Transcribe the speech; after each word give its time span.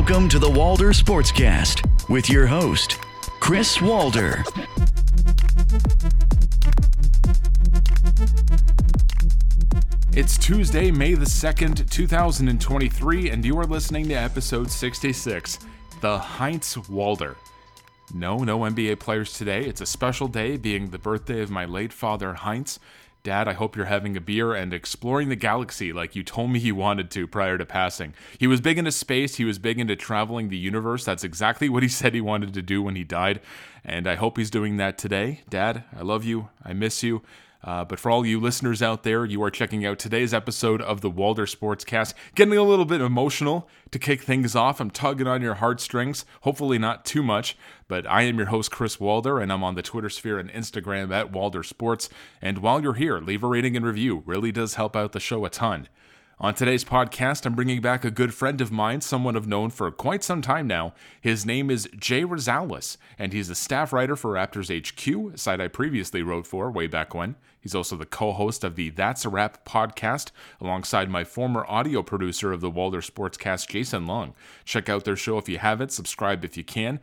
Welcome 0.00 0.30
to 0.30 0.38
the 0.38 0.48
Walder 0.48 0.92
Sportscast 0.92 2.08
with 2.08 2.30
your 2.30 2.46
host, 2.46 2.98
Chris 3.38 3.82
Walder. 3.82 4.42
It's 10.16 10.38
Tuesday, 10.38 10.90
May 10.90 11.12
the 11.12 11.26
2nd, 11.26 11.90
2023, 11.90 13.28
and 13.28 13.44
you 13.44 13.58
are 13.58 13.66
listening 13.66 14.08
to 14.08 14.14
episode 14.14 14.70
66 14.70 15.58
The 16.00 16.18
Heinz 16.18 16.78
Walder. 16.88 17.36
No, 18.14 18.38
no 18.38 18.60
NBA 18.60 19.00
players 19.00 19.34
today. 19.34 19.66
It's 19.66 19.82
a 19.82 19.86
special 19.86 20.28
day, 20.28 20.56
being 20.56 20.88
the 20.88 20.98
birthday 20.98 21.42
of 21.42 21.50
my 21.50 21.66
late 21.66 21.92
father, 21.92 22.32
Heinz. 22.32 22.80
Dad, 23.22 23.48
I 23.48 23.52
hope 23.52 23.76
you're 23.76 23.86
having 23.86 24.16
a 24.16 24.20
beer 24.20 24.54
and 24.54 24.72
exploring 24.72 25.28
the 25.28 25.36
galaxy 25.36 25.92
like 25.92 26.16
you 26.16 26.22
told 26.22 26.50
me 26.50 26.58
you 26.58 26.74
wanted 26.74 27.10
to 27.10 27.26
prior 27.26 27.58
to 27.58 27.66
passing. 27.66 28.14
He 28.38 28.46
was 28.46 28.60
big 28.60 28.78
into 28.78 28.92
space, 28.92 29.36
he 29.36 29.44
was 29.44 29.58
big 29.58 29.78
into 29.78 29.94
traveling 29.94 30.48
the 30.48 30.56
universe. 30.56 31.04
That's 31.04 31.24
exactly 31.24 31.68
what 31.68 31.82
he 31.82 31.88
said 31.88 32.14
he 32.14 32.20
wanted 32.20 32.54
to 32.54 32.62
do 32.62 32.82
when 32.82 32.96
he 32.96 33.04
died, 33.04 33.40
and 33.84 34.06
I 34.06 34.14
hope 34.14 34.38
he's 34.38 34.50
doing 34.50 34.78
that 34.78 34.96
today. 34.96 35.42
Dad, 35.50 35.84
I 35.96 36.02
love 36.02 36.24
you. 36.24 36.48
I 36.64 36.72
miss 36.72 37.02
you. 37.02 37.22
Uh, 37.62 37.84
but 37.84 37.98
for 37.98 38.10
all 38.10 38.24
you 38.24 38.40
listeners 38.40 38.80
out 38.80 39.02
there, 39.02 39.24
you 39.24 39.42
are 39.42 39.50
checking 39.50 39.84
out 39.84 39.98
today's 39.98 40.32
episode 40.32 40.80
of 40.80 41.02
the 41.02 41.10
Walder 41.10 41.44
Sportscast. 41.44 42.14
Getting 42.34 42.56
a 42.56 42.62
little 42.62 42.84
bit 42.86 43.00
emotional 43.00 43.68
to 43.90 43.98
kick 43.98 44.22
things 44.22 44.56
off. 44.56 44.80
I'm 44.80 44.90
tugging 44.90 45.26
on 45.26 45.42
your 45.42 45.54
heartstrings, 45.54 46.24
hopefully 46.42 46.78
not 46.78 47.04
too 47.04 47.22
much. 47.22 47.56
But 47.86 48.06
I 48.06 48.22
am 48.22 48.38
your 48.38 48.46
host, 48.46 48.70
Chris 48.70 48.98
Walder, 48.98 49.38
and 49.38 49.52
I'm 49.52 49.64
on 49.64 49.74
the 49.74 49.82
Twitter 49.82 50.08
sphere 50.08 50.38
and 50.38 50.50
Instagram 50.50 51.12
at 51.12 51.32
Walder 51.32 51.62
Sports. 51.62 52.08
And 52.40 52.58
while 52.58 52.80
you're 52.82 52.94
here, 52.94 53.18
leave 53.18 53.42
a 53.42 53.48
rating 53.48 53.76
and 53.76 53.84
review. 53.84 54.22
Really 54.24 54.52
does 54.52 54.74
help 54.74 54.96
out 54.96 55.12
the 55.12 55.20
show 55.20 55.44
a 55.44 55.50
ton. 55.50 55.88
On 56.42 56.54
today's 56.54 56.86
podcast, 56.86 57.44
I'm 57.44 57.54
bringing 57.54 57.82
back 57.82 58.02
a 58.02 58.10
good 58.10 58.32
friend 58.32 58.62
of 58.62 58.72
mine, 58.72 59.02
someone 59.02 59.36
I've 59.36 59.46
known 59.46 59.68
for 59.68 59.90
quite 59.90 60.24
some 60.24 60.40
time 60.40 60.66
now. 60.66 60.94
His 61.20 61.44
name 61.44 61.70
is 61.70 61.86
Jay 61.98 62.22
Rosales, 62.22 62.96
and 63.18 63.34
he's 63.34 63.50
a 63.50 63.54
staff 63.54 63.92
writer 63.92 64.16
for 64.16 64.32
Raptors 64.32 64.70
HQ, 64.74 65.34
a 65.34 65.36
site 65.36 65.60
I 65.60 65.68
previously 65.68 66.22
wrote 66.22 66.46
for 66.46 66.70
way 66.70 66.86
back 66.86 67.14
when. 67.14 67.36
He's 67.60 67.74
also 67.74 67.94
the 67.94 68.06
co 68.06 68.32
host 68.32 68.64
of 68.64 68.74
the 68.74 68.88
That's 68.88 69.26
a 69.26 69.28
Rap 69.28 69.66
podcast, 69.66 70.30
alongside 70.62 71.10
my 71.10 71.24
former 71.24 71.66
audio 71.68 72.02
producer 72.02 72.54
of 72.54 72.62
the 72.62 72.70
Walder 72.70 73.02
Sportscast, 73.02 73.68
Jason 73.68 74.06
Long. 74.06 74.32
Check 74.64 74.88
out 74.88 75.04
their 75.04 75.16
show 75.16 75.36
if 75.36 75.46
you 75.46 75.58
haven't, 75.58 75.92
subscribe 75.92 76.42
if 76.42 76.56
you 76.56 76.64
can. 76.64 77.00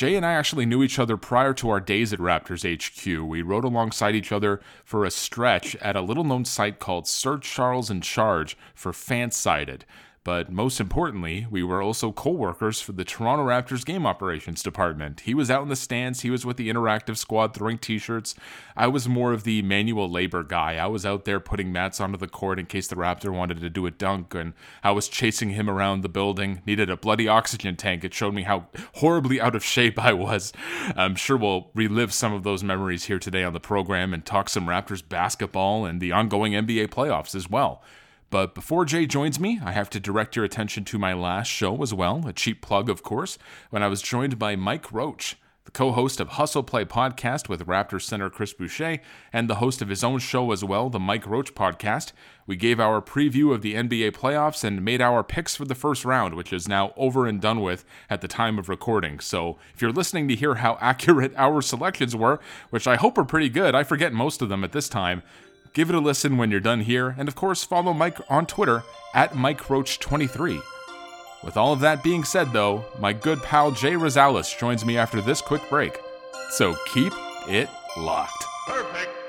Jay 0.00 0.16
and 0.16 0.24
I 0.24 0.32
actually 0.32 0.64
knew 0.64 0.82
each 0.82 0.98
other 0.98 1.18
prior 1.18 1.52
to 1.52 1.68
our 1.68 1.78
days 1.78 2.10
at 2.14 2.20
Raptors 2.20 2.64
HQ. 2.64 3.28
We 3.28 3.42
rode 3.42 3.64
alongside 3.64 4.14
each 4.14 4.32
other 4.32 4.62
for 4.82 5.04
a 5.04 5.10
stretch 5.10 5.76
at 5.76 5.94
a 5.94 6.00
little 6.00 6.24
known 6.24 6.46
site 6.46 6.78
called 6.78 7.06
Sir 7.06 7.36
Charles 7.36 7.90
in 7.90 8.00
Charge 8.00 8.56
for 8.74 8.92
Fansided. 8.92 9.82
But 10.22 10.52
most 10.52 10.80
importantly, 10.80 11.46
we 11.50 11.62
were 11.62 11.80
also 11.80 12.12
co 12.12 12.30
workers 12.30 12.82
for 12.82 12.92
the 12.92 13.04
Toronto 13.04 13.46
Raptors 13.46 13.86
game 13.86 14.04
operations 14.04 14.62
department. 14.62 15.20
He 15.20 15.32
was 15.32 15.50
out 15.50 15.62
in 15.62 15.70
the 15.70 15.76
stands, 15.76 16.20
he 16.20 16.30
was 16.30 16.44
with 16.44 16.58
the 16.58 16.68
interactive 16.68 17.16
squad 17.16 17.54
throwing 17.54 17.78
t 17.78 17.96
shirts. 17.96 18.34
I 18.76 18.86
was 18.86 19.08
more 19.08 19.32
of 19.32 19.44
the 19.44 19.62
manual 19.62 20.10
labor 20.10 20.42
guy. 20.42 20.76
I 20.76 20.88
was 20.88 21.06
out 21.06 21.24
there 21.24 21.40
putting 21.40 21.72
mats 21.72 22.02
onto 22.02 22.18
the 22.18 22.28
court 22.28 22.58
in 22.58 22.66
case 22.66 22.86
the 22.86 22.96
Raptor 22.96 23.32
wanted 23.32 23.60
to 23.60 23.70
do 23.70 23.86
a 23.86 23.90
dunk, 23.90 24.34
and 24.34 24.52
I 24.84 24.90
was 24.90 25.08
chasing 25.08 25.50
him 25.50 25.70
around 25.70 26.02
the 26.02 26.08
building. 26.10 26.60
Needed 26.66 26.90
a 26.90 26.98
bloody 26.98 27.26
oxygen 27.26 27.76
tank. 27.76 28.04
It 28.04 28.12
showed 28.12 28.34
me 28.34 28.42
how 28.42 28.66
horribly 28.96 29.40
out 29.40 29.54
of 29.54 29.64
shape 29.64 29.98
I 29.98 30.12
was. 30.12 30.52
I'm 30.96 31.14
sure 31.14 31.38
we'll 31.38 31.70
relive 31.74 32.12
some 32.12 32.34
of 32.34 32.42
those 32.42 32.62
memories 32.62 33.04
here 33.04 33.18
today 33.18 33.42
on 33.42 33.54
the 33.54 33.60
program 33.60 34.12
and 34.12 34.22
talk 34.24 34.50
some 34.50 34.66
Raptors 34.66 35.06
basketball 35.06 35.86
and 35.86 35.98
the 35.98 36.12
ongoing 36.12 36.52
NBA 36.52 36.88
playoffs 36.88 37.34
as 37.34 37.48
well. 37.48 37.82
But 38.30 38.54
before 38.54 38.84
Jay 38.84 39.06
joins 39.06 39.40
me, 39.40 39.60
I 39.64 39.72
have 39.72 39.90
to 39.90 40.00
direct 40.00 40.36
your 40.36 40.44
attention 40.44 40.84
to 40.84 40.98
my 40.98 41.12
last 41.12 41.48
show 41.48 41.82
as 41.82 41.92
well, 41.92 42.26
a 42.26 42.32
cheap 42.32 42.62
plug, 42.62 42.88
of 42.88 43.02
course, 43.02 43.38
when 43.70 43.82
I 43.82 43.88
was 43.88 44.00
joined 44.00 44.38
by 44.38 44.54
Mike 44.54 44.92
Roach, 44.92 45.36
the 45.64 45.72
co 45.72 45.90
host 45.90 46.20
of 46.20 46.28
Hustle 46.30 46.62
Play 46.62 46.84
podcast 46.84 47.48
with 47.48 47.66
Raptors 47.66 48.02
center 48.02 48.30
Chris 48.30 48.52
Boucher, 48.52 49.00
and 49.32 49.50
the 49.50 49.56
host 49.56 49.82
of 49.82 49.88
his 49.88 50.04
own 50.04 50.20
show 50.20 50.52
as 50.52 50.62
well, 50.62 50.88
the 50.88 51.00
Mike 51.00 51.26
Roach 51.26 51.56
podcast. 51.56 52.12
We 52.46 52.54
gave 52.54 52.78
our 52.78 53.02
preview 53.02 53.52
of 53.52 53.62
the 53.62 53.74
NBA 53.74 54.12
playoffs 54.12 54.62
and 54.62 54.84
made 54.84 55.00
our 55.00 55.24
picks 55.24 55.56
for 55.56 55.64
the 55.64 55.74
first 55.74 56.04
round, 56.04 56.34
which 56.34 56.52
is 56.52 56.68
now 56.68 56.92
over 56.96 57.26
and 57.26 57.40
done 57.40 57.60
with 57.60 57.84
at 58.08 58.20
the 58.20 58.28
time 58.28 58.60
of 58.60 58.68
recording. 58.68 59.18
So 59.18 59.58
if 59.74 59.82
you're 59.82 59.92
listening 59.92 60.28
to 60.28 60.36
hear 60.36 60.56
how 60.56 60.78
accurate 60.80 61.32
our 61.36 61.62
selections 61.62 62.14
were, 62.14 62.38
which 62.70 62.86
I 62.86 62.94
hope 62.94 63.18
are 63.18 63.24
pretty 63.24 63.48
good, 63.48 63.74
I 63.74 63.82
forget 63.82 64.12
most 64.12 64.40
of 64.40 64.48
them 64.48 64.62
at 64.62 64.70
this 64.70 64.88
time. 64.88 65.24
Give 65.72 65.88
it 65.88 65.94
a 65.94 66.00
listen 66.00 66.36
when 66.36 66.50
you're 66.50 66.58
done 66.58 66.80
here, 66.80 67.14
and 67.16 67.28
of 67.28 67.36
course, 67.36 67.62
follow 67.62 67.92
Mike 67.92 68.18
on 68.28 68.46
Twitter 68.46 68.82
at 69.14 69.32
MikeRoach23. 69.32 70.60
With 71.44 71.56
all 71.56 71.72
of 71.72 71.80
that 71.80 72.02
being 72.02 72.24
said, 72.24 72.52
though, 72.52 72.84
my 72.98 73.12
good 73.12 73.40
pal 73.42 73.70
Jay 73.70 73.92
Rosales 73.92 74.58
joins 74.58 74.84
me 74.84 74.98
after 74.98 75.20
this 75.20 75.40
quick 75.40 75.62
break. 75.70 75.98
So 76.50 76.74
keep 76.92 77.12
it 77.48 77.68
locked. 77.96 78.44
Perfect. 78.66 79.19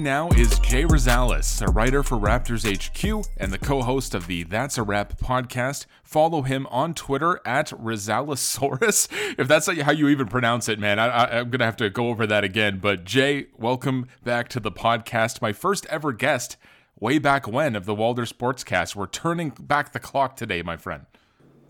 Now 0.00 0.28
is 0.30 0.60
Jay 0.60 0.84
Rosales, 0.84 1.60
a 1.60 1.70
writer 1.72 2.04
for 2.04 2.16
Raptors 2.16 2.64
HQ 2.64 3.26
and 3.36 3.52
the 3.52 3.58
co 3.58 3.82
host 3.82 4.14
of 4.14 4.28
the 4.28 4.44
That's 4.44 4.78
a 4.78 4.84
Rap 4.84 5.18
podcast. 5.18 5.86
Follow 6.04 6.42
him 6.42 6.68
on 6.68 6.94
Twitter 6.94 7.40
at 7.44 7.70
Rosalesaurus. 7.70 9.08
If 9.36 9.48
that's 9.48 9.66
how 9.66 9.90
you 9.90 10.08
even 10.08 10.28
pronounce 10.28 10.68
it, 10.68 10.78
man, 10.78 11.00
I, 11.00 11.38
I'm 11.38 11.50
going 11.50 11.58
to 11.58 11.64
have 11.64 11.76
to 11.78 11.90
go 11.90 12.10
over 12.10 12.28
that 12.28 12.44
again. 12.44 12.78
But 12.78 13.04
Jay, 13.04 13.46
welcome 13.56 14.06
back 14.22 14.48
to 14.50 14.60
the 14.60 14.70
podcast. 14.70 15.42
My 15.42 15.52
first 15.52 15.84
ever 15.86 16.12
guest 16.12 16.56
way 17.00 17.18
back 17.18 17.48
when 17.48 17.74
of 17.74 17.84
the 17.84 17.94
Walder 17.94 18.24
Sportscast. 18.24 18.94
We're 18.94 19.08
turning 19.08 19.50
back 19.50 19.92
the 19.92 20.00
clock 20.00 20.36
today, 20.36 20.62
my 20.62 20.76
friend. 20.76 21.06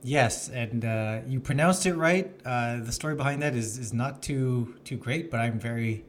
Yes, 0.02 0.50
and 0.50 0.84
uh, 0.84 1.20
you 1.26 1.40
pronounced 1.40 1.86
it 1.86 1.94
right. 1.94 2.30
Uh, 2.44 2.80
the 2.80 2.92
story 2.92 3.14
behind 3.14 3.40
that 3.40 3.54
is, 3.54 3.78
is 3.78 3.94
not 3.94 4.22
too 4.22 4.76
too 4.84 4.98
great, 4.98 5.30
but 5.30 5.40
I'm 5.40 5.58
very 5.58 6.04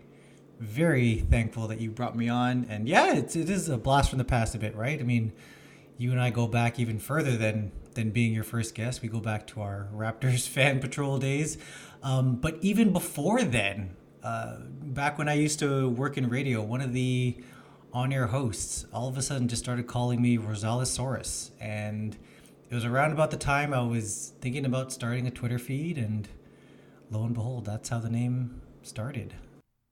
very 0.59 1.15
thankful 1.15 1.67
that 1.67 1.79
you 1.79 1.89
brought 1.89 2.15
me 2.15 2.29
on. 2.29 2.65
And 2.69 2.87
yeah, 2.87 3.15
it's 3.15 3.35
it 3.35 3.49
is 3.49 3.69
a 3.69 3.77
blast 3.77 4.09
from 4.09 4.19
the 4.19 4.25
past 4.25 4.55
a 4.55 4.57
bit, 4.57 4.75
right? 4.75 4.99
I 4.99 5.03
mean, 5.03 5.31
you 5.97 6.11
and 6.11 6.21
I 6.21 6.29
go 6.29 6.47
back 6.47 6.79
even 6.79 6.99
further 6.99 7.37
than 7.37 7.71
than 7.93 8.11
being 8.11 8.33
your 8.33 8.43
first 8.43 8.75
guest. 8.75 9.01
We 9.01 9.09
go 9.09 9.19
back 9.19 9.47
to 9.47 9.61
our 9.61 9.87
Raptors 9.93 10.47
fan 10.47 10.79
patrol 10.79 11.17
days. 11.17 11.57
Um, 12.03 12.35
but 12.35 12.57
even 12.61 12.93
before 12.93 13.43
then, 13.43 13.95
uh, 14.23 14.57
back 14.83 15.17
when 15.17 15.27
I 15.27 15.33
used 15.33 15.59
to 15.59 15.89
work 15.89 16.17
in 16.17 16.29
radio, 16.29 16.61
one 16.61 16.81
of 16.81 16.93
the 16.93 17.37
on-air 17.91 18.27
hosts 18.27 18.85
all 18.93 19.07
of 19.07 19.17
a 19.17 19.21
sudden 19.21 19.47
just 19.47 19.63
started 19.63 19.87
calling 19.87 20.21
me 20.21 20.37
Rosalesaurus, 20.37 21.49
and 21.59 22.15
it 22.69 22.75
was 22.75 22.85
around 22.85 23.11
about 23.11 23.31
the 23.31 23.37
time 23.37 23.73
I 23.73 23.81
was 23.81 24.33
thinking 24.41 24.65
about 24.65 24.91
starting 24.93 25.25
a 25.27 25.31
Twitter 25.31 25.57
feed, 25.57 25.97
and 25.97 26.27
lo 27.09 27.23
and 27.23 27.33
behold, 27.33 27.65
that's 27.65 27.89
how 27.89 27.99
the 27.99 28.09
name 28.09 28.61
started. 28.83 29.33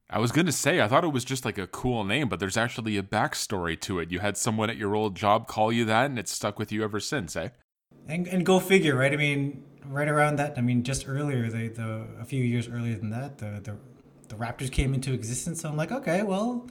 I 0.10 0.20
was 0.20 0.32
going 0.32 0.46
to 0.46 0.54
say, 0.54 0.80
I 0.80 0.88
thought 0.88 1.04
it 1.04 1.12
was 1.12 1.26
just 1.26 1.44
like 1.44 1.58
a 1.58 1.68
cool 1.68 2.06
name, 2.06 2.30
but 2.30 2.40
there's 2.40 2.56
actually 2.56 2.98
a 2.98 3.04
backstory 3.04 3.80
to 3.82 4.00
it. 4.00 4.10
You 4.10 4.20
had 4.20 4.38
someone 4.38 4.70
at 4.70 4.78
your 4.78 4.96
old 4.96 5.16
job 5.16 5.48
call 5.48 5.72
you 5.72 5.84
that, 5.86 6.06
and 6.06 6.18
it's 6.18 6.32
stuck 6.32 6.58
with 6.58 6.72
you 6.72 6.84
ever 6.84 7.00
since, 7.02 7.36
eh? 7.36 7.50
And, 8.08 8.26
and 8.28 8.46
go 8.46 8.62
figure, 8.62 8.96
right? 8.96 9.12
I 9.12 9.18
mean, 9.18 9.64
right 9.86 10.08
around 10.08 10.38
that, 10.38 10.58
I 10.58 10.62
mean, 10.62 10.84
just 10.84 11.10
earlier, 11.10 11.50
the, 11.50 11.68
the 11.68 12.08
a 12.22 12.26
few 12.26 12.42
years 12.42 12.70
earlier 12.70 12.96
than 12.96 13.10
that, 13.10 13.40
the, 13.40 13.60
the, 13.62 13.78
the 14.30 14.36
Raptors 14.36 14.72
came 14.72 14.94
into 14.94 15.12
existence. 15.14 15.62
So 15.62 15.70
I'm 15.70 15.76
like, 15.76 15.92
okay, 15.92 16.24
well, 16.24 16.68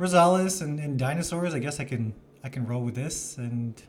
Rosales 0.00 0.60
and, 0.60 0.80
and 0.80 0.98
dinosaurs, 0.98 1.54
I 1.54 1.60
guess 1.60 1.78
I 1.78 1.84
can 1.84 2.14
I 2.44 2.48
can 2.48 2.66
roll 2.66 2.82
with 2.82 2.94
this. 2.94 3.38
And 3.38 3.80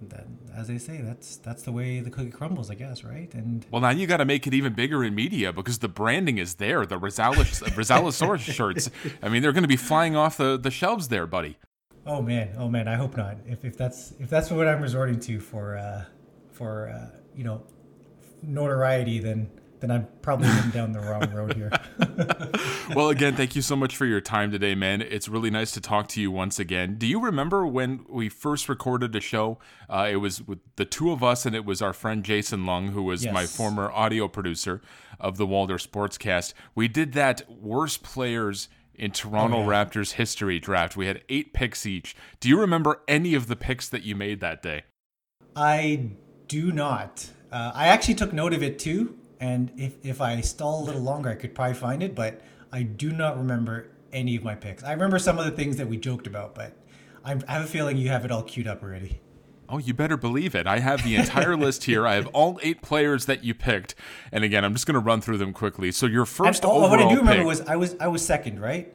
that, 0.00 0.26
as 0.54 0.68
they 0.68 0.78
say, 0.78 1.00
that's 1.00 1.36
that's 1.36 1.62
the 1.62 1.72
way 1.72 2.00
the 2.00 2.10
cookie 2.10 2.30
crumbles, 2.30 2.70
I 2.70 2.74
guess, 2.74 3.04
right? 3.04 3.32
And 3.34 3.66
Well, 3.70 3.82
now 3.82 3.90
you 3.90 4.06
got 4.06 4.18
to 4.18 4.24
make 4.24 4.46
it 4.46 4.54
even 4.54 4.72
bigger 4.74 5.04
in 5.04 5.14
media 5.14 5.52
because 5.52 5.78
the 5.78 5.88
branding 5.88 6.38
is 6.38 6.54
there. 6.54 6.86
The 6.86 6.98
Rosales, 6.98 7.62
Rosalesaurus 7.74 8.40
shirts. 8.40 8.90
I 9.22 9.28
mean, 9.28 9.42
they're 9.42 9.52
going 9.52 9.62
to 9.62 9.68
be 9.68 9.76
flying 9.76 10.16
off 10.16 10.36
the, 10.36 10.56
the 10.56 10.70
shelves 10.70 11.08
there, 11.08 11.26
buddy. 11.26 11.56
Oh 12.06 12.22
man, 12.22 12.54
oh 12.56 12.68
man, 12.68 12.88
I 12.88 12.94
hope 12.94 13.16
not. 13.16 13.36
If, 13.46 13.64
if 13.64 13.76
that's 13.76 14.14
if 14.18 14.30
that's 14.30 14.50
what 14.50 14.66
I'm 14.66 14.80
resorting 14.80 15.20
to 15.20 15.40
for 15.40 15.76
uh, 15.76 16.04
for 16.52 16.88
uh, 16.88 17.18
you 17.34 17.44
know 17.44 17.62
notoriety, 18.42 19.18
then 19.18 19.50
then 19.80 19.90
I'm 19.90 20.08
probably 20.22 20.48
heading 20.48 20.70
down 20.70 20.92
the 20.92 21.00
wrong 21.00 21.30
road 21.32 21.54
here. 21.54 21.70
well, 22.94 23.10
again, 23.10 23.36
thank 23.36 23.54
you 23.54 23.62
so 23.62 23.76
much 23.76 23.96
for 23.96 24.06
your 24.06 24.20
time 24.20 24.50
today, 24.50 24.74
man. 24.74 25.02
It's 25.02 25.28
really 25.28 25.50
nice 25.50 25.72
to 25.72 25.80
talk 25.80 26.08
to 26.08 26.20
you 26.20 26.30
once 26.30 26.58
again. 26.58 26.96
Do 26.96 27.06
you 27.06 27.20
remember 27.20 27.66
when 27.66 28.04
we 28.08 28.28
first 28.28 28.68
recorded 28.68 29.14
a 29.14 29.20
show? 29.20 29.58
Uh, 29.88 30.08
it 30.10 30.16
was 30.16 30.46
with 30.46 30.58
the 30.76 30.84
two 30.84 31.12
of 31.12 31.22
us, 31.22 31.46
and 31.46 31.54
it 31.54 31.64
was 31.64 31.80
our 31.80 31.92
friend 31.92 32.24
Jason 32.24 32.66
Lung, 32.66 32.88
who 32.88 33.02
was 33.02 33.26
my 33.26 33.46
former 33.46 33.90
audio 33.92 34.28
producer 34.28 34.80
of 35.20 35.36
the 35.36 35.46
Walder 35.46 35.78
Sportscast. 35.78 36.54
We 36.74 36.88
did 36.88 37.12
that 37.12 37.42
worst 37.50 38.02
players 38.02 38.68
in 38.94 39.12
Toronto 39.12 39.58
Oh, 39.58 39.60
yeah. 39.60 39.84
Raptors 39.84 40.12
history 40.12 40.58
draft. 40.58 40.96
We 40.96 41.06
had 41.06 41.22
eight 41.28 41.52
picks 41.52 41.86
each. 41.86 42.16
Do 42.40 42.48
you 42.48 42.60
remember 42.60 43.02
any 43.06 43.34
of 43.34 43.46
the 43.46 43.56
picks 43.56 43.88
that 43.88 44.02
you 44.02 44.16
made 44.16 44.40
that 44.40 44.62
day? 44.62 44.82
I 45.54 46.10
do 46.48 46.72
not. 46.72 47.30
Uh, 47.50 47.72
I 47.74 47.88
actually 47.88 48.14
took 48.14 48.32
note 48.32 48.52
of 48.52 48.62
it 48.62 48.78
too, 48.78 49.17
and 49.40 49.70
if 49.76 49.96
if 50.04 50.20
I 50.20 50.40
stall 50.40 50.82
a 50.82 50.84
little 50.84 51.02
longer, 51.02 51.30
I 51.30 51.34
could 51.34 51.54
probably 51.54 51.74
find 51.74 52.02
it. 52.02 52.14
But 52.14 52.40
I 52.72 52.82
do 52.82 53.12
not 53.12 53.36
remember 53.36 53.88
any 54.12 54.36
of 54.36 54.42
my 54.44 54.54
picks. 54.54 54.82
I 54.82 54.92
remember 54.92 55.18
some 55.18 55.38
of 55.38 55.44
the 55.44 55.50
things 55.50 55.76
that 55.76 55.88
we 55.88 55.96
joked 55.96 56.26
about, 56.26 56.54
but 56.54 56.72
I'm, 57.24 57.42
I 57.48 57.54
have 57.54 57.64
a 57.64 57.68
feeling 57.68 57.96
you 57.96 58.08
have 58.08 58.24
it 58.24 58.30
all 58.30 58.42
queued 58.42 58.66
up 58.66 58.82
already. 58.82 59.20
Oh, 59.70 59.76
you 59.78 59.92
better 59.92 60.16
believe 60.16 60.54
it. 60.54 60.66
I 60.66 60.78
have 60.78 61.04
the 61.04 61.14
entire 61.14 61.54
list 61.64 61.84
here. 61.84 62.06
I 62.06 62.14
have 62.14 62.26
all 62.28 62.58
eight 62.62 62.80
players 62.80 63.26
that 63.26 63.44
you 63.44 63.54
picked. 63.54 63.94
And 64.32 64.42
again, 64.42 64.64
I'm 64.64 64.72
just 64.72 64.86
going 64.86 64.94
to 64.94 65.00
run 65.00 65.20
through 65.20 65.36
them 65.36 65.52
quickly. 65.52 65.92
So 65.92 66.06
your 66.06 66.24
first 66.24 66.64
oh, 66.64 66.70
overall 66.70 66.90
what 66.90 67.00
I 67.00 67.02
do 67.10 67.18
remember 67.18 67.40
pick, 67.40 67.46
was 67.46 67.60
I 67.62 67.76
was 67.76 67.94
I 68.00 68.08
was 68.08 68.24
second, 68.24 68.60
right? 68.60 68.94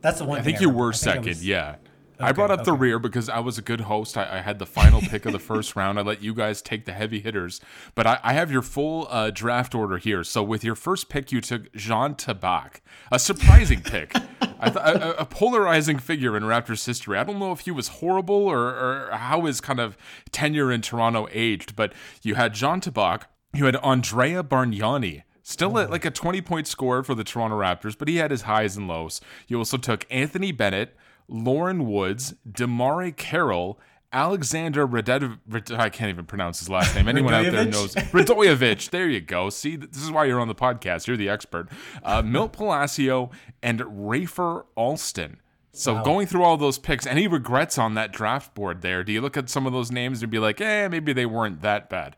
That's 0.00 0.18
the 0.18 0.24
one. 0.24 0.38
I 0.38 0.42
think 0.42 0.60
you 0.60 0.68
remember. 0.68 0.84
were 0.84 0.92
I 0.92 0.96
second. 0.96 1.26
was- 1.26 1.46
yeah. 1.46 1.76
I 2.22 2.32
brought 2.32 2.50
up 2.50 2.64
the 2.64 2.72
rear 2.72 2.98
because 2.98 3.28
I 3.28 3.40
was 3.40 3.58
a 3.58 3.62
good 3.62 3.82
host. 3.82 4.16
I, 4.16 4.38
I 4.38 4.40
had 4.40 4.58
the 4.58 4.66
final 4.66 5.00
pick 5.00 5.26
of 5.26 5.32
the 5.32 5.38
first 5.38 5.76
round. 5.76 5.98
I 5.98 6.02
let 6.02 6.22
you 6.22 6.34
guys 6.34 6.62
take 6.62 6.84
the 6.84 6.92
heavy 6.92 7.20
hitters, 7.20 7.60
but 7.94 8.06
I, 8.06 8.20
I 8.22 8.32
have 8.34 8.50
your 8.50 8.62
full 8.62 9.06
uh, 9.10 9.30
draft 9.30 9.74
order 9.74 9.98
here. 9.98 10.24
So 10.24 10.42
with 10.42 10.64
your 10.64 10.74
first 10.74 11.08
pick, 11.08 11.32
you 11.32 11.40
took 11.40 11.68
Zan 11.78 12.14
Tabak, 12.14 12.80
a 13.10 13.18
surprising 13.18 13.82
pick, 13.82 14.14
I 14.60 14.70
th- 14.70 14.76
a, 14.76 15.20
a 15.20 15.26
polarizing 15.26 15.98
figure 15.98 16.36
in 16.36 16.44
Raptors 16.44 16.86
history. 16.86 17.18
I 17.18 17.24
don't 17.24 17.38
know 17.38 17.52
if 17.52 17.60
he 17.60 17.70
was 17.70 17.88
horrible 17.88 18.34
or, 18.34 18.58
or 18.68 19.10
how 19.12 19.42
his 19.42 19.60
kind 19.60 19.80
of 19.80 19.96
tenure 20.30 20.70
in 20.70 20.82
Toronto 20.82 21.26
aged, 21.32 21.74
but 21.74 21.92
you 22.22 22.36
had 22.36 22.56
Zan 22.56 22.80
Tabak, 22.80 23.24
you 23.52 23.66
had 23.66 23.76
Andrea 23.76 24.42
Bargnani. 24.42 25.22
Still 25.44 25.76
at 25.78 25.90
like 25.90 26.04
a 26.04 26.10
20 26.10 26.40
point 26.42 26.68
scorer 26.68 27.02
for 27.02 27.16
the 27.16 27.24
Toronto 27.24 27.58
Raptors, 27.58 27.98
but 27.98 28.06
he 28.06 28.16
had 28.16 28.30
his 28.30 28.42
highs 28.42 28.76
and 28.76 28.86
lows. 28.86 29.20
You 29.48 29.58
also 29.58 29.76
took 29.76 30.06
Anthony 30.08 30.52
Bennett, 30.52 30.96
Loren 31.32 31.86
Woods, 31.90 32.34
DeMarre 32.48 33.16
Carroll, 33.16 33.80
Alexander 34.12 34.86
Radev- 34.86 35.38
Rad- 35.48 35.72
I 35.72 35.88
can't 35.88 36.10
even 36.10 36.26
pronounce 36.26 36.58
his 36.58 36.68
last 36.68 36.94
name. 36.94 37.08
Anyone 37.08 37.32
out 37.32 37.50
there 37.50 37.64
knows 37.64 37.94
Radojevic. 37.94 38.90
There 38.90 39.08
you 39.08 39.20
go. 39.20 39.48
See, 39.48 39.76
this 39.76 40.02
is 40.02 40.10
why 40.10 40.26
you're 40.26 40.40
on 40.40 40.48
the 40.48 40.54
podcast. 40.54 41.06
You're 41.06 41.16
the 41.16 41.30
expert. 41.30 41.68
Uh, 42.02 42.20
Milt 42.20 42.52
Palacio 42.52 43.30
and 43.62 43.80
Rafer 43.80 44.64
Alston. 44.76 45.38
So 45.74 46.02
going 46.02 46.26
through 46.26 46.42
all 46.44 46.58
those 46.58 46.78
picks, 46.78 47.06
any 47.06 47.26
regrets 47.26 47.78
on 47.78 47.94
that 47.94 48.12
draft 48.12 48.54
board 48.54 48.82
there? 48.82 49.02
Do 49.02 49.10
you 49.10 49.22
look 49.22 49.38
at 49.38 49.48
some 49.48 49.66
of 49.66 49.72
those 49.72 49.90
names 49.90 50.20
and 50.20 50.30
be 50.30 50.38
like, 50.38 50.60
eh, 50.60 50.86
maybe 50.88 51.14
they 51.14 51.24
weren't 51.24 51.62
that 51.62 51.88
bad? 51.88 52.16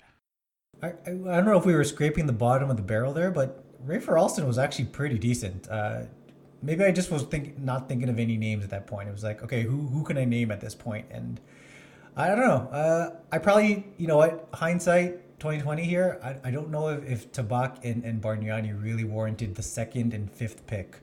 I, 0.82 0.88
I, 0.88 0.92
I 1.06 1.12
don't 1.36 1.44
know 1.44 1.56
if 1.56 1.64
we 1.64 1.72
were 1.72 1.84
scraping 1.84 2.26
the 2.26 2.32
bottom 2.32 2.68
of 2.68 2.76
the 2.76 2.82
barrel 2.82 3.12
there, 3.12 3.30
but 3.30 3.64
Rafer 3.86 4.20
Alston 4.20 4.48
was 4.48 4.58
actually 4.58 4.86
pretty 4.86 5.18
decent. 5.18 5.68
Uh, 5.68 6.02
maybe 6.64 6.84
I 6.84 6.90
just 6.90 7.10
was 7.10 7.22
think, 7.24 7.58
not 7.58 7.88
thinking 7.88 8.08
of 8.08 8.18
any 8.18 8.36
names 8.36 8.64
at 8.64 8.70
that 8.70 8.86
point. 8.86 9.08
It 9.08 9.12
was 9.12 9.24
like, 9.24 9.42
okay, 9.42 9.62
who 9.62 9.88
who 9.88 10.02
can 10.02 10.18
I 10.18 10.24
name 10.24 10.50
at 10.50 10.60
this 10.60 10.74
point? 10.74 11.06
And 11.10 11.40
I 12.16 12.28
don't 12.28 12.38
know. 12.38 12.68
Uh, 12.70 13.16
I 13.32 13.38
probably, 13.38 13.86
you 13.98 14.06
know 14.06 14.16
what, 14.16 14.48
hindsight 14.54 15.38
2020 15.40 15.84
here, 15.84 16.20
I, 16.22 16.48
I 16.48 16.50
don't 16.50 16.70
know 16.70 16.88
if, 16.88 17.04
if 17.04 17.32
Tabak 17.32 17.84
and, 17.84 18.04
and 18.04 18.82
really 18.82 19.04
warranted 19.04 19.54
the 19.54 19.62
second 19.62 20.14
and 20.14 20.30
fifth 20.30 20.66
pick. 20.66 21.00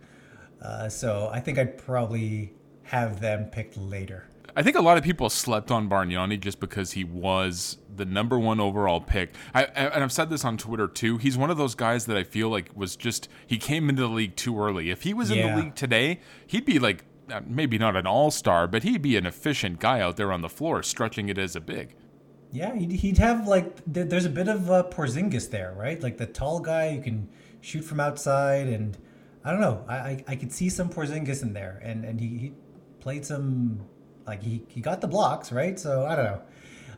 Uh, 0.61 0.87
so 0.89 1.29
I 1.31 1.39
think 1.39 1.59
I'd 1.59 1.77
probably 1.77 2.53
have 2.83 3.19
them 3.19 3.45
picked 3.45 3.77
later. 3.77 4.27
I 4.55 4.63
think 4.63 4.75
a 4.75 4.81
lot 4.81 4.97
of 4.97 5.03
people 5.03 5.29
slept 5.29 5.71
on 5.71 5.89
Bargnani 5.89 6.39
just 6.39 6.59
because 6.59 6.91
he 6.91 7.03
was 7.03 7.77
the 7.95 8.05
number 8.05 8.39
one 8.39 8.59
overall 8.59 9.01
pick. 9.01 9.33
I, 9.53 9.63
and 9.63 10.03
I've 10.03 10.11
said 10.11 10.29
this 10.29 10.45
on 10.45 10.57
Twitter 10.57 10.87
too. 10.87 11.17
He's 11.17 11.37
one 11.37 11.49
of 11.49 11.57
those 11.57 11.75
guys 11.75 12.05
that 12.05 12.17
I 12.17 12.23
feel 12.23 12.49
like 12.49 12.69
was 12.75 12.95
just 12.95 13.27
he 13.45 13.57
came 13.57 13.89
into 13.89 14.01
the 14.03 14.09
league 14.09 14.35
too 14.35 14.59
early. 14.59 14.89
If 14.89 15.03
he 15.03 15.13
was 15.13 15.31
in 15.31 15.41
the 15.41 15.61
league 15.61 15.75
today, 15.75 16.19
he'd 16.47 16.65
be 16.65 16.79
like 16.79 17.03
uh, 17.31 17.41
maybe 17.45 17.77
not 17.77 17.95
an 17.95 18.07
all 18.07 18.31
star, 18.31 18.67
but 18.67 18.83
he'd 18.83 19.01
be 19.01 19.15
an 19.15 19.25
efficient 19.25 19.79
guy 19.79 20.01
out 20.01 20.17
there 20.17 20.31
on 20.31 20.41
the 20.41 20.49
floor, 20.49 20.83
stretching 20.83 21.29
it 21.29 21.37
as 21.37 21.55
a 21.55 21.61
big. 21.61 21.95
Yeah, 22.51 22.75
he'd, 22.75 22.91
he'd 22.91 23.17
have 23.19 23.47
like 23.47 23.93
th- 23.93 24.09
there's 24.09 24.25
a 24.25 24.29
bit 24.29 24.47
of 24.47 24.69
uh, 24.69 24.83
Porzingis 24.89 25.49
there, 25.49 25.73
right? 25.77 26.01
Like 26.01 26.17
the 26.17 26.25
tall 26.25 26.59
guy 26.59 26.95
who 26.95 27.01
can 27.01 27.29
shoot 27.61 27.83
from 27.83 27.99
outside, 27.99 28.67
and 28.67 28.97
I 29.45 29.51
don't 29.51 29.61
know. 29.61 29.85
I 29.87 29.95
I, 29.95 30.23
I 30.29 30.35
could 30.35 30.51
see 30.51 30.69
some 30.69 30.89
Porzingis 30.89 31.41
in 31.41 31.53
there, 31.53 31.79
and 31.83 32.03
and 32.03 32.19
he, 32.19 32.27
he 32.27 32.53
played 32.99 33.25
some 33.25 33.85
like 34.27 34.43
he, 34.43 34.63
he 34.67 34.81
got 34.81 35.01
the 35.01 35.07
blocks, 35.07 35.51
right? 35.51 35.79
So 35.79 36.05
I 36.05 36.15
don't 36.15 36.25
know. 36.25 36.41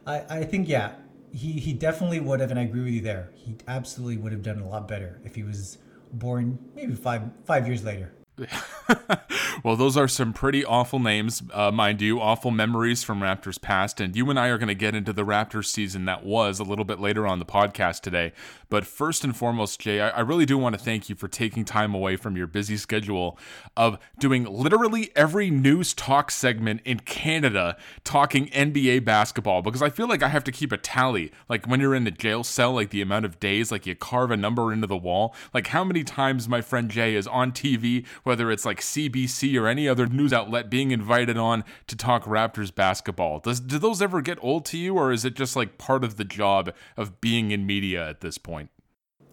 I 0.05 0.23
I 0.29 0.43
think 0.43 0.67
yeah, 0.67 0.93
he 1.31 1.53
he 1.53 1.73
definitely 1.73 2.19
would 2.19 2.39
have, 2.39 2.51
and 2.51 2.59
I 2.59 2.63
agree 2.63 2.83
with 2.83 2.93
you 2.93 3.01
there. 3.01 3.29
He 3.35 3.55
absolutely 3.67 4.17
would 4.17 4.31
have 4.31 4.43
done 4.43 4.59
a 4.59 4.67
lot 4.67 4.87
better 4.87 5.19
if 5.23 5.35
he 5.35 5.43
was 5.43 5.77
born 6.13 6.59
maybe 6.75 6.93
five 6.95 7.23
five 7.45 7.67
years 7.67 7.83
later. 7.83 8.11
well, 9.63 9.75
those 9.75 9.95
are 9.95 10.07
some 10.07 10.33
pretty 10.33 10.65
awful 10.65 10.99
names, 10.99 11.43
uh, 11.53 11.71
mind 11.71 12.01
you, 12.01 12.19
awful 12.19 12.51
memories 12.51 13.03
from 13.03 13.19
Raptors 13.19 13.61
past. 13.61 14.01
And 14.01 14.15
you 14.15 14.29
and 14.29 14.39
I 14.39 14.47
are 14.47 14.57
going 14.57 14.69
to 14.69 14.75
get 14.75 14.95
into 14.95 15.13
the 15.13 15.23
Raptors 15.23 15.65
season 15.65 16.05
that 16.05 16.25
was 16.25 16.59
a 16.59 16.63
little 16.63 16.85
bit 16.85 16.99
later 16.99 17.27
on 17.27 17.39
the 17.39 17.45
podcast 17.45 18.01
today. 18.01 18.31
But 18.69 18.87
first 18.87 19.23
and 19.23 19.37
foremost, 19.37 19.79
Jay, 19.79 20.01
I, 20.01 20.09
I 20.09 20.19
really 20.21 20.47
do 20.47 20.57
want 20.57 20.77
to 20.77 20.83
thank 20.83 21.09
you 21.09 21.15
for 21.15 21.27
taking 21.27 21.63
time 21.63 21.93
away 21.93 22.15
from 22.15 22.35
your 22.35 22.47
busy 22.47 22.75
schedule 22.75 23.37
of 23.77 23.99
doing 24.17 24.45
literally 24.45 25.11
every 25.15 25.51
news 25.51 25.93
talk 25.93 26.31
segment 26.31 26.81
in 26.83 26.99
Canada 26.99 27.77
talking 28.03 28.47
NBA 28.47 29.05
basketball 29.05 29.61
because 29.61 29.83
I 29.83 29.89
feel 29.89 30.07
like 30.07 30.23
I 30.23 30.29
have 30.29 30.43
to 30.45 30.51
keep 30.51 30.71
a 30.71 30.77
tally. 30.77 31.31
Like 31.47 31.67
when 31.67 31.79
you're 31.79 31.93
in 31.93 32.03
the 32.03 32.11
jail 32.11 32.43
cell, 32.43 32.73
like 32.73 32.89
the 32.89 33.01
amount 33.01 33.25
of 33.25 33.39
days, 33.39 33.71
like 33.71 33.85
you 33.85 33.95
carve 33.95 34.31
a 34.31 34.37
number 34.37 34.73
into 34.73 34.87
the 34.87 34.97
wall. 34.97 35.35
Like 35.53 35.67
how 35.67 35.83
many 35.83 36.03
times 36.03 36.49
my 36.49 36.61
friend 36.61 36.89
Jay 36.89 37.13
is 37.15 37.27
on 37.27 37.51
TV, 37.51 38.05
whether 38.23 38.51
it's 38.51 38.65
like 38.65 38.81
CBC 38.81 39.59
or 39.59 39.67
any 39.67 39.87
other 39.87 40.07
news 40.07 40.33
outlet, 40.33 40.69
being 40.69 40.91
invited 40.91 41.37
on 41.37 41.63
to 41.87 41.95
talk 41.95 42.23
Raptors 42.25 42.73
basketball. 42.73 43.39
Does 43.39 43.59
do 43.59 43.77
those 43.77 44.01
ever 44.01 44.21
get 44.21 44.37
old 44.41 44.65
to 44.65 44.77
you, 44.77 44.95
or 44.95 45.11
is 45.11 45.25
it 45.25 45.35
just 45.35 45.55
like 45.55 45.77
part 45.77 46.03
of 46.03 46.17
the 46.17 46.23
job 46.23 46.73
of 46.97 47.21
being 47.21 47.51
in 47.51 47.65
media 47.65 48.07
at 48.07 48.21
this 48.21 48.37
point? 48.37 48.69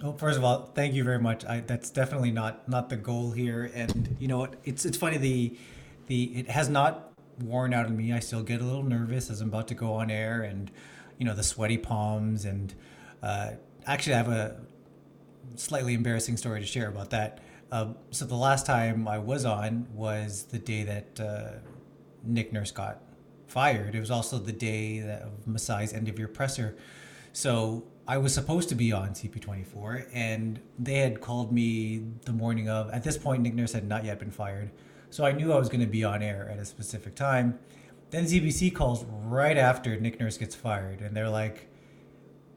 Well, 0.03 0.17
first 0.17 0.39
of 0.39 0.45
all, 0.45 0.71
thank 0.75 0.95
you 0.95 1.05
very 1.05 1.19
much. 1.19 1.45
I, 1.45 1.61
that's 1.61 1.91
definitely 1.91 2.31
not 2.31 2.69
not 2.69 2.89
the 2.89 2.97
goal 2.97 3.33
here. 3.33 3.71
And 3.75 4.17
you 4.19 4.29
know? 4.29 4.49
It's 4.65 4.85
it's 4.85 4.97
funny. 4.97 5.19
The 5.19 5.57
the 6.07 6.25
it 6.39 6.51
has 6.51 6.69
not 6.69 7.13
worn 7.43 7.75
out 7.75 7.87
on 7.87 7.97
me. 7.97 8.13
I 8.13 8.21
still 8.21 8.43
get 8.43 8.61
a 8.61 8.65
little 8.65 8.83
nervous 8.83 9.31
as 9.31 9.41
I'm 9.41 9.49
about 9.49 9.69
to 9.69 9.75
go 9.75 9.95
on 9.95 10.11
air, 10.11 10.43
and 10.43 10.71
you 11.19 11.27
know 11.27 11.35
the 11.35 11.43
sweaty 11.43 11.77
palms. 11.77 12.45
And 12.47 12.75
uh, 13.23 13.53
actually, 13.87 14.15
I 14.15 14.17
have 14.19 14.29
a 14.29 14.57
slightly 15.57 15.95
embarrassing 15.95 16.37
story 16.37 16.61
to 16.61 16.67
share 16.67 16.89
about 16.89 17.11
that. 17.11 17.41
Um, 17.73 17.97
so 18.11 18.25
the 18.25 18.37
last 18.37 18.67
time 18.67 19.07
I 19.07 19.19
was 19.19 19.45
on 19.45 19.87
was 19.95 20.45
the 20.45 20.59
day 20.59 20.83
that 20.83 21.21
uh, 21.21 21.59
Nick 22.25 22.53
Nurse 22.53 22.73
got 22.73 23.01
fired. 23.47 23.95
It 23.95 24.01
was 24.01 24.11
also 24.11 24.39
the 24.39 24.53
day 24.53 25.01
that 25.01 25.23
of 25.23 25.47
Masai's 25.47 25.93
end 25.93 26.09
of 26.09 26.19
year 26.19 26.29
presser. 26.29 26.77
So 27.33 27.85
I 28.09 28.19
was 28.19 28.35
supposed 28.35 28.69
to 28.71 28.75
be 28.75 28.93
on 28.93 29.11
CP24, 29.11 30.07
and 30.13 30.61
they 30.79 30.95
had 30.95 31.21
called 31.21 31.53
me 31.53 32.03
the 32.25 32.33
morning 32.33 32.69
of. 32.69 32.91
At 32.91 33.05
this 33.05 33.17
point, 33.17 33.43
Nick 33.43 33.55
Nurse 33.55 33.73
had 33.73 33.87
not 33.87 34.05
yet 34.05 34.19
been 34.19 34.33
fired, 34.33 34.71
so 35.11 35.25
I 35.25 35.33
knew 35.33 35.53
I 35.53 35.59
was 35.59 35.69
going 35.69 35.81
to 35.81 35.87
be 35.87 36.03
on 36.03 36.23
air 36.23 36.49
at 36.53 36.59
a 36.59 36.65
specific 36.65 37.15
time. 37.15 37.59
Then 38.11 38.25
CBC 38.25 38.75
calls 38.75 39.05
right 39.05 39.57
after 39.57 39.99
Nick 39.99 40.19
Nurse 40.19 40.39
gets 40.39 40.57
fired, 40.57 41.01
and 41.03 41.17
they're 41.17 41.29
like, 41.29 41.69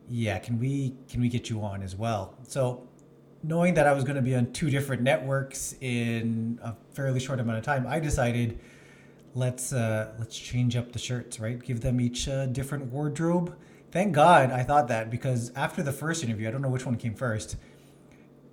"Yeah, 0.09 0.39
can 0.39 0.57
we 0.57 0.95
can 1.07 1.21
we 1.21 1.29
get 1.29 1.51
you 1.51 1.61
on 1.61 1.83
as 1.83 1.95
well?" 1.95 2.35
So 2.47 2.87
knowing 3.43 3.73
that 3.73 3.87
I 3.87 3.93
was 3.93 4.03
going 4.03 4.15
to 4.15 4.21
be 4.21 4.35
on 4.35 4.51
two 4.53 4.69
different 4.69 5.01
networks 5.01 5.75
in 5.81 6.59
a 6.63 6.73
fairly 6.93 7.19
short 7.19 7.39
amount 7.39 7.57
of 7.57 7.63
time, 7.63 7.85
I 7.87 7.99
decided 7.99 8.59
let's 9.35 9.73
uh, 9.73 10.13
let's 10.19 10.37
change 10.37 10.75
up 10.75 10.91
the 10.91 10.99
shirts, 10.99 11.39
right? 11.39 11.61
Give 11.61 11.81
them 11.81 11.99
each 11.99 12.27
a 12.27 12.47
different 12.47 12.85
wardrobe. 12.85 13.55
Thank 13.91 14.13
God 14.13 14.51
I 14.51 14.63
thought 14.63 14.87
that 14.87 15.11
because 15.11 15.51
after 15.55 15.83
the 15.83 15.91
first 15.91 16.23
interview, 16.23 16.47
I 16.47 16.51
don't 16.51 16.61
know 16.61 16.69
which 16.69 16.85
one 16.85 16.95
came 16.95 17.13
first. 17.13 17.57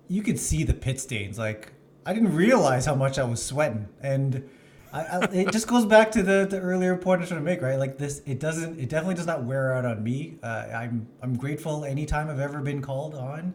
You 0.09 0.23
could 0.23 0.39
see 0.39 0.65
the 0.65 0.75
pit 0.75 1.01
stains. 1.01 1.39
Like 1.39 1.73
I 2.05 2.13
didn't 2.13 2.35
realize 2.35 2.87
how 2.87 2.95
much 2.95 3.19
I 3.19 3.25
was 3.25 3.43
sweating, 3.43 3.89
and 4.03 4.49
I, 4.93 5.01
I, 5.01 5.19
it 5.33 5.53
just 5.53 5.69
goes 5.69 5.87
back 5.87 6.11
to 6.13 6.23
the, 6.23 6.47
the 6.51 6.59
earlier 6.59 6.97
point 6.97 7.19
I 7.19 7.23
was 7.23 7.29
trying 7.29 7.41
to 7.41 7.45
make, 7.45 7.63
right? 7.63 7.79
Like 7.79 7.97
this, 7.97 8.23
it 8.27 8.41
doesn't, 8.41 8.81
it 8.81 8.89
definitely 8.89 9.15
does 9.15 9.27
not 9.27 9.45
wear 9.45 9.75
out 9.75 9.85
on 9.85 10.03
me. 10.03 10.39
Uh, 10.43 10.67
I'm 10.75 11.07
I'm 11.23 11.37
grateful 11.37 11.85
anytime 11.85 12.29
I've 12.29 12.41
ever 12.41 12.61
been 12.61 12.83
called 12.83 13.15
on. 13.15 13.55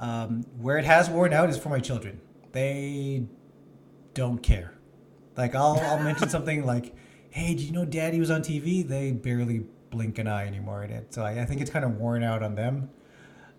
Um, 0.00 0.44
where 0.58 0.78
it 0.78 0.84
has 0.84 1.10
worn 1.10 1.32
out 1.32 1.50
is 1.50 1.58
for 1.58 1.68
my 1.68 1.80
children. 1.80 2.20
They 2.52 3.26
don't 4.14 4.42
care. 4.42 4.74
Like 5.36 5.54
I'll 5.54 5.78
I'll 5.80 6.00
mention 6.02 6.28
something 6.28 6.66
like, 6.66 6.94
"Hey, 7.30 7.54
do 7.54 7.62
you 7.62 7.72
know 7.72 7.84
Daddy 7.84 8.18
was 8.18 8.30
on 8.30 8.42
TV?" 8.42 8.86
They 8.86 9.12
barely 9.12 9.64
blink 9.90 10.18
an 10.18 10.26
eye 10.26 10.46
anymore 10.46 10.84
in 10.84 10.90
it. 10.90 11.14
So 11.14 11.22
I, 11.22 11.42
I 11.42 11.44
think 11.44 11.60
it's 11.60 11.70
kind 11.70 11.84
of 11.84 11.96
worn 11.96 12.22
out 12.22 12.42
on 12.42 12.54
them. 12.54 12.90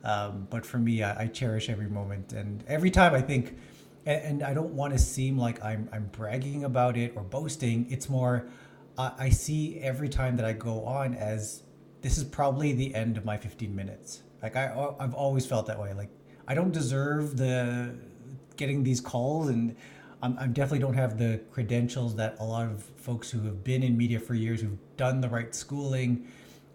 Um, 0.03 0.47
but 0.49 0.65
for 0.65 0.77
me, 0.77 1.03
I, 1.03 1.23
I 1.23 1.27
cherish 1.27 1.69
every 1.69 1.87
moment, 1.87 2.33
and 2.33 2.63
every 2.67 2.91
time 2.91 3.13
I 3.13 3.21
think, 3.21 3.57
and, 4.05 4.21
and 4.23 4.43
I 4.43 4.53
don't 4.53 4.73
want 4.73 4.93
to 4.93 4.99
seem 4.99 5.37
like 5.37 5.63
I'm 5.63 5.89
I'm 5.91 6.07
bragging 6.07 6.63
about 6.63 6.97
it 6.97 7.13
or 7.15 7.23
boasting. 7.23 7.87
It's 7.89 8.09
more, 8.09 8.47
I, 8.97 9.11
I 9.17 9.29
see 9.29 9.79
every 9.79 10.09
time 10.09 10.37
that 10.37 10.45
I 10.45 10.53
go 10.53 10.85
on 10.85 11.13
as 11.15 11.63
this 12.01 12.17
is 12.17 12.23
probably 12.23 12.71
the 12.73 12.95
end 12.95 13.17
of 13.17 13.25
my 13.25 13.37
15 13.37 13.75
minutes. 13.75 14.23
Like 14.41 14.55
I 14.55 14.73
I've 14.99 15.13
always 15.13 15.45
felt 15.45 15.65
that 15.67 15.79
way. 15.79 15.93
Like 15.93 16.09
I 16.49 16.55
don't 16.55 16.73
deserve 16.73 17.37
the 17.37 17.95
getting 18.57 18.83
these 18.83 18.99
calls 18.99 19.47
and 19.47 19.75
I 20.21 20.47
definitely 20.47 20.79
don't 20.79 20.95
have 20.95 21.17
the 21.17 21.39
credentials 21.49 22.15
that 22.15 22.35
a 22.39 22.43
lot 22.43 22.67
of 22.69 22.83
folks 22.97 23.31
who 23.31 23.41
have 23.43 23.63
been 23.63 23.83
in 23.83 23.97
media 23.97 24.19
for 24.19 24.33
years, 24.33 24.59
who've 24.59 24.77
done 24.97 25.21
the 25.21 25.29
right 25.29 25.55
schooling. 25.55 26.27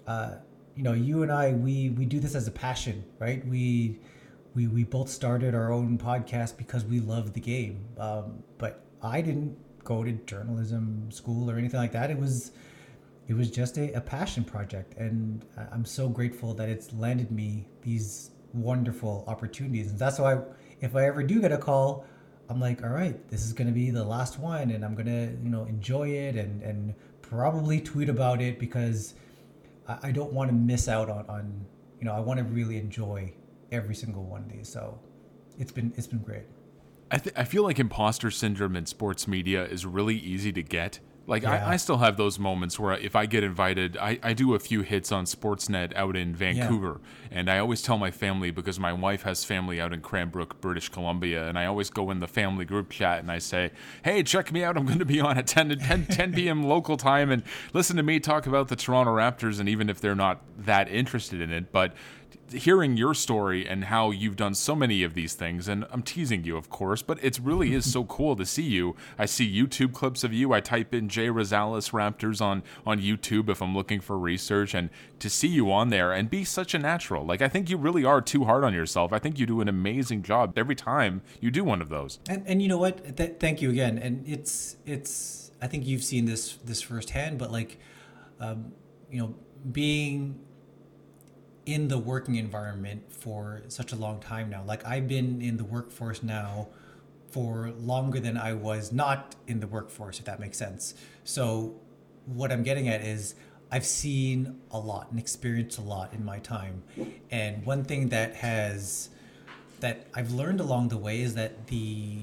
Uh, 0.07 0.37
you 0.75 0.83
know, 0.83 0.95
you 0.95 1.23
and 1.23 1.31
I, 1.31 1.53
we 1.53 1.91
we 1.91 2.07
do 2.07 2.21
this 2.21 2.35
as 2.35 2.49
a 2.49 2.51
passion, 2.51 3.05
right? 3.19 3.47
We 3.47 3.99
we 4.55 4.67
we 4.67 4.85
both 4.85 5.11
started 5.11 5.55
our 5.55 5.73
own 5.73 5.99
podcast 5.99 6.57
because 6.57 6.87
we 6.87 7.01
love 7.01 7.35
the 7.35 7.41
game. 7.41 7.85
Um, 7.99 8.43
but 8.57 8.83
I 9.03 9.21
didn't 9.21 9.59
go 9.85 10.03
to 10.03 10.13
journalism 10.13 11.11
school 11.11 11.51
or 11.51 11.59
anything 11.59 11.79
like 11.79 11.93
that. 11.93 12.11
It 12.11 12.19
was 12.19 12.53
it 13.29 13.35
was 13.35 13.51
just 13.51 13.77
a, 13.77 13.93
a 13.93 14.01
passion 14.01 14.45
project, 14.45 14.95
and 14.97 15.45
I'm 15.71 15.85
so 15.85 16.09
grateful 16.09 16.55
that 16.55 16.71
it's 16.71 16.95
landed 16.95 17.31
me 17.31 17.67
these 17.83 18.31
wonderful 18.55 19.25
opportunities. 19.27 19.91
And 19.91 19.99
that's 19.99 20.19
why, 20.19 20.39
if 20.81 20.97
I 20.97 21.07
ever 21.07 21.23
do 21.23 21.41
get 21.41 21.53
a 21.53 21.59
call, 21.59 22.07
I'm 22.49 22.61
like, 22.61 22.83
all 22.83 22.91
right, 22.91 23.29
this 23.29 23.45
is 23.45 23.53
to 23.67 23.73
be 23.73 23.91
the 23.91 24.05
last 24.05 24.39
one, 24.39 24.71
and 24.71 24.85
I'm 24.85 24.95
to, 25.07 25.37
you 25.43 25.51
know, 25.51 25.65
enjoy 25.65 26.09
it 26.09 26.37
and 26.37 26.63
and 26.63 26.95
probably 27.23 27.81
tweet 27.81 28.09
about 28.09 28.41
it 28.41 28.59
because 28.59 29.15
I, 29.89 29.99
I 30.05 30.13
don't 30.13 30.33
want 30.33 30.51
to 30.51 30.55
miss 30.55 30.89
out 30.89 31.09
on 31.09 31.27
on, 31.29 31.67
you 31.99 32.05
know, 32.05 32.13
I 32.13 32.21
want 32.21 32.39
to 32.39 32.45
really 32.45 32.77
enjoy 32.77 33.33
every 33.73 33.95
single 33.95 34.25
one 34.25 34.43
of 34.43 34.53
these. 34.53 34.69
So 34.69 34.99
it's 35.59 35.73
been 35.73 35.93
it's 35.97 36.07
been 36.07 36.21
great. 36.21 36.45
I, 37.11 37.19
th- 37.19 37.37
I 37.37 37.45
feel 37.45 37.63
like 37.63 37.79
imposter 37.79 38.31
syndrome 38.31 38.75
in 38.75 38.87
sports 38.87 39.29
media 39.29 39.65
is 39.65 39.87
really 39.87 40.17
easy 40.17 40.53
to 40.53 40.63
get 40.63 41.01
like 41.27 41.43
Yeah. 41.43 41.67
I, 41.67 41.73
I 41.73 41.77
still 41.77 41.99
have 41.99 42.17
those 42.17 42.39
moments 42.39 42.79
where 42.79 42.93
if 42.95 43.17
I 43.17 43.27
get 43.27 43.43
invited, 43.45 43.97
I, 43.97 44.19
I 44.23 44.33
do 44.33 44.55
a 44.55 44.59
few 44.59 44.83
hits 44.83 45.11
on 45.11 45.25
Sportsnet 45.25 45.95
out 45.95 46.17
in 46.17 46.35
Vancouver, 46.35 47.01
and 47.31 47.51
I 47.51 47.59
always 47.59 47.83
tell 47.83 47.99
my 47.99 48.11
family 48.11 48.51
because 48.51 48.79
my 48.79 48.93
wife 48.93 49.23
has 49.23 49.45
family 49.45 49.81
out 49.81 49.93
in 49.93 50.01
Cranbrook, 50.01 50.61
British 50.61 50.89
Columbia, 50.89 51.49
and 51.49 51.59
I 51.59 51.67
always 51.67 51.91
go 51.91 52.11
in 52.11 52.21
the 52.21 52.29
family 52.29 52.65
group 52.65 52.91
chat 52.91 53.21
and 53.21 53.31
I 53.31 53.39
say, 53.39 53.71
"Hey, 54.05 54.23
check 54.23 54.53
me 54.53 54.63
out! 54.65 54.77
I'm 54.77 54.87
going 54.87 54.99
to 54.99 55.05
be 55.05 55.21
on 55.21 55.39
at 55.39 55.47
10 55.47 55.71
to 55.71 55.77
10, 55.77 56.07
10 56.07 56.33
p.m. 56.35 56.63
local 56.63 56.97
time, 56.97 57.31
and 57.31 57.43
listen 57.73 57.97
to 57.97 58.03
me 58.03 58.21
talk 58.21 58.47
about 58.47 58.69
the 58.69 58.77
Toronto 58.77 59.15
Raptors." 59.15 59.61
And 59.61 59.69
even 59.69 59.89
if 59.89 60.01
they're 60.01 60.15
not 60.15 60.43
that 60.59 60.89
interested 60.89 61.41
in 61.41 61.53
it, 61.53 61.73
but 61.73 61.95
hearing 62.53 62.97
your 62.97 63.15
story 63.15 63.67
and 63.67 63.85
how 63.85 64.11
you've 64.11 64.37
done 64.37 64.55
so 64.55 64.75
many 64.75 65.03
of 65.03 65.15
these 65.15 65.35
things 65.35 65.69
and 65.69 65.87
I'm 65.91 66.03
teasing 66.03 66.45
you 66.45 66.57
of 66.57 66.71
course 66.71 67.03
but 67.03 67.23
it 67.23 67.39
really 67.43 67.75
is 67.75 67.91
so 67.91 68.05
cool 68.15 68.37
to 68.37 68.47
see 68.47 68.63
you. 68.63 68.97
I 69.19 69.27
see 69.27 69.51
YouTube 69.53 69.93
clips 69.93 70.25
of 70.25 70.33
you. 70.33 70.53
I 70.53 70.61
type 70.61 70.95
in 70.95 71.09
Jay 71.09 71.29
Rosales 71.29 71.91
Raptors 71.93 72.41
on 72.41 72.63
on 72.87 73.01
YouTube 73.01 73.49
if 73.49 73.63
I'm 73.63 73.75
looking 73.75 74.01
for 74.01 74.19
research 74.19 74.75
and 74.75 74.91
to 75.19 75.31
see 75.31 75.49
you 75.49 75.73
on 75.73 75.91
there 75.91 76.13
and 76.13 76.31
be 76.31 76.45
such 76.45 76.75
a 76.75 76.79
natural. 76.79 77.25
Like 77.25 77.43
I 77.43 77.49
think 77.49 77.71
you 77.71 77.77
really 77.77 78.05
are 78.05 78.21
too 78.21 78.45
hard 78.45 78.65
on 78.65 78.75
yourself. 78.75 79.13
I 79.13 79.19
think 79.19 79.39
you 79.39 79.47
do 79.47 79.61
an 79.61 79.69
amazing 79.69 80.23
job 80.23 80.57
every 80.57 80.75
time 80.75 81.23
you 81.41 81.51
do 81.51 81.65
one 81.65 81.81
of 81.81 81.89
those. 81.89 82.19
And 82.29 82.45
and 82.47 82.63
you 82.63 82.69
know 82.69 82.79
what? 82.79 83.17
Th- 83.17 83.35
thank 83.39 83.63
you 83.63 83.71
again. 83.71 83.99
And 83.99 84.27
it's 84.27 84.77
it's 84.87 85.51
I 85.61 85.67
think 85.67 85.87
you've 85.87 86.05
seen 86.05 86.27
this 86.27 86.57
this 86.65 86.83
firsthand, 86.83 87.39
but 87.39 87.51
like, 87.51 87.79
um, 88.41 88.73
you 89.11 89.19
know, 89.19 89.35
being 89.71 90.41
in 91.67 91.89
the 91.89 91.99
working 91.99 92.37
environment 92.37 93.13
for 93.13 93.63
such 93.69 93.93
a 93.93 93.97
long 93.97 94.21
time 94.21 94.51
now. 94.51 94.63
Like 94.65 94.85
I've 94.87 95.09
been 95.09 95.41
in 95.41 95.57
the 95.57 95.65
workforce 95.65 96.23
now 96.23 96.69
for 97.31 97.73
longer 97.79 98.21
than 98.21 98.37
I 98.37 98.53
was 98.53 98.93
not 98.93 99.35
in 99.47 99.61
the 99.61 99.67
workforce, 99.67 100.19
if 100.19 100.25
that 100.27 100.39
makes 100.41 100.59
sense. 100.59 100.95
So 101.25 101.75
what 102.27 102.53
I'm 102.53 102.63
getting 102.63 102.89
at 102.89 103.01
is 103.01 103.35
I've 103.73 103.87
seen 103.87 104.61
a 104.71 104.79
lot 104.79 105.11
and 105.11 105.19
experienced 105.19 105.79
a 105.79 105.83
lot 105.83 106.13
in 106.13 106.25
my 106.25 106.39
time. 106.39 106.83
And 107.31 107.65
one 107.67 107.85
thing 107.85 108.11
that 108.11 108.37
has 108.37 109.09
that 109.81 110.07
I've 110.15 110.31
learned 110.31 110.61
along 110.61 110.89
the 110.89 110.97
way 110.97 111.23
is 111.23 111.35
that 111.35 111.67
the 111.67 112.19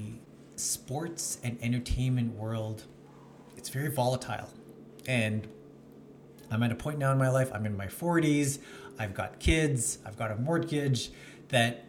sports 0.56 1.38
and 1.42 1.58
entertainment 1.60 2.34
world 2.34 2.84
it's 3.62 3.68
very 3.68 3.90
volatile. 3.90 4.48
And 5.06 5.46
I'm 6.50 6.64
at 6.64 6.72
a 6.72 6.74
point 6.74 6.98
now 6.98 7.12
in 7.12 7.18
my 7.18 7.28
life, 7.28 7.50
I'm 7.54 7.64
in 7.64 7.76
my 7.76 7.86
40s, 7.86 8.58
I've 9.02 9.14
got 9.14 9.40
kids, 9.40 9.98
I've 10.06 10.16
got 10.16 10.30
a 10.30 10.36
mortgage, 10.36 11.10
that 11.48 11.84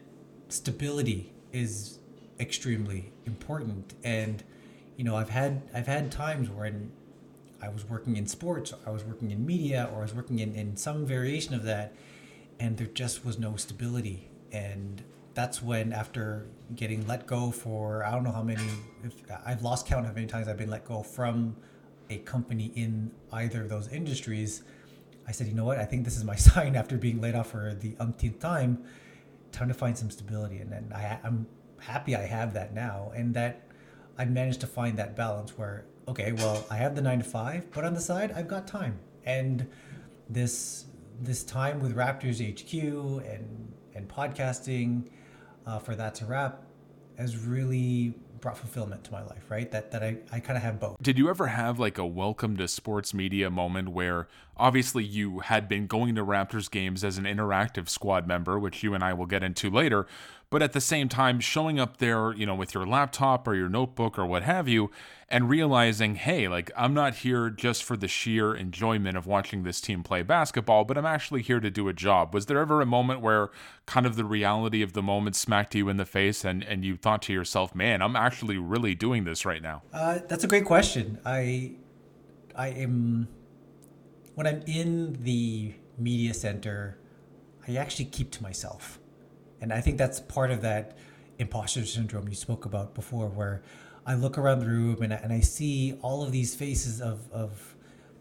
stability 0.50 1.32
is 1.51 2.00
extremely 2.39 3.12
important. 3.27 3.93
And 4.03 4.43
you 4.98 5.03
know, 5.03 5.15
I've 5.15 5.29
had 5.29 5.62
I've 5.74 5.88
had 5.88 6.12
times 6.12 6.50
when 6.50 6.91
I 7.62 7.70
was 7.70 7.88
working 7.88 8.17
in 8.17 8.25
sports, 8.27 8.74
or 8.74 8.79
I 8.88 8.89
was 8.89 9.03
working 9.03 9.29
in 9.32 9.46
media, 9.46 9.89
or 9.93 10.00
I 10.00 10.01
was 10.01 10.13
working 10.13 10.39
in, 10.39 10.55
in 10.55 10.75
some 10.75 11.05
variation 11.05 11.53
of 11.53 11.63
that, 11.63 11.93
and 12.60 12.77
there 12.77 12.88
just 12.88 13.24
was 13.24 13.38
no 13.38 13.55
stability. 13.55 14.27
And 14.51 15.03
that's 15.34 15.62
when, 15.62 15.93
after 15.93 16.48
getting 16.75 17.08
let 17.08 17.27
go 17.27 17.51
for 17.51 18.03
I 18.03 18.12
don't 18.12 18.24
know 18.24 18.32
how 18.32 18.43
many, 18.43 18.67
if 19.03 19.13
I've 19.46 19.62
lost 19.62 19.86
count 19.86 20.05
how 20.08 20.13
many 20.13 20.27
times 20.27 20.48
I've 20.48 20.58
been 20.58 20.70
let 20.70 20.86
go 20.86 21.03
from 21.03 21.55
a 22.10 22.17
company 22.17 22.72
in 22.75 23.12
either 23.32 23.62
of 23.62 23.70
those 23.70 23.88
industries, 23.89 24.63
I 25.27 25.32
said, 25.32 25.48
you 25.48 25.53
know 25.53 25.65
what? 25.65 25.77
I 25.77 25.86
think 25.86 26.06
this 26.06 26.18
is 26.18 26.24
my 26.24 26.36
sign 26.51 26.75
after 26.75 26.98
being 26.98 27.22
laid 27.22 27.36
off 27.36 27.51
for 27.51 27.74
the 27.74 27.96
umpteenth 28.00 28.39
time. 28.39 28.84
Time 29.51 29.68
to 29.68 29.74
find 29.74 29.98
some 29.98 30.10
stability, 30.10 30.58
and 30.58 30.72
then 30.72 30.92
I, 30.96 31.20
I'm 31.24 31.46
happy 31.80 32.15
I 32.15 32.25
have 32.25 32.53
that 32.56 32.74
now, 32.74 33.12
and 33.15 33.34
that 33.36 33.68
I've 34.18 34.32
managed 34.32 34.62
to 34.62 34.68
find 34.68 34.98
that 34.98 35.15
balance 35.15 35.58
where 35.58 35.86
okay, 36.08 36.34
well, 36.34 36.65
I 36.70 36.75
have 36.75 36.96
the 36.96 37.01
nine 37.01 37.20
to 37.20 37.24
five, 37.24 37.72
but 37.72 37.86
on 37.86 37.94
the 37.94 38.01
side, 38.01 38.32
I've 38.32 38.48
got 38.48 38.68
time, 38.68 39.00
and 39.25 39.68
this 40.30 40.86
this 41.22 41.44
time 41.44 41.80
with 41.80 41.96
Raptors 41.96 42.42
HQ 42.42 42.74
and 43.25 43.72
and 43.96 44.08
podcasting 44.08 45.03
uh, 45.68 45.80
for 45.80 45.96
that 45.96 46.15
to 46.15 46.25
wrap 46.25 46.63
has 47.18 47.38
really 47.38 48.15
brought 48.44 48.58
fulfillment 48.58 49.04
to 49.06 49.12
my 49.12 49.24
life. 49.24 49.50
Right, 49.50 49.72
that 49.72 49.92
that 49.92 50.04
I 50.04 50.18
I 50.32 50.40
kind 50.40 50.58
of 50.58 50.64
have 50.64 50.80
both. 50.80 50.98
Did 51.02 51.18
you 51.18 51.30
ever 51.30 51.48
have 51.48 51.80
like 51.80 51.98
a 51.98 52.06
welcome 52.06 52.58
to 52.58 52.68
sports 52.68 53.14
media 53.14 53.50
moment 53.50 53.90
where 53.90 54.28
obviously 54.58 55.04
you 55.04 55.40
had 55.40 55.68
been 55.68 55.88
going 55.88 56.14
to 56.16 56.26
Raptors 56.26 56.70
games 56.70 57.04
as 57.04 57.18
an 57.18 57.24
interactive 57.24 57.90
squad 57.90 58.28
member, 58.28 58.60
which 58.60 58.84
you 58.84 58.94
and 58.94 59.04
I 59.04 59.14
will 59.14 59.26
get 59.26 59.44
into 59.44 59.70
later, 59.72 60.06
but 60.53 60.62
at 60.62 60.74
the 60.74 60.79
same 60.79 61.10
time 61.10 61.39
showing 61.39 61.79
up 61.79 61.98
there, 61.98 62.31
you 62.31 62.45
know, 62.45 62.53
with 62.53 62.75
your 62.75 62.86
laptop 62.86 63.48
or 63.48 63.55
your 63.55 63.67
notebook 63.67 64.19
or 64.19 64.25
what 64.27 64.43
have 64.43 64.67
you, 64.67 64.91
and 65.27 65.50
realizing, 65.50 66.13
hey, 66.13 66.48
like 66.48 66.69
I'm 66.77 66.93
not 66.93 67.15
here 67.15 67.50
just 67.50 67.83
for 67.83 67.98
the 67.98 68.07
sheer 68.07 68.53
enjoyment 68.53 69.17
of 69.17 69.25
watching 69.25 69.63
this 69.63 69.81
team 69.81 70.03
play 70.03 70.22
basketball, 70.22 70.86
but 70.86 70.95
I'm 70.95 71.07
actually 71.07 71.41
here 71.41 71.60
to 71.60 71.72
do 71.72 71.88
a 71.88 71.93
job. 71.93 72.36
Was 72.36 72.45
there 72.45 72.60
ever 72.60 72.81
a 72.81 72.86
moment 72.86 73.22
where 73.22 73.50
kind 73.88 74.05
of 74.05 74.15
the 74.15 74.25
reality 74.25 74.83
of 74.83 74.93
the 74.93 75.01
moment 75.01 75.36
smacked 75.36 75.74
you 75.74 75.89
in 75.89 75.98
the 75.98 76.05
face 76.05 76.45
and, 76.45 76.62
and 76.62 76.86
you 76.86 76.98
thought 76.98 77.24
to 77.24 77.33
yourself, 77.33 77.74
man, 77.74 78.03
I'm 78.03 78.15
actually 78.15 78.60
really 78.60 78.93
doing 78.93 79.24
this 79.24 79.48
right 79.48 79.63
now? 79.63 79.81
Uh, 79.91 80.19
that's 80.27 80.43
a 80.43 80.48
great 80.48 80.65
question. 80.65 81.17
I 81.25 81.72
I 82.55 82.67
am 82.67 83.27
when 84.36 84.45
I'm 84.45 84.62
in 84.67 85.17
the 85.19 85.74
media 85.98 86.36
center, 86.36 87.00
I 87.67 87.75
actually 87.77 88.05
keep 88.05 88.29
to 88.33 88.43
myself. 88.43 89.00
And 89.63 89.72
I 89.72 89.79
think 89.79 89.98
that's 89.98 90.20
part 90.20 90.51
of 90.51 90.62
that 90.63 90.98
imposter 91.39 91.86
syndrome 91.86 92.27
you 92.27 92.36
spoke 92.36 92.65
about 92.65 92.93
before, 92.93 93.29
where 93.29 93.63
I 94.05 94.13
look 94.13 94.38
around 94.38 94.60
the 94.60 94.65
room 94.65 95.01
and 95.01 95.13
I, 95.13 95.15
and 95.15 95.32
I 95.32 95.39
see 95.39 95.98
all 96.01 96.22
of 96.22 96.34
these 96.34 96.53
faces 96.53 97.00
of, 97.00 97.32
of 97.32 97.74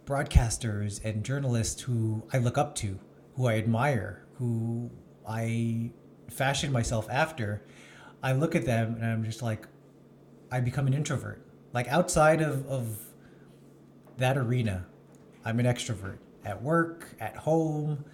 broadcasters 0.06 1.04
and 1.04 1.24
journalists 1.24 1.82
who 1.82 2.22
I 2.32 2.38
look 2.38 2.56
up 2.56 2.76
to, 2.76 2.96
who 3.34 3.48
I 3.48 3.56
admire, 3.56 4.24
who 4.34 4.88
I 5.28 5.90
fashion 6.30 6.70
myself 6.70 7.08
after. 7.10 7.64
I 8.22 8.34
look 8.34 8.54
at 8.54 8.64
them 8.64 8.94
and 8.94 9.04
I'm 9.04 9.24
just 9.24 9.42
like, 9.42 9.66
I 10.52 10.60
become 10.60 10.86
an 10.86 10.94
introvert. 10.94 11.44
Like 11.72 11.88
outside 11.88 12.40
of, 12.40 12.64
of 12.68 12.98
that 14.16 14.38
arena, 14.38 14.86
I'm 15.44 15.58
an 15.58 15.66
extrovert 15.66 16.18
at 16.44 16.62
work, 16.62 17.16
at 17.18 17.36
home. 17.36 18.04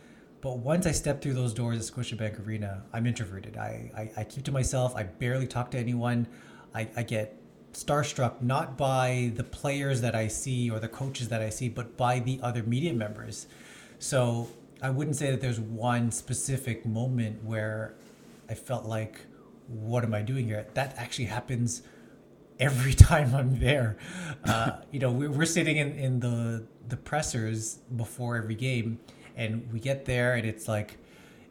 But 0.41 0.59
once 0.59 0.87
I 0.87 0.93
step 0.93 1.21
through 1.21 1.35
those 1.35 1.53
doors 1.53 1.79
at 1.79 1.95
Scotiabank 1.95 2.47
Arena, 2.47 2.85
I'm 2.93 3.07
introverted. 3.07 3.57
I, 3.57 3.91
I, 3.97 4.21
I 4.21 4.25
keep 4.25 4.45
to 4.45 4.53
myself. 4.53 4.95
I 4.95 5.03
barely 5.03 5.47
talk 5.47 5.71
to 5.73 5.79
anyone. 5.79 6.29
I, 6.75 6.89
I 6.97 7.03
get 7.03 7.37
starstruck 7.73 8.41
not 8.41 8.77
by 8.77 9.33
the 9.35 9.45
players 9.45 10.01
that 10.01 10.15
I 10.15 10.29
see 10.29 10.71
or 10.71 10.79
the 10.79 10.89
coaches 10.89 11.29
that 11.29 11.43
I 11.43 11.51
see, 11.51 11.69
but 11.69 11.97
by 11.97 12.21
the 12.21 12.39
other 12.43 12.63
media 12.63 12.93
members. 12.95 13.47
So 13.99 14.49
I 14.81 14.91
wouldn't 14.91 15.17
say 15.17 15.31
that 15.31 15.41
there's 15.41 15.61
one 15.61 16.13
specific 16.13 16.87
moment 16.87 17.45
where 17.45 17.95
I 18.49 18.55
felt 18.55 18.85
like, 18.85 19.27
what 19.67 20.05
am 20.05 20.15
I 20.15 20.23
doing 20.23 20.47
here? 20.47 20.67
That 20.75 20.95
actually 20.97 21.27
happens 21.27 21.83
every 22.61 22.95
time 22.95 23.35
I'm 23.35 23.59
there. 23.59 23.97
Uh, 24.45 24.79
you 24.93 25.01
know, 25.01 25.11
we're, 25.11 25.31
we're 25.31 25.47
sitting 25.47 25.79
in, 25.79 25.93
in 25.99 26.21
the 26.21 26.65
the 26.89 26.97
pressers 26.97 27.81
before 27.97 28.37
every 28.37 28.55
game, 28.55 28.99
and 29.39 29.73
we 29.73 29.81
get 29.81 30.05
there, 30.05 30.35
and 30.35 30.47
it's 30.47 30.69
like, 30.69 30.99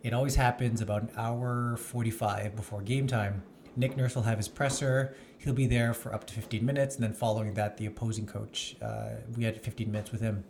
it 0.03 0.13
always 0.13 0.36
happens 0.36 0.82
about 0.82 1.01
an 1.03 1.12
hour 1.17 1.77
45 1.77 2.56
before 2.56 2.82
game 2.82 3.08
time. 3.08 3.41
Nick 3.75 3.96
Nurse 3.96 4.13
will 4.13 4.24
have 4.24 4.38
his 4.38 4.48
presser. 4.48 5.15
He'll 5.38 5.53
be 5.53 5.67
there 5.67 5.94
for 5.94 6.13
up 6.13 6.27
to 6.27 6.34
15 6.34 6.63
minutes, 6.65 6.96
and 6.96 7.03
then 7.03 7.13
following 7.13 7.53
that, 7.56 7.77
the 7.77 7.86
opposing 7.86 8.27
coach. 8.27 8.75
Uh, 8.82 9.12
we 9.36 9.44
had 9.44 9.60
15 9.62 9.89
minutes 9.89 10.12
with 10.12 10.22
him, 10.22 10.44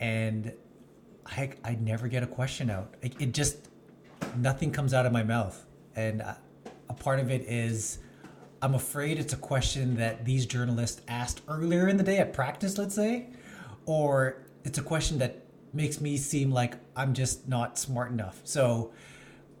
and 0.00 0.52
I 1.26 1.50
I 1.64 1.74
never 1.74 2.08
get 2.08 2.22
a 2.22 2.26
question 2.26 2.70
out. 2.70 2.94
It, 3.02 3.14
it 3.20 3.34
just 3.34 3.68
nothing 4.36 4.70
comes 4.70 4.94
out 4.94 5.06
of 5.06 5.12
my 5.12 5.22
mouth, 5.22 5.66
and 5.96 6.22
uh, 6.22 6.34
a 6.88 6.94
part 6.94 7.18
of 7.18 7.30
it 7.30 7.42
is 7.42 7.98
I'm 8.62 8.74
afraid 8.74 9.18
it's 9.18 9.32
a 9.32 9.38
question 9.38 9.96
that 9.96 10.24
these 10.24 10.46
journalists 10.46 11.02
asked 11.08 11.42
earlier 11.48 11.88
in 11.88 11.96
the 11.96 12.02
day 12.02 12.18
at 12.18 12.32
practice, 12.32 12.78
let's 12.78 12.94
say, 12.94 13.28
or 13.86 14.42
it's 14.64 14.78
a 14.78 14.82
question 14.82 15.18
that 15.18 15.43
makes 15.74 16.00
me 16.00 16.16
seem 16.16 16.50
like 16.50 16.74
I'm 16.96 17.14
just 17.14 17.48
not 17.48 17.78
smart 17.78 18.10
enough. 18.10 18.40
So 18.44 18.92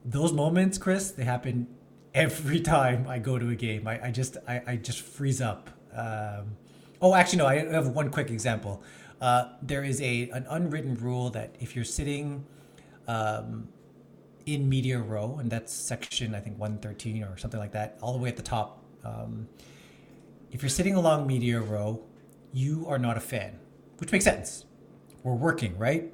those 0.04 0.32
moments, 0.32 0.78
Chris, 0.78 1.10
they 1.10 1.24
happen 1.24 1.66
every 2.14 2.60
time 2.60 3.06
I 3.08 3.18
go 3.18 3.38
to 3.38 3.48
a 3.50 3.56
game. 3.56 3.88
I, 3.88 4.06
I 4.06 4.10
just 4.10 4.36
I, 4.46 4.62
I 4.66 4.76
just 4.76 5.00
freeze 5.00 5.40
up. 5.40 5.70
Um, 5.94 6.56
oh, 7.00 7.14
actually, 7.14 7.38
no. 7.38 7.46
I 7.46 7.56
have 7.72 7.88
one 7.88 8.10
quick 8.10 8.30
example. 8.30 8.82
Uh, 9.20 9.48
there 9.62 9.84
is 9.84 10.00
a 10.02 10.28
an 10.30 10.46
unwritten 10.48 10.94
rule 10.96 11.30
that 11.30 11.54
if 11.60 11.74
you're 11.74 11.84
sitting 11.84 12.44
um, 13.08 13.68
in 14.46 14.68
media 14.68 14.98
row, 14.98 15.38
and 15.40 15.50
that's 15.50 15.72
section 15.72 16.34
I 16.34 16.40
think 16.40 16.58
113 16.58 17.22
or 17.22 17.36
something 17.38 17.60
like 17.60 17.72
that, 17.72 17.98
all 18.02 18.12
the 18.12 18.18
way 18.18 18.28
at 18.28 18.36
the 18.36 18.42
top. 18.42 18.82
Um, 19.04 19.48
if 20.50 20.62
you're 20.62 20.70
sitting 20.70 20.94
along 20.94 21.26
media 21.26 21.60
row, 21.60 22.00
you 22.52 22.86
are 22.88 22.98
not 22.98 23.16
a 23.16 23.20
fan, 23.20 23.58
which 23.98 24.12
makes 24.12 24.24
sense. 24.24 24.64
We're 25.24 25.34
working, 25.34 25.76
right? 25.76 26.12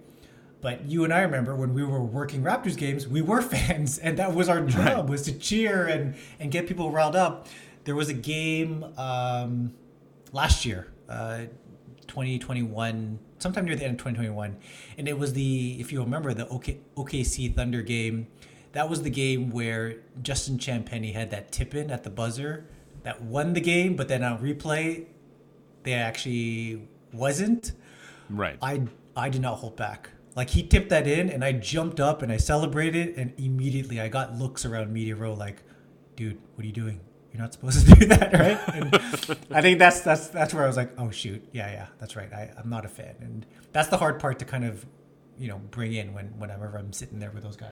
But 0.63 0.87
you 0.87 1.05
and 1.05 1.13
I 1.13 1.21
remember 1.21 1.57
when 1.57 1.75
we 1.75 1.85
were 1.85 2.03
working 2.03 2.43
Raptors 2.43 2.77
games, 2.77 3.07
we 3.07 3.21
were 3.21 3.43
fans, 3.57 3.99
and 3.99 4.19
that 4.19 4.35
was 4.35 4.49
our 4.49 4.63
job 4.63 4.87
right. 4.87 5.07
was 5.07 5.23
to 5.23 5.33
cheer 5.33 5.87
and 5.87 6.15
and 6.39 6.51
get 6.51 6.67
people 6.67 6.91
riled 6.91 7.17
up. 7.17 7.49
There 7.85 7.95
was 7.95 8.09
a 8.09 8.15
game 8.15 8.85
um, 8.97 9.75
last 10.33 10.65
year, 10.65 10.93
uh, 11.09 11.47
2021, 12.07 13.19
sometime 13.39 13.65
near 13.65 13.75
the 13.75 13.85
end 13.85 13.93
of 13.93 13.99
2021, 13.99 14.57
and 14.97 15.09
it 15.09 15.19
was 15.19 15.33
the 15.33 15.81
if 15.81 15.93
you 15.93 16.01
remember 16.01 16.33
the 16.33 16.49
OK, 16.49 16.79
OKC 16.97 17.55
Thunder 17.55 17.83
game. 17.83 18.29
That 18.73 18.89
was 18.89 19.03
the 19.03 19.11
game 19.11 19.51
where 19.51 19.97
Justin 20.23 20.57
Champagnie 20.57 21.13
had 21.13 21.33
that 21.33 21.51
tip 21.51 21.75
in 21.75 21.91
at 21.91 22.05
the 22.05 22.11
buzzer 22.11 22.67
that 23.03 23.21
won 23.23 23.53
the 23.55 23.61
game, 23.61 23.97
but 23.97 24.07
then 24.07 24.23
on 24.23 24.39
replay, 24.39 25.07
they 25.83 25.95
actually 25.95 26.89
wasn't. 27.13 27.73
Right. 28.29 28.57
I 28.63 28.83
I 29.17 29.29
did 29.29 29.43
not 29.43 29.57
hold 29.59 29.77
back. 29.77 30.11
Like 30.37 30.51
he 30.51 30.63
tipped 30.63 30.91
that 30.91 31.07
in, 31.07 31.29
and 31.29 31.45
I 31.45 31.53
jumped 31.53 32.01
up 32.01 32.23
and 32.23 32.31
I 32.31 32.37
celebrated, 32.37 33.17
and 33.17 33.33
immediately 33.39 34.01
I 34.01 34.09
got 34.09 34.35
looks 34.37 34.65
around 34.65 34.93
media 34.93 35.17
row 35.17 35.35
like, 35.35 35.63
"Dude, 36.17 36.39
what 36.55 36.65
are 36.65 36.67
you 36.67 36.73
doing? 36.73 37.01
You're 37.33 37.43
not 37.43 37.53
supposed 37.53 37.87
to 37.87 37.95
do 37.95 38.07
that, 38.07 38.33
right?" 38.39 38.61
And 38.75 38.95
I 39.51 39.61
think 39.61 39.79
that's 39.79 40.01
that's 40.03 40.29
that's 40.29 40.55
where 40.55 40.65
I 40.65 40.67
was 40.67 40.77
like, 40.77 40.93
"Oh 40.99 41.11
shoot, 41.11 41.47
yeah, 41.53 41.71
yeah, 41.73 41.87
that's 41.99 42.15
right. 42.15 42.33
I, 42.33 42.53
I'm 42.57 42.71
not 42.71 42.85
a 42.85 42.89
fan," 42.89 43.17
and 43.21 43.45
that's 43.73 43.89
the 43.89 43.97
hard 43.99 44.21
part 44.21 44.39
to 44.39 44.45
kind 44.45 44.65
of, 44.65 44.87
you 45.37 45.49
know, 45.49 45.59
bring 45.71 45.95
in 45.95 46.15
when 46.15 46.27
whenever 46.39 46.77
I'm 46.79 46.93
sitting 46.93 47.19
there 47.19 47.33
with 47.33 47.43
those 47.43 47.57
guys. 47.57 47.71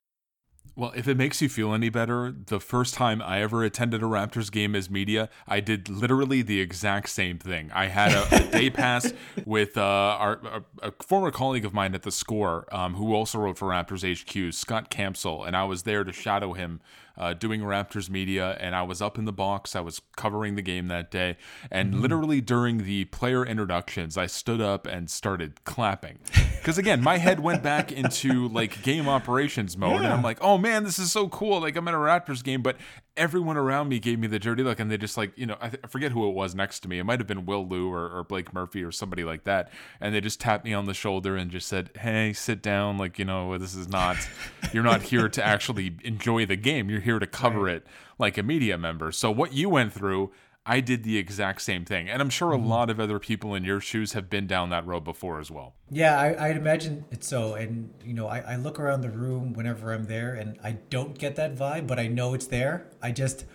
Well, 0.78 0.92
if 0.94 1.08
it 1.08 1.16
makes 1.16 1.42
you 1.42 1.48
feel 1.48 1.74
any 1.74 1.88
better, 1.88 2.32
the 2.46 2.60
first 2.60 2.94
time 2.94 3.20
I 3.20 3.42
ever 3.42 3.64
attended 3.64 4.00
a 4.00 4.06
Raptors 4.06 4.48
game 4.48 4.76
as 4.76 4.88
media, 4.88 5.28
I 5.48 5.58
did 5.58 5.88
literally 5.88 6.40
the 6.40 6.60
exact 6.60 7.08
same 7.08 7.36
thing. 7.36 7.72
I 7.74 7.86
had 7.86 8.12
a, 8.12 8.36
a 8.36 8.48
day 8.48 8.70
pass 8.70 9.12
with 9.44 9.76
uh, 9.76 9.80
our 9.82 10.34
a, 10.34 10.62
a, 10.86 10.92
former 11.02 11.32
colleague 11.32 11.64
of 11.64 11.74
mine 11.74 11.96
at 11.96 12.02
the 12.02 12.12
Score, 12.12 12.64
um, 12.70 12.94
who 12.94 13.12
also 13.12 13.40
wrote 13.40 13.58
for 13.58 13.70
Raptors 13.70 14.06
HQ, 14.06 14.54
Scott 14.54 14.88
Campsell, 14.88 15.44
and 15.44 15.56
I 15.56 15.64
was 15.64 15.82
there 15.82 16.04
to 16.04 16.12
shadow 16.12 16.52
him 16.52 16.80
uh, 17.18 17.34
doing 17.34 17.60
Raptors 17.60 18.08
media, 18.08 18.56
and 18.60 18.74
I 18.74 18.82
was 18.82 19.02
up 19.02 19.18
in 19.18 19.24
the 19.24 19.32
box. 19.32 19.74
I 19.74 19.80
was 19.80 20.00
covering 20.16 20.54
the 20.54 20.62
game 20.62 20.88
that 20.88 21.10
day, 21.10 21.36
and 21.70 21.92
mm-hmm. 21.92 22.02
literally 22.02 22.40
during 22.40 22.84
the 22.84 23.06
player 23.06 23.44
introductions, 23.44 24.16
I 24.16 24.26
stood 24.26 24.60
up 24.60 24.86
and 24.86 25.10
started 25.10 25.64
clapping 25.64 26.18
because 26.58 26.78
again, 26.78 27.02
my 27.02 27.18
head 27.18 27.40
went 27.40 27.62
back 27.62 27.90
into 27.90 28.48
like 28.48 28.82
game 28.82 29.08
operations 29.08 29.76
mode, 29.76 30.00
yeah. 30.00 30.04
and 30.04 30.14
I'm 30.14 30.22
like, 30.22 30.38
oh 30.40 30.56
man, 30.58 30.84
this 30.84 30.98
is 30.98 31.10
so 31.10 31.28
cool! 31.28 31.60
Like 31.60 31.76
I'm 31.76 31.88
at 31.88 31.94
a 31.94 31.98
Raptors 31.98 32.42
game, 32.42 32.62
but 32.62 32.76
everyone 33.18 33.56
around 33.56 33.88
me 33.88 33.98
gave 33.98 34.18
me 34.18 34.26
the 34.26 34.38
dirty 34.38 34.62
look, 34.62 34.80
and 34.80 34.90
they 34.90 34.96
just 34.96 35.16
like, 35.16 35.36
you 35.36 35.44
know, 35.44 35.56
I, 35.60 35.68
th- 35.68 35.80
I 35.84 35.86
forget 35.88 36.12
who 36.12 36.26
it 36.28 36.32
was 36.32 36.54
next 36.54 36.80
to 36.80 36.88
me. 36.88 36.98
It 36.98 37.04
might 37.04 37.20
have 37.20 37.26
been 37.26 37.44
Will 37.44 37.66
Lou 37.66 37.92
or, 37.92 38.08
or, 38.08 38.24
Blake 38.24 38.54
Murphy 38.54 38.82
or 38.82 38.92
somebody 38.92 39.24
like 39.24 39.44
that, 39.44 39.70
and 40.00 40.14
they 40.14 40.20
just 40.20 40.40
tapped 40.40 40.64
me 40.64 40.72
on 40.72 40.86
the 40.86 40.94
shoulder 40.94 41.36
and 41.36 41.50
just 41.50 41.68
said, 41.68 41.90
"Hey, 41.98 42.32
sit 42.32 42.62
down. 42.62 42.96
Like, 42.96 43.18
you 43.18 43.24
know, 43.24 43.58
this 43.58 43.74
is 43.74 43.88
not. 43.88 44.16
You're 44.72 44.82
not 44.82 45.02
here 45.02 45.28
to 45.28 45.44
actually 45.44 45.96
enjoy 46.04 46.46
the 46.46 46.56
game. 46.56 46.88
You're 46.88 47.00
here 47.00 47.18
to 47.18 47.26
cover 47.26 47.64
right. 47.64 47.76
it 47.76 47.86
like 48.18 48.38
a 48.38 48.42
media 48.42 48.78
member. 48.78 49.12
So 49.12 49.30
what 49.30 49.52
you 49.52 49.68
went 49.68 49.92
through." 49.92 50.30
I 50.68 50.80
did 50.80 51.02
the 51.02 51.16
exact 51.16 51.62
same 51.62 51.86
thing. 51.86 52.10
And 52.10 52.20
I'm 52.20 52.28
sure 52.28 52.52
a 52.52 52.58
mm-hmm. 52.58 52.68
lot 52.68 52.90
of 52.90 53.00
other 53.00 53.18
people 53.18 53.54
in 53.54 53.64
your 53.64 53.80
shoes 53.80 54.12
have 54.12 54.28
been 54.28 54.46
down 54.46 54.68
that 54.68 54.86
road 54.86 55.02
before 55.02 55.40
as 55.40 55.50
well. 55.50 55.72
Yeah, 55.90 56.20
I, 56.20 56.48
would 56.48 56.58
imagine 56.58 57.06
it's 57.10 57.26
so. 57.26 57.54
And, 57.54 57.90
you 58.04 58.12
know, 58.12 58.28
I, 58.28 58.40
I 58.40 58.56
look 58.56 58.78
around 58.78 59.00
the 59.00 59.08
room 59.08 59.54
whenever 59.54 59.94
I'm 59.94 60.04
there 60.04 60.34
and 60.34 60.58
I 60.62 60.72
don't 60.90 61.18
get 61.18 61.36
that 61.36 61.56
vibe, 61.56 61.86
but 61.86 61.98
I 61.98 62.06
know 62.06 62.34
it's 62.34 62.46
there. 62.46 62.86
I 63.00 63.12
just, 63.12 63.46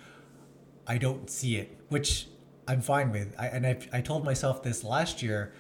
I 0.87 0.97
don't 0.97 1.29
see 1.29 1.57
it, 1.57 1.77
which 1.89 2.29
I'm 2.67 2.81
fine 2.81 3.11
with. 3.11 3.35
I, 3.37 3.45
and 3.45 3.67
I, 3.67 3.77
I 3.93 4.01
told 4.01 4.25
myself 4.25 4.63
this 4.63 4.83
last 4.83 5.21
year. 5.21 5.53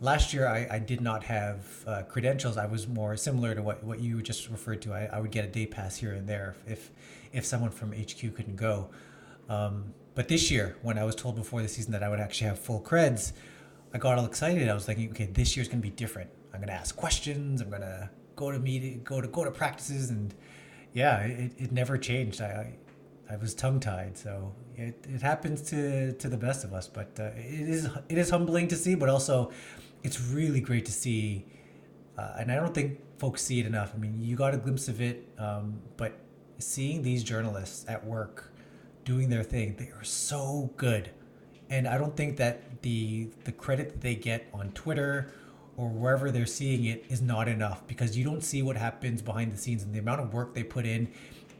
Last 0.00 0.32
year, 0.32 0.46
I, 0.46 0.68
I 0.70 0.78
did 0.78 1.00
not 1.00 1.24
have 1.24 1.66
uh, 1.84 2.02
credentials. 2.02 2.56
I 2.56 2.66
was 2.66 2.86
more 2.86 3.16
similar 3.16 3.56
to 3.56 3.62
what, 3.62 3.82
what 3.82 3.98
you 3.98 4.22
just 4.22 4.48
referred 4.48 4.82
to. 4.82 4.92
I, 4.92 5.08
I 5.12 5.20
would 5.20 5.32
get 5.32 5.44
a 5.44 5.48
day 5.48 5.66
pass 5.66 5.96
here 5.96 6.12
and 6.12 6.28
there 6.28 6.54
if 6.66 6.90
if 7.32 7.44
someone 7.44 7.70
from 7.70 7.92
HQ 7.92 8.18
couldn't 8.34 8.56
go. 8.56 8.90
Um, 9.48 9.94
but 10.14 10.28
this 10.28 10.50
year, 10.50 10.76
when 10.82 10.98
I 10.98 11.04
was 11.04 11.14
told 11.14 11.36
before 11.36 11.62
the 11.62 11.68
season 11.68 11.92
that 11.92 12.02
I 12.02 12.08
would 12.08 12.20
actually 12.20 12.48
have 12.48 12.58
full 12.58 12.80
creds, 12.80 13.32
I 13.94 13.98
got 13.98 14.18
all 14.18 14.24
excited. 14.24 14.68
I 14.68 14.74
was 14.74 14.84
thinking, 14.84 15.10
okay, 15.10 15.26
this 15.26 15.56
year's 15.56 15.68
gonna 15.68 15.82
be 15.82 15.90
different. 15.90 16.30
I'm 16.52 16.60
gonna 16.60 16.72
ask 16.72 16.94
questions. 16.94 17.60
I'm 17.60 17.70
gonna 17.70 18.10
go 18.36 18.50
to 18.50 18.58
meet, 18.58 19.04
go 19.04 19.20
to 19.20 19.28
go 19.28 19.44
to 19.44 19.50
practices, 19.50 20.10
and 20.10 20.34
yeah, 20.92 21.20
it, 21.20 21.52
it 21.56 21.72
never 21.72 21.96
changed. 21.96 22.40
I, 22.40 22.74
I 23.30 23.36
was 23.36 23.54
tongue 23.54 23.80
tied. 23.80 24.16
So 24.18 24.54
it, 24.76 25.04
it 25.08 25.22
happens 25.22 25.62
to 25.70 26.12
to 26.12 26.28
the 26.28 26.36
best 26.36 26.64
of 26.64 26.74
us. 26.74 26.88
But 26.88 27.18
uh, 27.18 27.30
it 27.36 27.68
is 27.68 27.88
it 28.08 28.18
is 28.18 28.30
humbling 28.30 28.68
to 28.68 28.76
see, 28.76 28.94
but 28.94 29.08
also 29.08 29.50
it's 30.02 30.20
really 30.20 30.60
great 30.60 30.84
to 30.86 30.92
see. 30.92 31.46
Uh, 32.18 32.36
and 32.38 32.52
I 32.52 32.56
don't 32.56 32.74
think 32.74 33.00
folks 33.18 33.42
see 33.42 33.60
it 33.60 33.66
enough. 33.66 33.92
I 33.94 33.98
mean, 33.98 34.20
you 34.20 34.36
got 34.36 34.52
a 34.52 34.58
glimpse 34.58 34.88
of 34.88 35.00
it, 35.00 35.26
um, 35.38 35.80
but 35.96 36.12
seeing 36.58 37.02
these 37.02 37.24
journalists 37.24 37.86
at 37.88 38.04
work 38.04 38.51
doing 39.04 39.30
their 39.30 39.42
thing, 39.42 39.76
they 39.78 39.88
are 39.88 40.04
so 40.04 40.70
good. 40.76 41.10
And 41.70 41.88
I 41.88 41.98
don't 41.98 42.16
think 42.16 42.36
that 42.36 42.82
the 42.82 43.30
the 43.44 43.52
credit 43.52 43.90
that 43.90 44.00
they 44.00 44.14
get 44.14 44.46
on 44.52 44.72
Twitter 44.72 45.32
or 45.76 45.88
wherever 45.88 46.30
they're 46.30 46.46
seeing 46.46 46.84
it 46.84 47.04
is 47.08 47.22
not 47.22 47.48
enough 47.48 47.86
because 47.86 48.16
you 48.16 48.24
don't 48.24 48.42
see 48.42 48.62
what 48.62 48.76
happens 48.76 49.22
behind 49.22 49.52
the 49.52 49.56
scenes 49.56 49.82
and 49.82 49.94
the 49.94 49.98
amount 49.98 50.20
of 50.20 50.34
work 50.34 50.54
they 50.54 50.62
put 50.62 50.84
in 50.84 51.10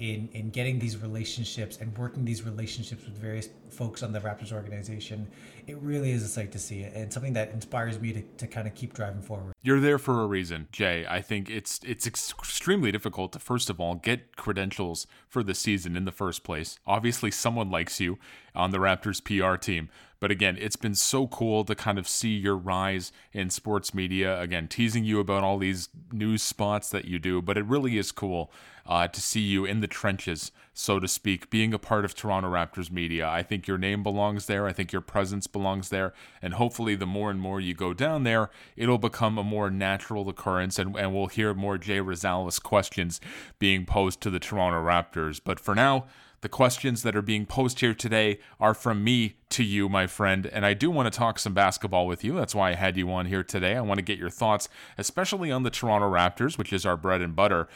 in 0.03 0.29
in 0.33 0.51
getting 0.51 0.81
these 0.81 0.97
relationships 0.97 1.79
and 1.81 1.97
working 1.97 2.25
these 2.25 2.43
relationships 2.43 3.05
with 3.05 3.17
various 3.17 3.49
folks 3.71 4.03
on 4.03 4.13
the 4.13 4.19
Raptors 4.19 4.53
organization. 4.53 5.29
It 5.69 5.77
really 5.77 6.11
is 6.11 6.25
a 6.25 6.29
sight 6.29 6.51
to 6.53 6.59
see 6.59 6.83
and 6.83 7.13
something 7.13 7.35
that 7.35 7.51
inspires 7.51 8.01
me 8.01 8.13
to, 8.13 8.23
to 8.39 8.47
kind 8.49 8.67
of 8.67 8.75
keep 8.75 8.95
driving 8.95 9.23
forward. 9.23 9.53
You're 9.63 9.79
there 9.79 9.99
for 9.99 10.23
a 10.23 10.27
reason, 10.27 10.67
Jay. 10.73 11.07
I 11.09 11.21
think 11.21 11.49
it's 11.49 11.79
it's 11.85 12.05
extremely 12.05 12.91
difficult 12.91 13.33
to 13.35 13.39
first 13.39 13.71
of 13.71 13.81
all 13.81 13.95
get 13.95 14.37
credentials 14.37 15.07
for 15.29 15.45
the 15.45 15.55
season 15.55 15.97
in 15.97 16.05
the 16.05 16.13
first 16.13 16.43
place. 16.43 16.81
Obviously, 16.85 17.31
someone 17.31 17.71
likes 17.71 18.01
you 18.01 18.19
on 18.57 18.73
the 18.73 18.79
Raptors 18.79 19.23
PR 19.23 19.57
team. 19.57 19.89
But 20.23 20.31
again, 20.31 20.57
it's 20.61 20.77
been 20.77 20.95
so 20.95 21.27
cool 21.27 21.65
to 21.65 21.75
kind 21.75 21.99
of 21.99 22.07
see 22.07 22.29
your 22.29 22.57
rise 22.57 23.11
in 23.33 23.51
sports 23.51 23.93
media. 23.93 24.41
Again, 24.41 24.69
teasing 24.69 25.03
you 25.03 25.19
about 25.19 25.43
all 25.43 25.59
these 25.59 25.89
news 26.13 26.43
spots 26.45 26.91
that 26.91 27.07
you 27.07 27.19
do, 27.19 27.43
but 27.43 27.59
it 27.59 27.65
really 27.65 27.99
is 27.99 28.13
cool 28.13 28.53
uh, 28.87 29.09
to 29.09 29.21
see 29.21 29.41
you 29.41 29.65
in 29.65 29.81
the 29.81 29.89
trenches, 29.89 30.53
so 30.73 31.01
to 31.01 31.09
speak, 31.09 31.51
being 31.51 31.75
a 31.75 31.79
part 31.79 32.05
of 32.05 32.15
Toronto 32.15 32.49
Raptors 32.49 32.89
media. 32.89 33.29
I 33.29 33.43
think 33.43 33.67
your 33.67 33.79
name 33.79 34.05
belongs 34.05 34.47
there. 34.47 34.69
I 34.69 34.73
think 34.73 34.93
your 34.93 35.01
presence 35.01 35.49
belongs 35.49 35.89
there. 35.89 36.15
And 36.41 36.55
hopefully, 36.55 36.95
the 36.95 37.05
more 37.05 37.29
and 37.29 37.41
more 37.41 37.61
you 37.61 37.75
go 37.75 37.93
down 37.93 38.23
there, 38.23 38.49
it'll 38.77 38.99
become 38.99 39.39
a 39.39 39.43
more 39.43 39.71
natural 39.71 40.29
occurrence, 40.29 40.79
and, 40.79 40.95
and 40.97 41.13
we'll 41.13 41.27
hear 41.27 41.53
more 41.53 41.79
Jay 41.79 41.99
Rosales 41.99 42.63
questions 42.63 43.21
being 43.59 43.85
posed 43.85 44.21
to 44.21 44.31
the 44.31 44.39
Toronto 44.39 44.79
Raptors. 44.79 45.41
But 45.43 45.59
for 45.59 45.75
now, 45.75 46.05
the 46.43 46.49
questions 46.49 47.03
that 47.03 47.17
are 47.17 47.23
being 47.23 47.47
posed 47.47 47.81
here 47.81 47.95
today 47.95 48.39
are 48.61 48.75
from 48.75 49.03
me 49.03 49.37
to 49.49 49.63
you, 49.63 49.89
my 49.89 50.09
friend, 50.09 50.47
and 50.47 50.67
I 50.67 50.75
do 50.75 50.91
want 50.91 51.11
to 51.11 51.17
talk 51.17 51.39
some 51.39 51.55
basketball 51.55 52.07
with 52.07 52.25
you. 52.25 52.35
That's 52.35 52.55
why 52.55 52.71
I 52.71 52.75
had 52.75 52.97
you 52.97 53.11
on 53.13 53.27
here 53.27 53.45
today. 53.45 53.77
I 53.77 53.81
want 53.81 53.99
to 53.99 54.05
get 54.05 54.19
your 54.19 54.29
thoughts, 54.29 54.69
especially 54.99 55.53
on 55.53 55.63
the 55.63 55.71
Toronto 55.71 56.11
Raptors, 56.11 56.59
which 56.59 56.73
is 56.73 56.85
our 56.85 56.97
bread 56.97 57.23
and 57.23 57.37
butter. 57.37 57.69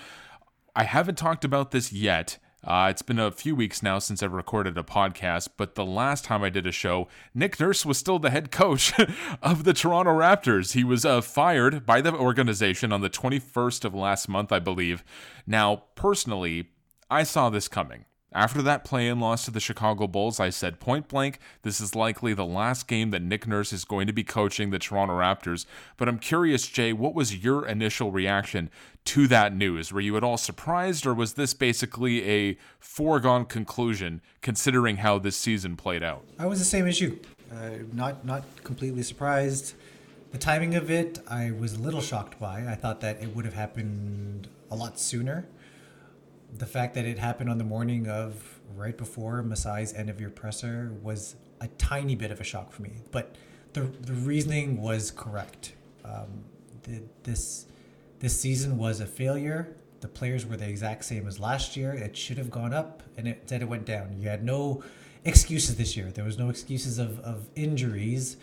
I 0.74 0.82
haven't 0.82 1.16
talked 1.16 1.44
about 1.44 1.70
this 1.70 1.92
yet. 1.92 2.38
Uh, 2.64 2.88
it's 2.90 3.02
been 3.02 3.20
a 3.20 3.30
few 3.30 3.54
weeks 3.54 3.84
now 3.84 4.00
since 4.00 4.20
I've 4.20 4.32
recorded 4.32 4.76
a 4.76 4.82
podcast, 4.82 5.50
but 5.56 5.76
the 5.76 5.86
last 5.86 6.24
time 6.24 6.42
I 6.42 6.50
did 6.50 6.66
a 6.66 6.72
show, 6.72 7.06
Nick 7.32 7.60
Nurse 7.60 7.86
was 7.86 7.98
still 7.98 8.18
the 8.18 8.30
head 8.30 8.50
coach 8.50 8.92
of 9.42 9.62
the 9.62 9.74
Toronto 9.74 10.10
Raptors. 10.10 10.72
He 10.72 10.82
was 10.82 11.04
uh, 11.04 11.20
fired 11.20 11.86
by 11.86 12.00
the 12.00 12.12
organization 12.12 12.92
on 12.92 13.00
the 13.00 13.10
21st 13.10 13.84
of 13.84 13.94
last 13.94 14.28
month, 14.28 14.50
I 14.50 14.58
believe. 14.58 15.04
Now, 15.46 15.84
personally, 15.94 16.70
I 17.08 17.22
saw 17.22 17.48
this 17.48 17.68
coming 17.68 18.06
After 18.32 18.60
that 18.60 18.84
play 18.84 19.08
in 19.08 19.18
loss 19.18 19.44
to 19.46 19.50
the 19.50 19.60
Chicago 19.60 20.06
Bulls, 20.06 20.40
I 20.40 20.50
said 20.50 20.80
point 20.80 21.08
blank, 21.08 21.38
this 21.62 21.80
is 21.80 21.94
likely 21.94 22.34
the 22.34 22.44
last 22.44 22.86
game 22.86 23.10
that 23.10 23.22
Nick 23.22 23.46
Nurse 23.46 23.72
is 23.72 23.84
going 23.84 24.06
to 24.08 24.12
be 24.12 24.24
coaching 24.24 24.70
the 24.70 24.78
Toronto 24.78 25.14
Raptors. 25.14 25.64
But 25.96 26.08
I'm 26.08 26.18
curious, 26.18 26.66
Jay, 26.66 26.92
what 26.92 27.14
was 27.14 27.42
your 27.42 27.66
initial 27.66 28.10
reaction 28.10 28.68
to 29.06 29.26
that 29.28 29.54
news? 29.54 29.92
Were 29.92 30.00
you 30.00 30.16
at 30.16 30.24
all 30.24 30.36
surprised, 30.36 31.06
or 31.06 31.14
was 31.14 31.34
this 31.34 31.54
basically 31.54 32.28
a 32.28 32.58
foregone 32.78 33.46
conclusion 33.46 34.20
considering 34.42 34.98
how 34.98 35.18
this 35.18 35.36
season 35.36 35.76
played 35.76 36.02
out? 36.02 36.24
I 36.38 36.46
was 36.46 36.58
the 36.58 36.64
same 36.66 36.86
as 36.86 37.00
you. 37.00 37.20
Uh, 37.50 37.70
not 37.92 38.24
not 38.24 38.44
completely 38.64 39.02
surprised. 39.02 39.74
The 40.32 40.38
timing 40.38 40.74
of 40.74 40.90
it, 40.90 41.20
I 41.28 41.52
was 41.52 41.74
a 41.74 41.78
little 41.78 42.00
shocked 42.00 42.38
by. 42.38 42.66
I 42.68 42.74
thought 42.74 43.00
that 43.00 43.22
it 43.22 43.34
would 43.34 43.44
have 43.44 43.54
happened 43.54 44.48
a 44.70 44.74
lot 44.76 44.98
sooner 44.98 45.46
the 46.52 46.66
fact 46.66 46.94
that 46.94 47.04
it 47.04 47.18
happened 47.18 47.50
on 47.50 47.58
the 47.58 47.64
morning 47.64 48.08
of 48.08 48.60
right 48.74 48.96
before 48.96 49.42
Masai's 49.42 49.92
end 49.94 50.10
of 50.10 50.20
year 50.20 50.30
presser 50.30 50.92
was 51.02 51.36
a 51.60 51.68
tiny 51.68 52.14
bit 52.14 52.30
of 52.30 52.40
a 52.40 52.44
shock 52.44 52.72
for 52.72 52.82
me. 52.82 52.92
But 53.10 53.34
the 53.72 53.82
the 53.82 54.14
reasoning 54.14 54.80
was 54.80 55.10
correct. 55.10 55.74
Um, 56.04 56.44
the, 56.84 57.02
this 57.24 57.66
this 58.20 58.38
season 58.40 58.78
was 58.78 59.00
a 59.00 59.06
failure. 59.06 59.76
The 60.00 60.08
players 60.08 60.46
were 60.46 60.56
the 60.56 60.68
exact 60.68 61.04
same 61.04 61.26
as 61.26 61.40
last 61.40 61.76
year. 61.76 61.92
It 61.92 62.16
should 62.16 62.38
have 62.38 62.50
gone 62.50 62.72
up, 62.72 63.02
and 63.16 63.26
it, 63.26 63.38
instead 63.40 63.62
it 63.62 63.66
went 63.66 63.84
down. 63.86 64.16
You 64.20 64.28
had 64.28 64.44
no 64.44 64.82
excuses 65.24 65.76
this 65.76 65.96
year. 65.96 66.10
There 66.10 66.24
was 66.24 66.38
no 66.38 66.48
excuses 66.48 66.98
of, 66.98 67.18
of 67.20 67.48
injuries. 67.56 68.36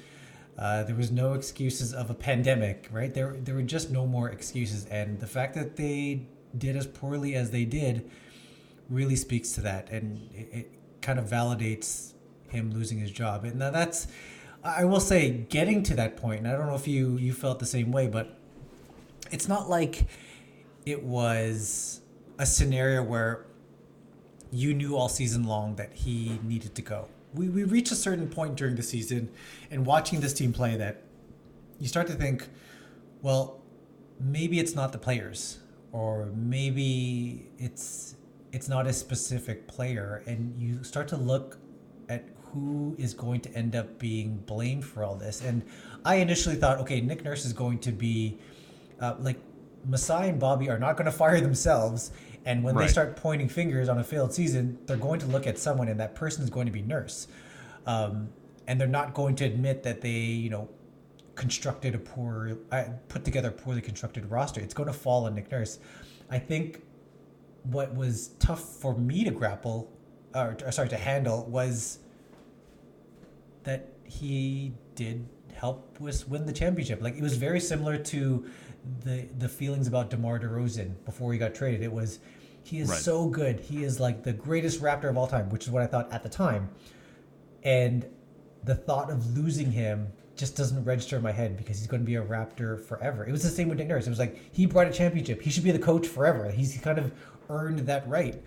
Uh, 0.57 0.83
there 0.83 0.95
was 0.95 1.11
no 1.11 1.33
excuses 1.33 1.93
of 1.93 2.09
a 2.09 2.13
pandemic, 2.13 2.87
right? 2.91 3.13
There, 3.13 3.33
there 3.33 3.55
were 3.55 3.63
just 3.63 3.89
no 3.89 4.05
more 4.05 4.29
excuses. 4.29 4.85
And 4.85 5.19
the 5.19 5.27
fact 5.27 5.55
that 5.55 5.75
they 5.77 6.27
did 6.57 6.75
as 6.75 6.87
poorly 6.87 7.35
as 7.35 7.51
they 7.51 7.65
did 7.65 8.09
really 8.89 9.15
speaks 9.15 9.53
to 9.53 9.61
that, 9.61 9.89
and 9.89 10.29
it, 10.33 10.49
it 10.51 10.71
kind 11.01 11.19
of 11.19 11.25
validates 11.25 12.13
him 12.49 12.71
losing 12.71 12.99
his 12.99 13.11
job. 13.11 13.43
And 13.43 13.57
now 13.57 13.71
that's, 13.71 14.07
I 14.63 14.85
will 14.85 14.99
say, 14.99 15.29
getting 15.29 15.83
to 15.83 15.95
that 15.95 16.17
point. 16.17 16.39
And 16.39 16.47
I 16.47 16.51
don't 16.57 16.67
know 16.67 16.75
if 16.75 16.87
you 16.87 17.17
you 17.17 17.33
felt 17.33 17.59
the 17.59 17.65
same 17.65 17.91
way, 17.91 18.07
but 18.07 18.37
it's 19.31 19.47
not 19.47 19.69
like 19.69 20.05
it 20.85 21.03
was 21.03 22.01
a 22.37 22.45
scenario 22.45 23.03
where 23.03 23.45
you 24.51 24.73
knew 24.73 24.95
all 24.95 25.09
season 25.09 25.43
long 25.43 25.75
that 25.75 25.93
he 25.93 26.39
needed 26.43 26.75
to 26.75 26.81
go. 26.81 27.07
We, 27.33 27.49
we 27.49 27.63
reach 27.63 27.89
a 27.89 27.95
certain 27.95 28.27
point 28.27 28.55
during 28.55 28.75
the 28.75 28.83
season 28.83 29.31
and 29.71 29.85
watching 29.85 30.19
this 30.19 30.33
team 30.33 30.53
play 30.53 30.77
that 30.77 31.01
you 31.79 31.87
start 31.87 32.05
to 32.07 32.13
think, 32.13 32.47
well, 33.23 33.61
maybe 34.19 34.59
it's 34.59 34.75
not 34.75 34.91
the 34.91 34.99
players 34.99 35.57
or 35.93 36.25
maybe 36.35 37.49
it's 37.57 38.15
it's 38.51 38.67
not 38.67 38.85
a 38.85 38.91
specific 38.91 39.67
player 39.67 40.21
and 40.27 40.53
you 40.59 40.83
start 40.83 41.07
to 41.07 41.15
look 41.15 41.57
at 42.09 42.25
who 42.51 42.95
is 42.97 43.13
going 43.13 43.39
to 43.39 43.51
end 43.53 43.75
up 43.75 43.97
being 43.97 44.37
blamed 44.45 44.83
for 44.83 45.03
all 45.03 45.15
this 45.15 45.41
and 45.41 45.63
i 46.03 46.15
initially 46.15 46.55
thought 46.55 46.79
okay 46.79 46.99
nick 46.99 47.23
nurse 47.23 47.45
is 47.45 47.53
going 47.53 47.79
to 47.79 47.91
be 47.91 48.37
uh, 48.99 49.15
like 49.19 49.39
masai 49.85 50.29
and 50.29 50.39
bobby 50.39 50.69
are 50.69 50.79
not 50.79 50.97
going 50.97 51.05
to 51.11 51.11
fire 51.11 51.39
themselves 51.39 52.11
and 52.45 52.61
when 52.63 52.75
right. 52.75 52.87
they 52.87 52.91
start 52.91 53.15
pointing 53.15 53.47
fingers 53.47 53.87
on 53.87 53.99
a 53.99 54.03
failed 54.03 54.33
season 54.33 54.77
they're 54.85 54.97
going 54.97 55.19
to 55.19 55.27
look 55.27 55.47
at 55.47 55.57
someone 55.57 55.87
and 55.87 55.99
that 55.99 56.15
person 56.15 56.43
is 56.43 56.49
going 56.49 56.65
to 56.65 56.73
be 56.73 56.81
nurse 56.81 57.27
um, 57.85 58.29
and 58.67 58.79
they're 58.79 58.87
not 58.87 59.13
going 59.13 59.35
to 59.35 59.45
admit 59.45 59.83
that 59.83 60.01
they 60.01 60.09
you 60.09 60.49
know 60.49 60.67
constructed 61.35 61.95
a 61.95 61.97
poor, 61.97 62.57
uh, 62.71 62.85
put 63.07 63.23
together 63.25 63.49
a 63.49 63.51
poorly 63.51 63.81
constructed 63.81 64.29
roster. 64.29 64.61
It's 64.61 64.73
going 64.73 64.87
to 64.87 64.93
fall 64.93 65.25
on 65.25 65.35
Nick 65.35 65.51
Nurse. 65.51 65.79
I 66.29 66.39
think 66.39 66.83
what 67.63 67.93
was 67.95 68.29
tough 68.39 68.61
for 68.61 68.95
me 68.95 69.23
to 69.23 69.31
grapple, 69.31 69.91
or, 70.35 70.57
or 70.65 70.71
sorry, 70.71 70.89
to 70.89 70.97
handle 70.97 71.45
was 71.45 71.99
that 73.63 73.89
he 74.03 74.73
did 74.95 75.27
help 75.53 75.97
us 76.01 76.27
win 76.27 76.45
the 76.45 76.53
championship. 76.53 77.01
Like 77.01 77.15
it 77.15 77.21
was 77.21 77.37
very 77.37 77.59
similar 77.59 77.97
to 77.97 78.45
the 79.05 79.27
the 79.39 79.47
feelings 79.47 79.87
about 79.87 80.09
DeMar 80.09 80.39
DeRozan 80.39 80.93
before 81.05 81.31
he 81.31 81.39
got 81.39 81.55
traded. 81.55 81.81
It 81.81 81.91
was 81.91 82.19
he 82.63 82.79
is 82.79 82.89
right. 82.89 82.99
so 82.99 83.27
good. 83.27 83.59
He 83.59 83.83
is 83.83 83.99
like 83.99 84.23
the 84.23 84.33
greatest 84.33 84.81
Raptor 84.81 85.09
of 85.09 85.17
all 85.17 85.27
time, 85.27 85.49
which 85.49 85.63
is 85.63 85.71
what 85.71 85.83
I 85.83 85.87
thought 85.87 86.11
at 86.11 86.23
the 86.23 86.29
time. 86.29 86.69
And 87.63 88.05
the 88.63 88.75
thought 88.75 89.09
of 89.11 89.37
losing 89.37 89.71
him 89.71 90.11
just 90.35 90.55
doesn't 90.55 90.83
register 90.83 91.17
in 91.17 91.23
my 91.23 91.31
head 91.31 91.57
because 91.57 91.77
he's 91.77 91.87
going 91.87 92.01
to 92.01 92.05
be 92.05 92.15
a 92.15 92.23
Raptor 92.23 92.83
forever. 92.83 93.25
It 93.25 93.31
was 93.31 93.43
the 93.43 93.49
same 93.49 93.69
with 93.69 93.77
Nick 93.77 93.87
Nurse. 93.87 94.07
It 94.07 94.09
was 94.09 94.19
like 94.19 94.39
he 94.51 94.65
brought 94.65 94.87
a 94.87 94.91
championship. 94.91 95.41
He 95.41 95.49
should 95.49 95.63
be 95.63 95.71
the 95.71 95.79
coach 95.79 96.07
forever. 96.07 96.49
He's 96.49 96.77
kind 96.77 96.97
of 96.97 97.11
earned 97.49 97.79
that 97.79 98.07
right. 98.07 98.41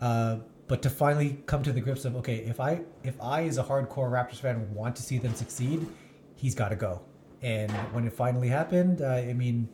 Uh, 0.00 0.38
but 0.66 0.82
to 0.82 0.90
finally 0.90 1.42
come 1.46 1.62
to 1.62 1.72
the 1.72 1.80
grips 1.80 2.04
of 2.04 2.16
okay, 2.16 2.36
if 2.36 2.60
I 2.60 2.82
if 3.02 3.20
I 3.20 3.44
as 3.44 3.58
a 3.58 3.62
hardcore 3.64 4.10
Raptors 4.10 4.40
fan 4.40 4.72
want 4.74 4.96
to 4.96 5.02
see 5.02 5.18
them 5.18 5.34
succeed, 5.34 5.86
he's 6.34 6.54
got 6.54 6.68
to 6.68 6.76
go. 6.76 7.02
And 7.42 7.70
when 7.92 8.06
it 8.06 8.12
finally 8.12 8.48
happened, 8.48 9.02
uh, 9.02 9.08
I 9.08 9.34
mean, 9.34 9.68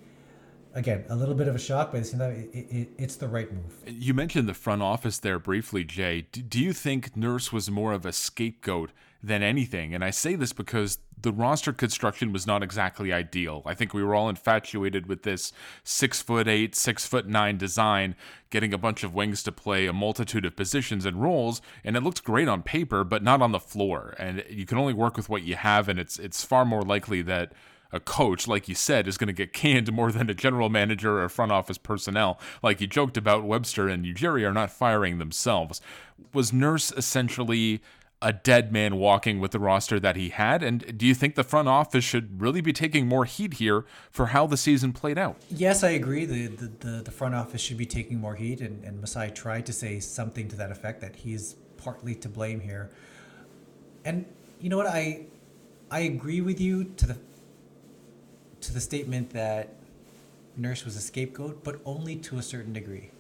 again, 0.75 1.05
a 1.09 1.17
little 1.17 1.35
bit 1.35 1.49
of 1.49 1.55
a 1.55 1.59
shock, 1.59 1.93
but 1.93 1.99
at 1.99 2.05
the 2.05 2.09
same 2.11 2.21
time, 2.21 2.51
it, 2.53 2.57
it, 2.57 2.89
it's 2.99 3.17
the 3.17 3.29
right 3.29 3.51
move. 3.53 3.73
You 3.87 4.15
mentioned 4.15 4.49
the 4.49 4.55
front 4.55 4.83
office 4.83 5.19
there 5.19 5.39
briefly, 5.39 5.85
Jay. 5.85 6.23
Do 6.23 6.61
you 6.61 6.73
think 6.73 7.17
Nurse 7.17 7.53
was 7.53 7.71
more 7.71 7.93
of 7.93 8.07
a 8.07 8.13
scapegoat 8.13 8.91
than 9.23 9.43
anything? 9.43 9.95
And 9.95 10.05
I 10.05 10.11
say 10.11 10.35
this 10.35 10.53
because 10.53 10.99
the 11.23 11.33
roster 11.33 11.73
construction 11.73 12.33
was 12.33 12.47
not 12.47 12.63
exactly 12.63 13.13
ideal. 13.13 13.63
I 13.67 13.75
think 13.75 13.93
we 13.93 14.03
were 14.03 14.15
all 14.15 14.29
infatuated 14.29 15.07
with 15.07 15.23
this 15.23 15.53
six 15.85 16.23
foot 16.23 16.49
eight, 16.49 16.75
six 16.75 17.07
foot 17.07 17.27
nine 17.27 17.59
design, 17.59 18.15
getting 18.51 18.73
a 18.73 18.79
bunch 18.79 19.05
of 19.05 19.15
wings 19.15 19.43
to 19.43 19.53
play 19.53 19.87
a 19.87 19.93
multitude 19.93 20.45
of 20.45 20.57
positions 20.57 21.05
and 21.05 21.23
roles, 21.23 21.61
and 21.85 21.97
it 21.97 22.03
looked 22.03 22.25
great 22.25 22.49
on 22.49 22.63
paper, 22.63 23.05
but 23.05 23.23
not 23.23 23.43
on 23.43 23.53
the 23.53 23.61
floor. 23.61 24.15
And 24.19 24.45
you 24.49 24.65
can 24.65 24.79
only 24.79 24.95
work 24.95 25.17
with 25.17 25.29
what 25.29 25.43
you 25.43 25.57
have, 25.57 25.89
and 25.89 25.99
it's 25.99 26.19
it's 26.19 26.45
far 26.45 26.65
more 26.65 26.83
likely 26.83 27.23
that 27.23 27.53
a 27.93 28.01
coach, 28.01 28.47
like 28.47 28.69
you 28.69 28.75
said, 28.75 29.07
is 29.09 29.19
going 29.19 29.29
to 29.29 29.33
get 29.33 29.53
canned 29.61 29.93
more 29.93 30.13
than 30.13 30.31
a 30.31 30.35
general 30.35 30.69
manager 30.69 31.23
or 31.23 31.29
front 31.29 31.53
office 31.53 31.79
personnel. 31.79 32.39
Like 32.63 32.81
you 32.81 32.87
joked 32.87 33.17
about, 33.17 33.45
Webster 33.45 33.89
and 33.89 34.05
Ujiri 34.05 34.47
are 34.47 34.53
not 34.53 34.71
firing 34.71 35.19
themselves. 35.19 35.81
Was 36.33 36.53
Nurse 36.53 36.93
essentially 36.93 37.81
a 38.23 38.33
dead 38.33 38.71
man 38.71 38.97
walking 38.97 39.41
with 39.41 39.51
the 39.51 39.59
roster 39.59 39.99
that 39.99 40.15
he 40.15 40.29
had? 40.29 40.63
And 40.63 40.99
do 40.99 41.07
you 41.07 41.15
think 41.15 41.35
the 41.35 41.45
front 41.45 41.69
office 41.69 42.05
should 42.05 42.41
really 42.41 42.61
be 42.61 42.73
taking 42.73 43.07
more 43.07 43.25
heat 43.25 43.55
here 43.55 43.85
for 44.11 44.27
how 44.27 44.47
the 44.47 44.57
season 44.57 44.93
played 44.93 45.19
out? 45.19 45.37
Yes, 45.51 45.83
I 45.83 45.91
agree. 45.91 46.27
The 46.27 46.49
the, 46.49 46.67
the, 46.67 47.03
the 47.05 47.11
front 47.11 47.35
office 47.35 47.61
should 47.61 47.79
be 47.79 47.87
taking 47.87 48.21
more 48.21 48.35
heat, 48.35 48.61
and, 48.61 48.85
and 48.85 49.01
Masai 49.01 49.31
tried 49.31 49.67
to 49.67 49.73
say 49.73 50.01
something 50.01 50.49
to 50.49 50.57
that 50.57 50.71
effect 50.71 51.01
that 51.01 51.17
he's 51.17 51.57
partly 51.77 52.15
to 52.17 52.29
blame 52.29 52.61
here. 52.61 52.91
And 54.05 54.27
you 54.61 54.69
know 54.69 54.77
what? 54.77 54.87
I 54.87 55.27
I 55.91 56.01
agree 56.01 56.41
with 56.41 56.61
you 56.61 56.85
to 56.85 57.07
the 57.07 57.15
to 58.63 58.73
the 58.73 58.81
statement 58.81 59.31
that 59.31 59.75
Nurse 60.57 60.85
was 60.85 60.97
a 60.97 61.01
scapegoat, 61.01 61.65
but 61.65 61.81
only 61.85 62.17
to 62.17 62.39
a 62.39 62.43
certain 62.43 62.73
degree. 62.73 63.11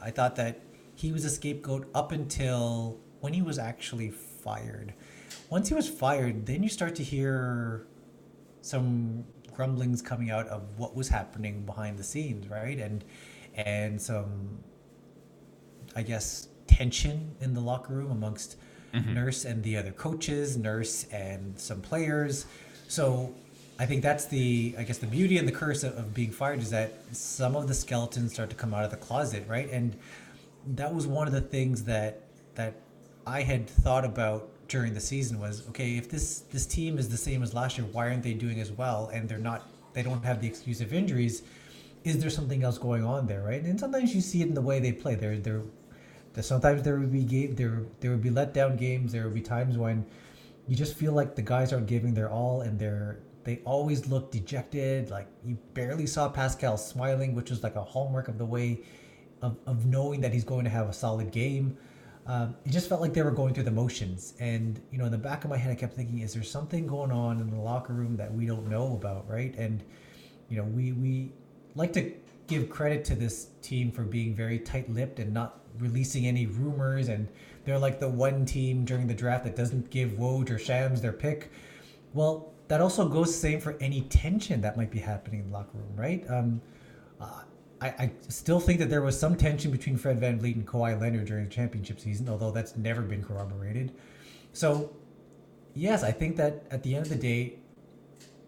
I 0.00 0.10
thought 0.10 0.36
that 0.36 0.60
he 0.94 1.12
was 1.12 1.24
a 1.24 1.30
scapegoat 1.30 1.88
up 1.94 2.12
until 2.12 2.98
when 3.20 3.32
he 3.32 3.42
was 3.42 3.58
actually 3.58 4.10
fired. 4.10 4.94
Once 5.50 5.68
he 5.68 5.74
was 5.74 5.88
fired, 5.88 6.46
then 6.46 6.62
you 6.62 6.68
start 6.68 6.94
to 6.96 7.02
hear 7.02 7.86
some 8.62 9.24
grumblings 9.54 10.02
coming 10.02 10.30
out 10.30 10.46
of 10.48 10.62
what 10.78 10.94
was 10.94 11.08
happening 11.08 11.64
behind 11.64 11.98
the 11.98 12.04
scenes, 12.04 12.48
right? 12.48 12.78
And 12.78 13.04
and 13.54 14.00
some 14.00 14.58
I 15.94 16.02
guess 16.02 16.48
tension 16.66 17.34
in 17.40 17.54
the 17.54 17.60
locker 17.60 17.94
room 17.94 18.10
amongst 18.10 18.56
mm-hmm. 18.92 19.14
Nurse 19.14 19.44
and 19.44 19.62
the 19.62 19.76
other 19.76 19.92
coaches, 19.92 20.56
Nurse 20.56 21.04
and 21.04 21.58
some 21.58 21.80
players. 21.80 22.46
So 22.88 23.34
I 23.78 23.84
think 23.84 24.02
that's 24.02 24.24
the 24.26 24.74
I 24.78 24.84
guess 24.84 24.98
the 24.98 25.06
beauty 25.06 25.36
and 25.38 25.46
the 25.46 25.52
curse 25.52 25.84
of, 25.84 25.96
of 25.98 26.14
being 26.14 26.30
fired 26.30 26.60
is 26.60 26.70
that 26.70 26.92
some 27.12 27.56
of 27.56 27.68
the 27.68 27.74
skeletons 27.74 28.32
start 28.32 28.48
to 28.50 28.56
come 28.56 28.72
out 28.72 28.84
of 28.84 28.90
the 28.90 28.96
closet, 28.96 29.44
right? 29.46 29.70
And 29.70 29.96
that 30.74 30.94
was 30.94 31.06
one 31.06 31.26
of 31.26 31.32
the 31.32 31.42
things 31.42 31.84
that 31.84 32.22
that 32.54 32.74
I 33.26 33.42
had 33.42 33.68
thought 33.68 34.04
about 34.04 34.48
during 34.68 34.94
the 34.94 35.00
season 35.00 35.38
was 35.38 35.66
okay 35.68 35.96
if 35.96 36.10
this 36.10 36.40
this 36.50 36.66
team 36.66 36.98
is 36.98 37.08
the 37.08 37.16
same 37.16 37.42
as 37.42 37.54
last 37.54 37.76
year 37.76 37.86
why 37.92 38.08
aren't 38.08 38.22
they 38.22 38.32
doing 38.32 38.60
as 38.60 38.72
well? 38.72 39.10
And 39.12 39.28
they're 39.28 39.38
not 39.38 39.68
they 39.92 40.02
don't 40.02 40.24
have 40.24 40.40
the 40.40 40.46
excuse 40.46 40.80
of 40.80 40.94
injuries. 40.94 41.42
Is 42.04 42.18
there 42.18 42.30
something 42.30 42.62
else 42.62 42.78
going 42.78 43.04
on 43.04 43.26
there 43.26 43.42
right? 43.42 43.62
And 43.62 43.78
sometimes 43.78 44.14
you 44.14 44.22
see 44.22 44.40
it 44.40 44.48
in 44.48 44.54
the 44.54 44.62
way 44.62 44.80
they 44.80 44.92
play. 44.92 45.16
There 45.16 45.36
there 45.36 45.62
sometimes 46.40 46.82
there 46.82 46.98
would 46.98 47.12
be 47.12 47.24
game 47.24 47.54
there 47.56 47.82
there 48.00 48.10
would 48.10 48.22
be 48.22 48.30
let 48.30 48.54
down 48.54 48.76
games. 48.76 49.12
There 49.12 49.24
would 49.24 49.34
be 49.34 49.42
times 49.42 49.76
when 49.76 50.06
you 50.66 50.76
just 50.76 50.96
feel 50.96 51.12
like 51.12 51.34
the 51.36 51.42
guys 51.42 51.74
aren't 51.74 51.86
giving 51.86 52.14
their 52.14 52.30
all 52.30 52.62
and 52.62 52.78
they're 52.78 53.18
they 53.46 53.60
always 53.64 54.06
look 54.06 54.30
dejected 54.30 55.10
like 55.10 55.26
you 55.44 55.56
barely 55.72 56.06
saw 56.06 56.28
Pascal 56.28 56.76
smiling 56.76 57.34
which 57.34 57.48
was 57.48 57.62
like 57.62 57.76
a 57.76 57.82
hallmark 57.82 58.28
of 58.28 58.36
the 58.36 58.44
way 58.44 58.80
of, 59.40 59.56
of 59.66 59.86
knowing 59.86 60.20
that 60.20 60.32
he's 60.32 60.44
going 60.44 60.64
to 60.64 60.70
have 60.70 60.88
a 60.88 60.92
solid 60.92 61.30
game 61.32 61.78
um, 62.28 62.56
it 62.64 62.70
just 62.70 62.88
felt 62.88 63.00
like 63.00 63.12
they 63.12 63.22
were 63.22 63.30
going 63.30 63.54
through 63.54 63.64
the 63.64 63.70
motions. 63.70 64.34
And, 64.40 64.80
you 64.90 64.98
know, 64.98 65.04
in 65.04 65.12
the 65.12 65.18
back 65.18 65.44
of 65.44 65.50
my 65.50 65.56
head, 65.56 65.70
I 65.70 65.76
kept 65.76 65.94
thinking, 65.94 66.20
is 66.20 66.34
there 66.34 66.42
something 66.42 66.86
going 66.86 67.12
on 67.12 67.40
in 67.40 67.50
the 67.50 67.56
locker 67.56 67.92
room 67.92 68.16
that 68.16 68.32
we 68.32 68.46
don't 68.46 68.68
know 68.68 68.94
about, 68.94 69.30
right? 69.30 69.54
And, 69.56 69.84
you 70.48 70.56
know, 70.56 70.64
we, 70.64 70.92
we 70.92 71.32
like 71.76 71.92
to 71.92 72.12
give 72.48 72.68
credit 72.68 73.04
to 73.04 73.14
this 73.14 73.48
team 73.62 73.92
for 73.92 74.02
being 74.02 74.34
very 74.34 74.58
tight 74.58 74.90
lipped 74.90 75.20
and 75.20 75.32
not 75.32 75.60
releasing 75.78 76.26
any 76.26 76.46
rumors, 76.46 77.08
and 77.08 77.28
they're 77.64 77.78
like 77.78 78.00
the 78.00 78.08
one 78.08 78.44
team 78.44 78.84
during 78.84 79.06
the 79.06 79.14
draft 79.14 79.44
that 79.44 79.54
doesn't 79.54 79.90
give 79.90 80.10
Woj 80.12 80.50
or 80.50 80.58
Shams 80.58 81.00
their 81.00 81.12
pick. 81.12 81.52
Well, 82.12 82.52
that 82.68 82.80
also 82.80 83.08
goes 83.08 83.28
the 83.28 83.38
same 83.38 83.60
for 83.60 83.76
any 83.80 84.02
tension 84.02 84.60
that 84.60 84.76
might 84.76 84.90
be 84.90 84.98
happening 84.98 85.40
in 85.40 85.46
the 85.50 85.52
locker 85.52 85.78
room, 85.78 85.96
right? 85.96 86.24
Um, 86.28 86.60
uh, 87.20 87.42
I, 87.80 87.88
I 87.88 88.10
still 88.28 88.58
think 88.58 88.78
that 88.80 88.90
there 88.90 89.02
was 89.02 89.18
some 89.18 89.36
tension 89.36 89.70
between 89.70 89.96
Fred 89.96 90.18
Van 90.18 90.38
VanVleet 90.40 90.54
and 90.54 90.66
Kawhi 90.66 91.00
Leonard 91.00 91.26
during 91.26 91.44
the 91.44 91.50
championship 91.50 92.00
season, 92.00 92.28
although 92.28 92.50
that's 92.50 92.76
never 92.76 93.02
been 93.02 93.22
corroborated. 93.22 93.92
So, 94.52 94.94
yes, 95.74 96.02
I 96.02 96.10
think 96.10 96.36
that 96.36 96.64
at 96.70 96.82
the 96.82 96.94
end 96.94 97.06
of 97.06 97.10
the 97.10 97.16
day, 97.16 97.58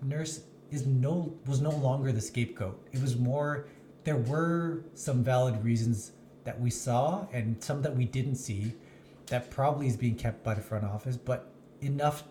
Nurse 0.03 0.43
is 0.71 0.87
no 0.87 1.35
was 1.47 1.61
no 1.61 1.71
longer 1.71 2.13
the 2.13 2.21
scapegoat. 2.21 2.79
It 2.93 3.01
was 3.01 3.17
more 3.17 3.67
there 4.05 4.17
were 4.17 4.85
some 4.95 5.23
valid 5.23 5.63
reasons 5.65 6.13
that 6.45 6.59
we 6.59 6.71
saw 6.71 7.27
and 7.33 7.63
some 7.63 7.83
that 7.83 7.95
we 7.95 8.05
didn't 8.05 8.37
see 8.37 8.73
that 9.27 9.51
probably 9.51 9.87
is 9.87 9.97
being 9.97 10.15
kept 10.15 10.43
by 10.43 10.55
the 10.55 10.63
front 10.63 10.85
office, 10.85 11.17
but 11.17 11.51
enough 11.83 12.25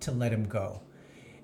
to 0.00 0.12
let 0.12 0.32
him 0.32 0.44
go. 0.46 0.82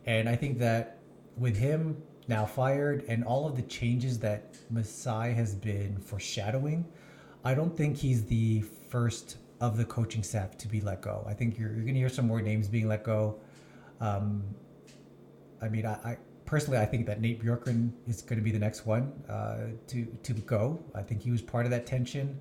And 0.07 0.29
I 0.29 0.37
think 0.37 0.59
that 0.59 0.99
with 1.37 1.57
him 1.57 2.03
now 2.29 2.47
fired 2.47 3.05
and 3.09 3.25
all 3.25 3.47
of 3.47 3.57
the 3.57 3.63
changes 3.63 4.19
that 4.21 4.57
Masai 4.71 5.33
has 5.33 5.55
been 5.55 5.99
foreshadowing, 5.99 6.87
I 7.45 7.55
don't 7.55 7.77
think 7.77 7.97
he's 7.97 8.25
the 8.25 8.63
first 8.89 9.39
of 9.61 9.77
the 9.77 9.85
coaching 9.85 10.23
staff 10.23 10.57
to 10.59 10.69
be 10.69 10.81
let 10.81 11.03
go. 11.03 11.25
I 11.29 11.35
think 11.35 11.59
you're, 11.59 11.71
you're 11.71 11.83
going 11.83 11.95
to 11.95 12.01
hear 12.01 12.09
some 12.09 12.27
more 12.27 12.41
names 12.41 12.69
being 12.69 12.89
let 12.89 13.05
go. 13.05 13.39
Um, 14.01 14.43
I 15.61 15.69
mean, 15.69 15.85
I, 15.85 15.93
I, 16.05 16.17
personally, 16.47 16.79
I 16.79 16.87
think 16.87 17.07
that 17.07 17.21
Nate 17.21 17.43
Bjorkgren 17.43 17.93
is 18.07 18.23
going 18.23 18.39
to 18.39 18.45
be 18.45 18.51
the 18.51 18.59
next 18.59 18.87
one 18.87 19.13
uh, 19.29 19.67
to 19.89 20.05
to 20.23 20.33
go. 20.33 20.83
I 20.95 21.03
think 21.03 21.23
he 21.23 21.31
was 21.31 21.43
part 21.43 21.67
of 21.67 21.71
that 21.71 21.87
tension. 21.87 22.39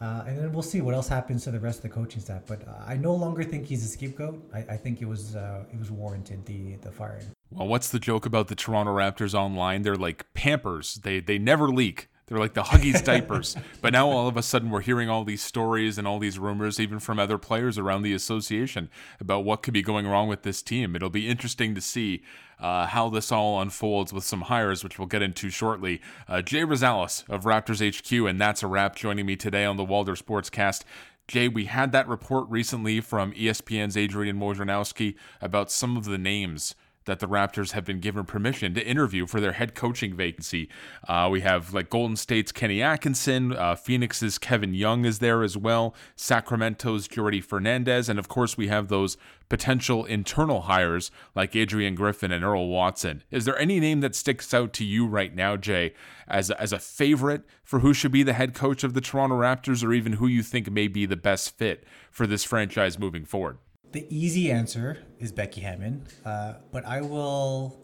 Uh, 0.00 0.24
and 0.26 0.38
then 0.38 0.52
we'll 0.52 0.62
see 0.62 0.80
what 0.80 0.94
else 0.94 1.08
happens 1.08 1.44
to 1.44 1.50
the 1.50 1.60
rest 1.60 1.78
of 1.78 1.82
the 1.84 1.88
coaching 1.88 2.20
staff. 2.20 2.42
But 2.46 2.66
uh, 2.66 2.72
I 2.86 2.96
no 2.96 3.14
longer 3.14 3.44
think 3.44 3.66
he's 3.66 3.84
a 3.84 3.88
scapegoat. 3.88 4.42
I, 4.52 4.58
I 4.58 4.76
think 4.76 5.00
it 5.00 5.06
was 5.06 5.36
uh, 5.36 5.64
it 5.72 5.78
was 5.78 5.90
warranted 5.90 6.44
the 6.46 6.76
the 6.76 6.90
firing. 6.90 7.26
Well, 7.50 7.68
what's 7.68 7.88
the 7.90 8.00
joke 8.00 8.26
about 8.26 8.48
the 8.48 8.54
Toronto 8.54 8.92
Raptors 8.94 9.34
online? 9.34 9.82
They're 9.82 9.96
like 9.96 10.26
Pampers. 10.34 10.96
They 10.96 11.20
they 11.20 11.38
never 11.38 11.68
leak. 11.68 12.08
They're 12.26 12.38
like 12.38 12.54
the 12.54 12.62
Huggies 12.62 13.04
diapers. 13.04 13.56
But 13.80 13.92
now 13.92 14.08
all 14.08 14.28
of 14.28 14.36
a 14.38 14.42
sudden 14.42 14.70
we're 14.70 14.80
hearing 14.80 15.10
all 15.10 15.24
these 15.24 15.42
stories 15.42 15.98
and 15.98 16.06
all 16.06 16.18
these 16.18 16.38
rumors, 16.38 16.80
even 16.80 16.98
from 16.98 17.18
other 17.18 17.36
players 17.36 17.76
around 17.76 18.02
the 18.02 18.14
association, 18.14 18.88
about 19.20 19.44
what 19.44 19.62
could 19.62 19.74
be 19.74 19.82
going 19.82 20.06
wrong 20.06 20.26
with 20.26 20.42
this 20.42 20.62
team. 20.62 20.96
It'll 20.96 21.10
be 21.10 21.28
interesting 21.28 21.74
to 21.74 21.82
see 21.82 22.22
uh, 22.58 22.86
how 22.86 23.10
this 23.10 23.30
all 23.30 23.60
unfolds 23.60 24.10
with 24.10 24.24
some 24.24 24.42
hires, 24.42 24.82
which 24.82 24.98
we'll 24.98 25.06
get 25.08 25.20
into 25.20 25.50
shortly. 25.50 26.00
Uh, 26.26 26.40
Jay 26.40 26.62
Rosales 26.62 27.28
of 27.28 27.44
Raptors 27.44 27.86
HQ, 27.86 28.10
and 28.26 28.40
that's 28.40 28.62
a 28.62 28.66
Rap, 28.66 28.96
joining 28.96 29.26
me 29.26 29.36
today 29.36 29.66
on 29.66 29.76
the 29.76 29.84
Walder 29.84 30.14
Sportscast. 30.14 30.82
Jay, 31.28 31.48
we 31.48 31.66
had 31.66 31.92
that 31.92 32.08
report 32.08 32.48
recently 32.48 33.00
from 33.00 33.32
ESPN's 33.32 33.96
Adrian 33.96 34.38
Wojnarowski 34.38 35.14
about 35.40 35.70
some 35.70 35.96
of 35.96 36.04
the 36.04 36.18
names 36.18 36.74
that 37.06 37.20
the 37.20 37.28
Raptors 37.28 37.72
have 37.72 37.84
been 37.84 38.00
given 38.00 38.24
permission 38.24 38.74
to 38.74 38.86
interview 38.86 39.26
for 39.26 39.40
their 39.40 39.52
head 39.52 39.74
coaching 39.74 40.14
vacancy. 40.14 40.68
Uh, 41.08 41.28
we 41.30 41.40
have 41.40 41.74
like 41.74 41.90
Golden 41.90 42.16
State's 42.16 42.52
Kenny 42.52 42.82
Atkinson, 42.82 43.52
uh, 43.52 43.74
Phoenix's 43.74 44.38
Kevin 44.38 44.74
Young 44.74 45.04
is 45.04 45.18
there 45.18 45.42
as 45.42 45.56
well, 45.56 45.94
Sacramento's 46.16 47.08
Jordi 47.08 47.42
Fernandez, 47.42 48.08
and 48.08 48.18
of 48.18 48.28
course 48.28 48.56
we 48.56 48.68
have 48.68 48.88
those 48.88 49.16
potential 49.48 50.04
internal 50.04 50.62
hires 50.62 51.10
like 51.34 51.54
Adrian 51.54 51.94
Griffin 51.94 52.32
and 52.32 52.44
Earl 52.44 52.68
Watson. 52.68 53.22
Is 53.30 53.44
there 53.44 53.58
any 53.58 53.78
name 53.78 54.00
that 54.00 54.14
sticks 54.14 54.54
out 54.54 54.72
to 54.74 54.84
you 54.84 55.06
right 55.06 55.34
now, 55.34 55.56
Jay, 55.56 55.92
as 56.26 56.50
as 56.50 56.72
a 56.72 56.78
favorite 56.78 57.42
for 57.62 57.80
who 57.80 57.94
should 57.94 58.12
be 58.12 58.22
the 58.22 58.32
head 58.32 58.54
coach 58.54 58.84
of 58.84 58.94
the 58.94 59.00
Toronto 59.00 59.36
Raptors, 59.36 59.84
or 59.84 59.92
even 59.92 60.14
who 60.14 60.26
you 60.26 60.42
think 60.42 60.70
may 60.70 60.88
be 60.88 61.06
the 61.06 61.16
best 61.16 61.56
fit 61.56 61.84
for 62.10 62.26
this 62.26 62.44
franchise 62.44 62.98
moving 62.98 63.24
forward? 63.24 63.58
The 63.94 64.06
easy 64.10 64.50
answer 64.50 64.98
is 65.20 65.30
Becky 65.30 65.60
Hammon, 65.60 66.04
uh, 66.24 66.54
but 66.72 66.84
I 66.84 67.00
will 67.00 67.80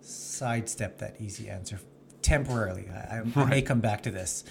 sidestep 0.00 0.98
that 0.98 1.20
easy 1.20 1.48
answer 1.48 1.78
temporarily. 2.22 2.88
I, 2.88 3.18
I, 3.18 3.20
right. 3.20 3.48
May 3.48 3.62
come 3.62 3.78
back 3.78 4.02
to 4.02 4.10
this. 4.10 4.42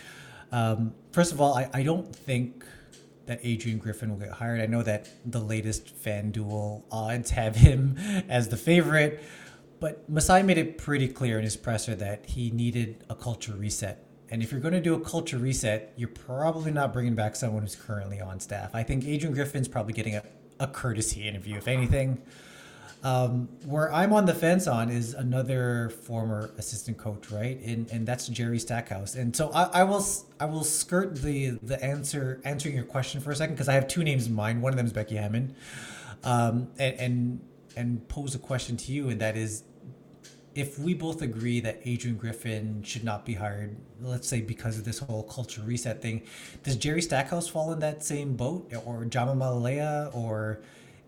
Um, 0.54 0.94
first 1.12 1.34
of 1.34 1.42
all, 1.42 1.56
I, 1.56 1.70
I 1.74 1.84
don't 1.84 2.16
think 2.16 2.64
that 3.26 3.42
Adrian 3.44 3.80
Griffin 3.80 4.12
will 4.12 4.18
get 4.18 4.30
hired. 4.30 4.62
I 4.62 4.66
know 4.66 4.82
that 4.82 5.10
the 5.30 5.42
latest 5.42 5.94
FanDuel 6.02 6.84
odds 6.90 7.32
have 7.32 7.58
him 7.58 7.98
as 8.30 8.48
the 8.48 8.56
favorite, 8.56 9.22
but 9.82 10.10
Masai 10.10 10.42
made 10.42 10.58
it 10.58 10.78
pretty 10.78 11.10
clear 11.10 11.38
in 11.38 11.44
his 11.44 11.58
presser 11.58 11.96
that 11.96 12.28
he 12.28 12.50
needed 12.50 13.04
a 13.10 13.16
culture 13.16 13.56
reset. 13.56 14.08
And 14.30 14.42
if 14.42 14.54
you're 14.54 14.62
going 14.62 14.74
to 14.74 14.80
do 14.80 14.94
a 14.94 15.02
culture 15.02 15.38
reset, 15.38 15.92
you're 15.98 16.08
probably 16.08 16.72
not 16.72 16.94
bringing 16.94 17.14
back 17.14 17.36
someone 17.36 17.64
who's 17.64 17.76
currently 17.76 18.22
on 18.22 18.40
staff. 18.40 18.74
I 18.74 18.84
think 18.84 19.06
Adrian 19.06 19.36
Griffin's 19.36 19.68
probably 19.68 19.92
getting 19.92 20.16
a 20.16 20.24
a 20.60 20.68
courtesy 20.68 21.28
interview, 21.28 21.58
if 21.58 21.68
anything. 21.68 22.22
Um, 23.04 23.50
where 23.66 23.92
I'm 23.92 24.14
on 24.14 24.26
the 24.26 24.34
fence 24.34 24.66
on 24.66 24.90
is 24.90 25.14
another 25.14 25.90
former 25.90 26.52
assistant 26.58 26.98
coach, 26.98 27.30
right? 27.32 27.60
And 27.60 27.92
and 27.92 28.08
that's 28.08 28.28
Jerry 28.30 28.60
Stackhouse. 28.60 29.16
And 29.16 29.36
so 29.36 29.52
I, 29.52 29.82
I 29.82 29.84
will 29.84 30.06
I 30.40 30.46
will 30.46 30.64
skirt 30.64 31.18
the 31.18 31.60
the 31.62 31.84
answer 31.84 32.40
answering 32.46 32.76
your 32.76 32.86
question 32.86 33.20
for 33.20 33.32
a 33.32 33.36
second 33.36 33.56
because 33.56 33.68
I 33.68 33.74
have 33.74 33.90
two 33.90 34.06
names 34.06 34.28
in 34.28 34.34
mind. 34.34 34.62
One 34.62 34.72
of 34.72 34.78
them 34.78 34.86
is 34.86 34.94
Becky 34.94 35.18
Hammon, 35.18 35.54
um, 36.24 36.70
and, 36.80 36.96
and 37.00 37.40
and 37.76 38.08
pose 38.08 38.36
a 38.36 38.40
question 38.40 38.78
to 38.78 38.92
you, 38.92 39.10
and 39.10 39.20
that 39.20 39.36
is, 39.36 39.64
if 40.56 40.78
we 40.78 40.94
both 40.94 41.22
agree 41.22 41.60
that 41.62 41.82
Adrian 41.86 42.18
Griffin 42.18 42.84
should 42.84 43.04
not 43.04 43.26
be 43.26 43.34
hired, 43.34 43.76
let's 44.02 44.28
say 44.28 44.42
because 44.42 44.78
of 44.78 44.86
this 44.86 45.00
whole 45.00 45.24
culture 45.24 45.62
reset 45.62 46.02
thing, 46.02 46.22
does 46.64 46.76
Jerry 46.76 47.02
Stackhouse 47.02 47.48
fall 47.48 47.72
in 47.72 47.80
that 47.80 48.04
same 48.04 48.36
boat, 48.36 48.72
or 48.86 49.06
Jama 49.06 49.36
Mahlalela, 49.36 50.14
or 50.16 50.62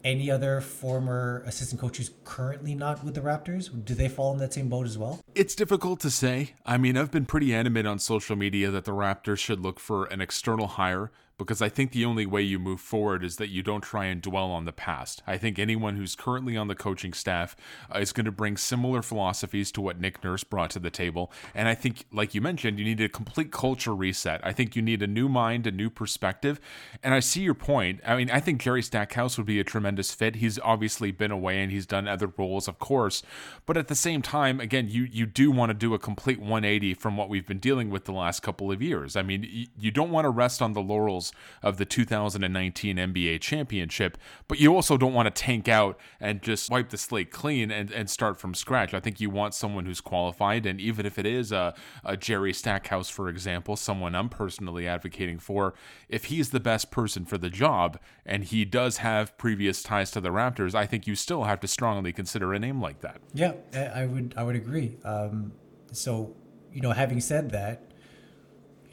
any 0.03 0.29
other 0.29 0.61
former 0.61 1.43
assistant 1.45 1.81
coach 1.81 1.97
who's 1.97 2.11
currently 2.23 2.75
not 2.75 3.03
with 3.03 3.15
the 3.15 3.21
Raptors? 3.21 3.69
Do 3.85 3.93
they 3.93 4.07
fall 4.07 4.33
in 4.33 4.39
that 4.39 4.53
same 4.53 4.69
boat 4.69 4.85
as 4.85 4.97
well? 4.97 5.19
It's 5.33 5.55
difficult 5.55 5.99
to 6.01 6.11
say. 6.11 6.53
I 6.65 6.77
mean, 6.77 6.97
I've 6.97 7.11
been 7.11 7.25
pretty 7.25 7.53
animate 7.53 7.85
on 7.85 7.99
social 7.99 8.35
media 8.35 8.71
that 8.71 8.85
the 8.85 8.93
Raptors 8.93 9.39
should 9.39 9.59
look 9.59 9.79
for 9.79 10.05
an 10.05 10.21
external 10.21 10.67
hire 10.67 11.11
because 11.37 11.61
I 11.61 11.69
think 11.69 11.91
the 11.91 12.05
only 12.05 12.25
way 12.25 12.41
you 12.41 12.59
move 12.59 12.79
forward 12.79 13.23
is 13.23 13.35
that 13.37 13.49
you 13.49 13.61
don't 13.61 13.81
try 13.81 14.05
and 14.05 14.21
dwell 14.21 14.51
on 14.51 14.65
the 14.65 14.71
past. 14.71 15.21
I 15.27 15.37
think 15.37 15.59
anyone 15.59 15.97
who's 15.97 16.15
currently 16.15 16.55
on 16.55 16.67
the 16.67 16.75
coaching 16.75 17.11
staff 17.13 17.55
uh, 17.93 17.99
is 17.99 18.13
going 18.13 18.25
to 18.25 18.31
bring 18.31 18.55
similar 18.55 19.01
philosophies 19.01 19.71
to 19.73 19.81
what 19.81 19.99
Nick 19.99 20.23
Nurse 20.23 20.43
brought 20.45 20.69
to 20.71 20.79
the 20.79 20.89
table. 20.89 21.31
And 21.53 21.67
I 21.67 21.75
think, 21.75 22.05
like 22.11 22.33
you 22.33 22.41
mentioned, 22.41 22.79
you 22.79 22.85
need 22.85 23.01
a 23.01 23.09
complete 23.09 23.51
culture 23.51 23.93
reset. 23.93 24.39
I 24.43 24.53
think 24.53 24.75
you 24.75 24.81
need 24.81 25.01
a 25.01 25.07
new 25.07 25.27
mind, 25.27 25.67
a 25.67 25.71
new 25.71 25.89
perspective. 25.89 26.61
And 27.03 27.13
I 27.13 27.19
see 27.19 27.41
your 27.41 27.53
point. 27.53 27.99
I 28.05 28.15
mean, 28.15 28.31
I 28.31 28.39
think 28.39 28.61
Jerry 28.61 28.81
Stackhouse 28.81 29.37
would 29.37 29.47
be 29.47 29.59
a 29.59 29.65
tremendous 29.65 30.13
fit. 30.13 30.37
He's 30.37 30.57
obviously 30.59 31.11
been 31.11 31.31
away 31.31 31.61
and 31.61 31.71
he's 31.71 31.85
done 31.85 32.07
other 32.07 32.31
roles, 32.37 32.69
of 32.69 32.79
course. 32.79 33.23
But 33.65 33.75
at 33.75 33.89
the 33.89 33.95
same 33.95 34.21
time, 34.21 34.61
again, 34.61 34.87
you, 34.87 35.03
you 35.03 35.25
do 35.25 35.51
want 35.51 35.69
to 35.69 35.73
do 35.73 35.93
a 35.93 35.99
complete 35.99 36.39
180 36.39 36.93
from 36.93 37.17
what 37.17 37.27
we've 37.27 37.45
been 37.45 37.59
dealing 37.59 37.89
with 37.89 38.05
the 38.05 38.13
last 38.13 38.41
couple 38.41 38.71
of 38.71 38.81
years. 38.81 39.17
I 39.17 39.21
mean, 39.21 39.67
you 39.77 39.91
don't 39.91 40.11
want 40.11 40.25
to 40.25 40.29
rest 40.29 40.61
on 40.61 40.73
the 40.73 40.81
laurels 40.81 41.24
of 41.61 41.77
the 41.77 41.85
2019 41.85 42.97
NBA 42.97 43.41
championship, 43.41 44.17
but 44.47 44.59
you 44.59 44.75
also 44.75 44.97
don't 44.97 45.13
want 45.13 45.33
to 45.33 45.41
tank 45.43 45.67
out 45.67 45.99
and 46.19 46.41
just 46.41 46.69
wipe 46.69 46.89
the 46.89 46.97
slate 46.97 47.31
clean 47.31 47.71
and, 47.71 47.91
and 47.91 48.09
start 48.09 48.39
from 48.39 48.53
scratch. 48.53 48.93
I 48.93 48.99
think 48.99 49.19
you 49.19 49.29
want 49.29 49.53
someone 49.53 49.85
who's 49.85 50.01
qualified, 50.01 50.65
and 50.65 50.79
even 50.79 51.05
if 51.05 51.17
it 51.17 51.25
is 51.25 51.51
a, 51.51 51.73
a 52.03 52.17
Jerry 52.17 52.53
Stackhouse, 52.53 53.09
for 53.09 53.29
example, 53.29 53.75
someone 53.75 54.15
I'm 54.15 54.29
personally 54.29 54.87
advocating 54.87 55.39
for, 55.39 55.73
if 56.09 56.25
he's 56.25 56.49
the 56.49 56.59
best 56.59 56.91
person 56.91 57.25
for 57.25 57.37
the 57.37 57.49
job 57.49 57.99
and 58.25 58.43
he 58.43 58.65
does 58.65 58.97
have 58.97 59.37
previous 59.37 59.83
ties 59.83 60.11
to 60.11 60.21
the 60.21 60.29
Raptors, 60.29 60.75
I 60.75 60.85
think 60.85 61.07
you 61.07 61.15
still 61.15 61.43
have 61.43 61.59
to 61.61 61.67
strongly 61.67 62.13
consider 62.13 62.53
a 62.53 62.59
name 62.59 62.81
like 62.81 63.01
that. 63.01 63.21
Yeah, 63.33 63.53
I 63.73 64.05
would 64.05 64.33
I 64.37 64.43
would 64.43 64.55
agree. 64.55 64.97
Um, 65.03 65.53
so, 65.91 66.35
you 66.71 66.81
know, 66.81 66.91
having 66.91 67.21
said 67.21 67.51
that, 67.51 67.91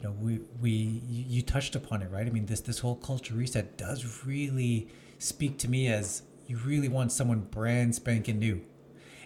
you 0.03 0.09
know, 0.09 0.15
we 0.19 0.39
we 0.61 0.69
you 1.07 1.41
touched 1.41 1.75
upon 1.75 2.01
it, 2.01 2.11
right? 2.11 2.27
I 2.27 2.29
mean, 2.29 2.45
this 2.45 2.59
this 2.59 2.79
whole 2.79 2.95
culture 2.95 3.33
reset 3.33 3.77
does 3.77 4.25
really 4.25 4.89
speak 5.17 5.57
to 5.59 5.69
me 5.69 5.87
as 5.87 6.23
you 6.45 6.57
really 6.57 6.89
want 6.89 7.11
someone 7.11 7.39
brand 7.39 7.95
spanking 7.95 8.39
new. 8.39 8.61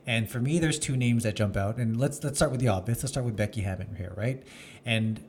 And 0.06 0.30
for 0.30 0.40
me, 0.40 0.60
there's 0.60 0.80
two 0.80 0.96
names 0.96 1.24
that 1.24 1.36
jump 1.36 1.58
out, 1.58 1.78
and 1.78 2.00
let's 2.00 2.24
let's 2.24 2.38
start 2.38 2.52
with 2.52 2.62
the 2.62 2.68
obvious. 2.68 3.00
Let's 3.02 3.12
start 3.12 3.26
with 3.26 3.36
Becky 3.36 3.62
Hammon 3.62 3.96
here, 3.96 4.14
right? 4.16 4.44
And 4.86 5.20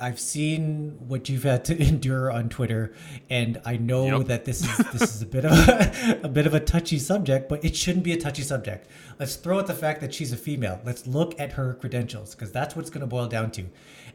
I've 0.00 0.18
seen 0.18 0.96
what 1.06 1.28
you've 1.28 1.42
had 1.42 1.64
to 1.66 1.80
endure 1.88 2.30
on 2.30 2.48
Twitter, 2.48 2.94
and 3.28 3.60
I 3.64 3.76
know 3.76 4.18
yep. 4.18 4.26
that 4.28 4.44
this 4.44 4.62
is 4.62 4.76
this 4.92 5.14
is 5.14 5.22
a 5.22 5.26
bit 5.26 5.44
of 5.44 5.52
a, 5.52 6.20
a 6.24 6.28
bit 6.28 6.46
of 6.46 6.54
a 6.54 6.60
touchy 6.60 6.98
subject, 6.98 7.48
but 7.48 7.64
it 7.64 7.76
shouldn't 7.76 8.04
be 8.04 8.12
a 8.12 8.20
touchy 8.20 8.42
subject. 8.42 8.88
Let's 9.18 9.36
throw 9.36 9.58
out 9.58 9.66
the 9.66 9.74
fact 9.74 10.00
that 10.00 10.14
she's 10.14 10.32
a 10.32 10.36
female. 10.36 10.80
Let's 10.84 11.06
look 11.06 11.38
at 11.40 11.52
her 11.52 11.74
credentials 11.74 12.34
because 12.34 12.52
that's 12.52 12.74
what 12.74 12.82
it's 12.82 12.90
going 12.90 13.02
to 13.02 13.06
boil 13.06 13.26
down 13.26 13.50
to. 13.52 13.66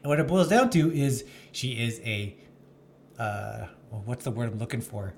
And 0.02 0.08
what 0.08 0.18
it 0.18 0.26
boils 0.26 0.48
down 0.48 0.70
to 0.70 0.92
is 0.92 1.24
she 1.52 1.72
is 1.72 2.00
a, 2.04 2.36
uh, 3.18 3.66
what's 3.90 4.24
the 4.24 4.30
word 4.30 4.50
I'm 4.50 4.58
looking 4.58 4.80
for? 4.80 5.14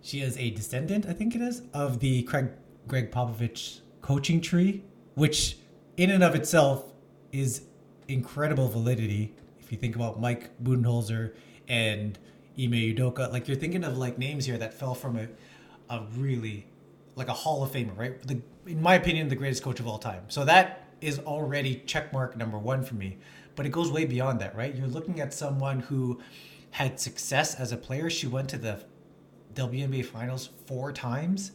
She 0.00 0.20
is 0.20 0.36
a 0.38 0.50
descendant, 0.50 1.06
I 1.06 1.12
think 1.12 1.34
it 1.34 1.40
is, 1.40 1.62
of 1.74 1.98
the 1.98 2.22
Craig 2.22 2.50
Greg 2.86 3.10
Popovich 3.10 3.80
coaching 4.00 4.40
tree, 4.40 4.84
which 5.14 5.58
in 5.96 6.10
and 6.10 6.22
of 6.22 6.34
itself 6.34 6.84
is 7.32 7.62
incredible 8.06 8.68
validity 8.68 9.34
If 9.60 9.72
you 9.72 9.76
think 9.76 9.96
about 9.96 10.18
Mike 10.18 10.50
Budenholzer 10.62 11.34
and 11.68 12.18
Ime 12.58 12.72
Udoka, 12.72 13.30
like 13.30 13.48
you're 13.48 13.56
thinking 13.56 13.84
of 13.84 13.98
like 13.98 14.16
names 14.16 14.46
here 14.46 14.56
that 14.56 14.72
fell 14.72 14.94
from 14.94 15.18
a, 15.18 15.28
a 15.90 16.04
really 16.16 16.66
like 17.16 17.28
a 17.28 17.34
Hall 17.34 17.62
of 17.62 17.72
Famer, 17.72 17.94
right? 17.94 18.22
The, 18.26 18.40
in 18.66 18.80
my 18.80 18.94
opinion, 18.94 19.28
the 19.28 19.36
greatest 19.36 19.62
coach 19.62 19.78
of 19.78 19.86
all 19.86 19.98
time. 19.98 20.22
So 20.28 20.46
that 20.46 20.88
is 21.02 21.18
already 21.18 21.82
checkmark 21.86 22.36
number 22.36 22.58
one 22.58 22.82
for 22.82 22.94
me. 22.94 23.18
But 23.58 23.66
it 23.66 23.70
goes 23.70 23.90
way 23.90 24.04
beyond 24.04 24.38
that, 24.38 24.54
right? 24.54 24.72
You're 24.72 24.86
looking 24.86 25.18
at 25.18 25.34
someone 25.34 25.80
who 25.80 26.20
had 26.70 27.00
success 27.00 27.56
as 27.56 27.72
a 27.72 27.76
player. 27.76 28.08
She 28.08 28.28
went 28.28 28.48
to 28.50 28.56
the 28.56 28.84
WNBA 29.54 30.04
finals 30.04 30.50
four 30.66 30.92
times. 30.92 31.50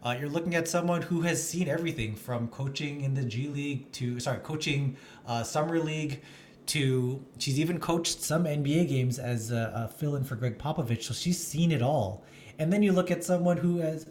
Uh, 0.00 0.16
you're 0.16 0.28
looking 0.28 0.54
at 0.54 0.68
someone 0.68 1.02
who 1.02 1.22
has 1.22 1.42
seen 1.42 1.66
everything 1.66 2.14
from 2.14 2.46
coaching 2.46 3.00
in 3.00 3.14
the 3.14 3.24
G 3.24 3.48
League 3.48 3.90
to, 3.94 4.20
sorry, 4.20 4.38
coaching 4.38 4.96
uh, 5.26 5.42
Summer 5.42 5.80
League 5.80 6.22
to, 6.66 7.20
she's 7.38 7.58
even 7.58 7.80
coached 7.80 8.22
some 8.22 8.44
NBA 8.44 8.88
games 8.88 9.18
as 9.18 9.50
a, 9.50 9.72
a 9.74 9.88
fill 9.88 10.14
in 10.14 10.22
for 10.22 10.36
Gregg 10.36 10.56
Popovich. 10.56 11.02
So 11.02 11.14
she's 11.14 11.44
seen 11.44 11.72
it 11.72 11.82
all. 11.82 12.22
And 12.60 12.72
then 12.72 12.80
you 12.80 12.92
look 12.92 13.10
at 13.10 13.24
someone 13.24 13.56
who 13.56 13.78
has 13.78 14.08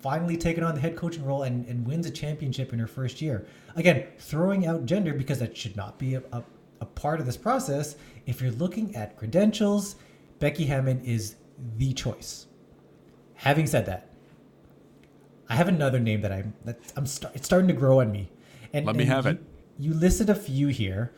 finally 0.00 0.36
taken 0.36 0.62
on 0.64 0.74
the 0.74 0.80
head 0.80 0.96
coaching 0.96 1.24
role 1.24 1.42
and, 1.42 1.66
and 1.66 1.86
wins 1.86 2.06
a 2.06 2.10
championship 2.10 2.72
in 2.72 2.78
her 2.78 2.86
first 2.86 3.20
year. 3.20 3.46
Again, 3.76 4.06
throwing 4.18 4.66
out 4.66 4.86
gender 4.86 5.12
because 5.12 5.38
that 5.40 5.56
should 5.56 5.76
not 5.76 5.98
be 5.98 6.14
a, 6.14 6.22
a, 6.32 6.42
a 6.80 6.86
part 6.86 7.20
of 7.20 7.26
this 7.26 7.36
process. 7.36 7.96
If 8.26 8.40
you're 8.40 8.52
looking 8.52 8.94
at 8.94 9.16
credentials, 9.16 9.96
Becky 10.38 10.66
Hammon 10.66 11.00
is 11.00 11.36
the 11.76 11.92
choice. 11.92 12.46
Having 13.34 13.66
said 13.66 13.86
that, 13.86 14.08
I 15.48 15.54
have 15.56 15.68
another 15.68 15.98
name 15.98 16.20
that 16.22 16.32
I'm 16.32 16.52
that 16.64 16.78
I'm 16.96 17.06
start, 17.06 17.34
it's 17.34 17.46
starting 17.46 17.68
to 17.68 17.74
grow 17.74 18.00
on 18.00 18.12
me. 18.12 18.30
And 18.72 18.84
let 18.84 18.96
me 18.96 19.04
and 19.04 19.12
have 19.12 19.24
you, 19.24 19.30
it. 19.32 19.44
You 19.78 19.94
listed 19.94 20.28
a 20.28 20.34
few 20.34 20.68
here. 20.68 21.12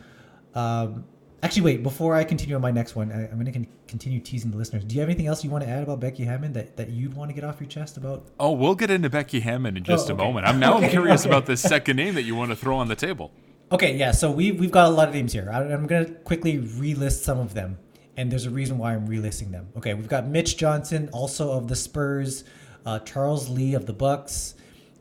Um, 0.55 1.05
actually, 1.43 1.63
wait. 1.63 1.83
Before 1.83 2.15
I 2.15 2.25
continue 2.25 2.55
on 2.55 2.63
my 2.63 2.71
next 2.71 2.95
one, 2.97 3.11
I, 3.13 3.31
am 3.31 3.39
going 3.45 3.53
to 3.53 3.71
continue 3.87 4.21
teasing 4.21 4.51
the 4.51 4.57
listeners. 4.57 4.85
Do 4.85 4.95
you 4.95 5.01
have 5.01 5.09
anything 5.09 5.27
else 5.27 5.43
you 5.45 5.51
want 5.51 5.65
to 5.65 5.71
add 5.71 5.83
about 5.83 6.01
Becky 6.01 6.25
Hammon 6.25 6.53
that, 6.55 6.77
that 6.77 6.91
you'd 6.91 7.15
want 7.15 7.31
to 7.31 7.35
get 7.35 7.45
off 7.45 7.61
your 7.61 7.69
chest 7.69 7.97
about? 7.97 8.27
Oh, 8.39 8.53
we'll 8.53 8.75
get 8.75 8.91
into 8.91 9.11
Becky 9.11 9.41
Hammon 9.41 9.77
in 9.77 9.85
just 9.85 10.11
Oh, 10.11 10.15
okay. 10.15 10.23
a 10.23 10.27
moment. 10.27 10.47
I'm 10.47 10.59
now 10.59 10.77
Okay, 10.77 10.87
I'm 10.87 10.91
curious 10.91 11.23
okay. 11.23 11.31
about 11.31 11.47
this 11.47 11.61
second 11.61 11.97
name 11.97 12.15
that 12.15 12.23
you 12.23 12.35
want 12.35 12.51
to 12.51 12.57
throw 12.57 12.77
on 12.77 12.89
the 12.89 12.97
table. 12.97 13.33
Okay, 13.73 13.97
yeah. 13.97 14.11
So 14.11 14.31
we've 14.31 14.59
we've 14.59 14.73
got 14.73 14.87
a 14.87 14.91
lot 14.91 15.09
of 15.09 15.15
names 15.15 15.33
here. 15.33 15.49
I- 15.53 15.73
I'm 15.73 15.87
gonna 15.87 16.11
quickly 16.11 16.59
relist 16.59 17.23
some 17.23 17.39
of 17.39 17.55
them, 17.55 17.79
and 18.17 18.31
there's 18.31 18.47
a 18.47 18.51
reason 18.51 18.79
why 18.79 18.95
I'm 18.95 19.07
relisting 19.07 19.53
them. 19.53 19.69
Okay, 19.77 19.95
we've 19.95 20.09
got 20.09 20.27
Mitch 20.27 20.57
Johnson, 20.57 21.09
also 21.13 21.53
of 21.53 21.69
the 21.69 21.77
Spurs, 21.77 22.43
uh, 22.85 22.99
Charles 23.01 23.49
Lee 23.49 23.75
of 23.75 23.87
the 23.87 23.93
Bucks, 23.93 24.55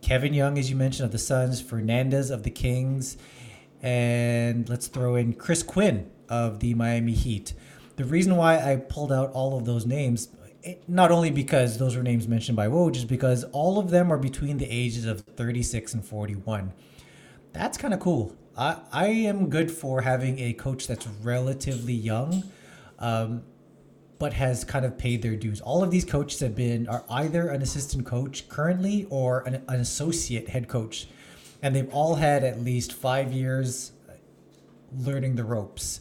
Kevin 0.04 0.36
Young, 0.36 0.60
as 0.60 0.69
you 0.69 0.75
mentioned, 0.75 1.06
of 1.08 1.12
the 1.12 1.17
Suns, 1.17 1.60
Fernandez 1.62 2.30
of 2.30 2.43
the 2.43 2.52
Kings, 2.52 3.17
and 3.82 4.69
let's 4.69 4.86
throw 4.88 5.15
in 5.15 5.34
Chris 5.34 5.63
Quinn 5.63 6.10
of 6.29 6.59
the 6.59 6.73
Miami 6.73 7.13
Heat. 7.13 7.53
The 7.95 8.05
reason 8.05 8.35
why 8.35 8.57
I 8.57 8.77
pulled 8.77 9.11
out 9.11 9.31
all 9.33 9.57
of 9.57 9.65
those 9.65 9.85
names, 9.85 10.29
not 10.87 11.11
only 11.11 11.31
because 11.31 11.77
those 11.77 11.95
were 11.95 12.03
names 12.03 12.27
mentioned 12.27 12.55
by 12.55 12.67
Woj, 12.67 12.93
just 12.93 13.07
because 13.07 13.43
all 13.45 13.77
of 13.79 13.89
them 13.89 14.11
are 14.11 14.17
between 14.17 14.57
the 14.57 14.67
ages 14.69 15.05
of 15.05 15.21
36 15.21 15.93
and 15.93 16.05
41 16.05 16.71
that's 17.53 17.77
kind 17.77 17.93
of 17.93 17.99
cool. 17.99 18.35
I, 18.57 18.77
I 18.91 19.07
am 19.07 19.49
good 19.49 19.71
for 19.71 20.01
having 20.01 20.39
a 20.39 20.53
coach 20.53 20.87
that's 20.87 21.07
relatively 21.23 21.93
young, 21.93 22.43
um, 22.99 23.43
but 24.17 24.33
has 24.33 24.63
kind 24.63 24.85
of 24.85 24.97
paid 24.97 25.21
their 25.21 25.35
dues. 25.35 25.61
All 25.61 25.83
of 25.83 25.91
these 25.91 26.05
coaches 26.05 26.39
have 26.41 26.55
been 26.55 26.87
are 26.87 27.03
either 27.09 27.49
an 27.49 27.61
assistant 27.61 28.05
coach 28.05 28.49
currently 28.49 29.07
or 29.09 29.41
an, 29.41 29.55
an 29.67 29.79
associate 29.79 30.49
head 30.49 30.67
coach, 30.67 31.07
and 31.61 31.75
they've 31.75 31.91
all 31.93 32.15
had 32.15 32.43
at 32.43 32.59
least 32.61 32.93
five 32.93 33.31
years 33.31 33.93
learning 34.97 35.35
the 35.35 35.43
ropes. 35.43 35.99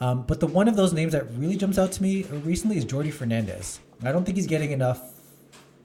Um, 0.00 0.24
but 0.26 0.40
the 0.40 0.46
one 0.46 0.68
of 0.68 0.76
those 0.76 0.92
names 0.92 1.12
that 1.12 1.30
really 1.36 1.56
jumps 1.56 1.78
out 1.78 1.92
to 1.92 2.02
me 2.02 2.24
recently 2.24 2.76
is 2.76 2.84
Jordi 2.84 3.12
Fernandez. 3.12 3.80
I 4.02 4.12
don't 4.12 4.24
think 4.24 4.36
he's 4.36 4.46
getting 4.46 4.70
enough 4.72 5.00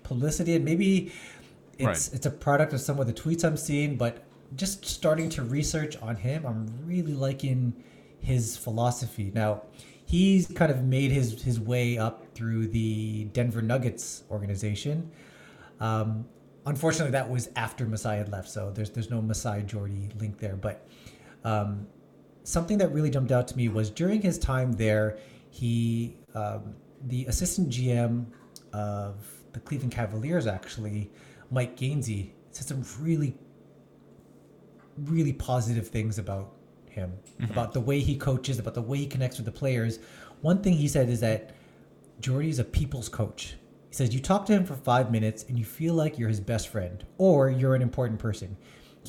publicity, 0.03 0.55
and 0.55 0.65
maybe 0.65 1.11
it's 1.77 1.85
Right. 1.85 2.09
it's 2.13 2.25
a 2.25 2.31
product 2.31 2.73
of 2.73 2.81
some 2.81 2.99
of 2.99 3.07
the 3.07 3.13
tweets 3.13 3.43
I'm 3.45 3.55
seeing. 3.57 3.95
But 3.95 4.23
just 4.55 4.83
starting 4.85 5.29
to 5.29 5.43
research 5.43 5.95
on 6.01 6.15
him, 6.15 6.45
I'm 6.45 6.67
really 6.85 7.13
liking 7.13 7.73
his 8.19 8.57
philosophy. 8.57 9.31
Now, 9.33 9.61
he's 10.05 10.47
kind 10.47 10.71
of 10.71 10.83
made 10.83 11.11
his 11.11 11.41
his 11.43 11.59
way 11.59 11.97
up 11.97 12.25
through 12.33 12.67
the 12.67 13.25
Denver 13.25 13.61
Nuggets 13.61 14.23
organization. 14.31 15.11
Um, 15.79 16.25
unfortunately, 16.65 17.11
that 17.11 17.29
was 17.29 17.49
after 17.55 17.85
Masai 17.85 18.17
had 18.17 18.29
left, 18.31 18.49
so 18.49 18.71
there's 18.73 18.89
there's 18.89 19.09
no 19.11 19.21
Masai 19.21 19.61
Jordi 19.61 20.19
link 20.19 20.39
there. 20.39 20.55
But 20.55 20.85
um, 21.43 21.87
something 22.49 22.79
that 22.79 22.91
really 22.91 23.11
jumped 23.11 23.31
out 23.31 23.47
to 23.47 23.55
me 23.55 23.69
was 23.69 23.89
during 23.89 24.21
his 24.21 24.39
time 24.39 24.73
there, 24.73 25.17
he 25.51 26.17
um, 26.33 26.75
the 27.05 27.25
assistant 27.27 27.69
GM 27.69 28.25
of 28.73 29.15
the 29.53 29.59
Cleveland 29.59 29.93
Cavaliers 29.93 30.47
actually, 30.47 31.11
Mike 31.51 31.77
Gansey, 31.77 32.31
said 32.51 32.67
some 32.67 32.83
really 32.99 33.37
really 35.05 35.31
positive 35.31 35.87
things 35.87 36.19
about 36.19 36.55
him, 36.89 37.13
about 37.51 37.71
the 37.71 37.79
way 37.79 37.99
he 37.99 38.17
coaches, 38.17 38.59
about 38.59 38.73
the 38.73 38.81
way 38.81 38.97
he 38.97 39.07
connects 39.07 39.37
with 39.37 39.45
the 39.45 39.51
players. 39.51 39.99
One 40.41 40.61
thing 40.61 40.73
he 40.73 40.89
said 40.89 41.07
is 41.07 41.21
that 41.21 41.55
Jordi 42.19 42.49
is 42.49 42.59
a 42.59 42.65
people's 42.65 43.07
coach. 43.07 43.55
He 43.89 43.95
says 43.95 44.13
you 44.13 44.19
talk 44.19 44.45
to 44.47 44.53
him 44.53 44.65
for 44.65 44.75
five 44.75 45.09
minutes 45.11 45.45
and 45.47 45.57
you 45.57 45.63
feel 45.63 45.93
like 45.93 46.19
you're 46.19 46.29
his 46.29 46.41
best 46.41 46.67
friend 46.67 47.05
or 47.17 47.49
you're 47.49 47.75
an 47.75 47.81
important 47.81 48.19
person. 48.19 48.57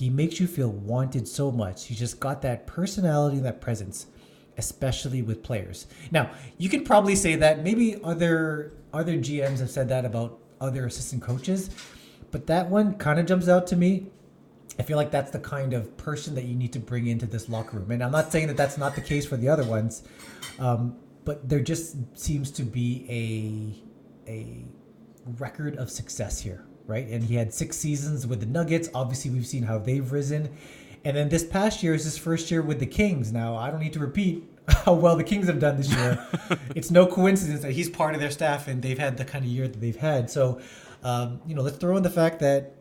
He 0.01 0.09
makes 0.09 0.41
you 0.41 0.47
feel 0.47 0.71
wanted 0.71 1.29
so 1.29 1.53
much. 1.53 1.85
He's 1.85 1.99
just 1.99 2.21
got 2.21 2.41
that 2.41 2.67
personality 2.67 3.39
that 3.41 3.61
presence, 3.61 4.07
especially 4.57 5.21
with 5.21 5.43
players. 5.43 5.87
Now, 6.11 6.31
you 6.57 6.71
can 6.71 6.85
probably 6.85 7.15
say 7.15 7.35
that 7.37 7.63
maybe 7.63 8.01
other 8.03 8.73
other 8.95 9.19
GMs 9.19 9.59
have 9.59 9.71
said 9.71 9.91
that 9.91 10.07
about 10.07 10.39
other 10.59 10.87
assistant 10.87 11.23
coaches, 11.23 11.69
but 12.31 12.47
that 12.47 12.71
one 12.71 12.95
kind 12.95 13.21
of 13.21 13.27
jumps 13.27 13.47
out 13.47 13.67
to 13.67 13.77
me. 13.77 14.07
I 14.79 14.85
feel 14.85 14.97
like 14.97 15.11
that's 15.11 15.33
the 15.33 15.39
kind 15.39 15.75
of 15.75 15.95
person 15.99 16.35
that 16.35 16.45
you 16.45 16.55
need 16.55 16.73
to 16.73 16.81
bring 16.81 17.07
into 17.07 17.27
this 17.27 17.51
locker 17.51 17.79
room. 17.79 17.91
And 17.91 18.03
I'm 18.03 18.11
not 18.11 18.33
saying 18.33 18.47
that 18.47 18.57
that's 18.57 18.79
not 18.79 18.95
the 18.95 19.03
case 19.03 19.27
for 19.27 19.37
the 19.37 19.51
other 19.51 19.65
ones, 19.65 20.03
um, 20.59 20.97
but 21.27 21.47
there 21.47 21.61
just 21.61 21.97
seems 22.19 22.51
to 22.53 22.63
be 22.63 23.05
a 24.27 24.31
a 24.31 24.65
record 25.39 25.77
of 25.77 25.91
success 25.91 26.41
here, 26.41 26.65
right? 26.91 27.07
And 27.07 27.25
he 27.25 27.37
had 27.37 27.55
six 27.55 27.77
seasons 27.77 28.27
with 28.27 28.41
the 28.41 28.47
Nuggets. 28.47 28.91
Obviously, 28.95 29.31
we've 29.31 29.47
seen 29.47 29.63
how 29.63 29.79
they've 29.79 30.11
risen. 30.11 30.51
And 31.05 31.17
then 31.17 31.29
this 31.31 31.45
past 31.45 31.83
year 31.83 31.95
is 31.95 32.05
his 32.05 32.19
first 32.19 32.51
year 32.51 32.61
with 32.61 32.81
the 32.81 32.87
Kings. 32.87 33.33
Now, 33.33 33.57
I 33.57 33.71
don't 33.71 33.81
need 33.81 33.95
to 33.95 34.01
repeat 34.01 34.45
how 34.69 34.93
well 34.93 35.17
the 35.17 35.25
Kings 35.25 35.47
have 35.47 35.61
done 35.61 35.77
this 35.77 35.91
year. 35.91 36.27
it's 36.75 36.91
no 36.91 37.07
coincidence 37.07 37.63
that 37.63 37.73
he's 37.73 37.89
part 37.89 38.15
of 38.15 38.21
their 38.21 38.31
staff 38.31 38.69
and 38.69 38.83
they've 38.83 38.99
had 38.99 39.17
the 39.17 39.25
kind 39.25 39.45
of 39.45 39.51
year 39.51 39.69
that 39.69 39.81
they've 39.81 39.97
had. 39.97 40.29
So, 40.29 40.61
um, 41.03 41.41
you 41.47 41.55
know, 41.55 41.63
let's 41.63 41.79
throw 41.79 41.97
in 41.97 42.03
the 42.03 42.11
fact 42.11 42.41
that 42.41 42.75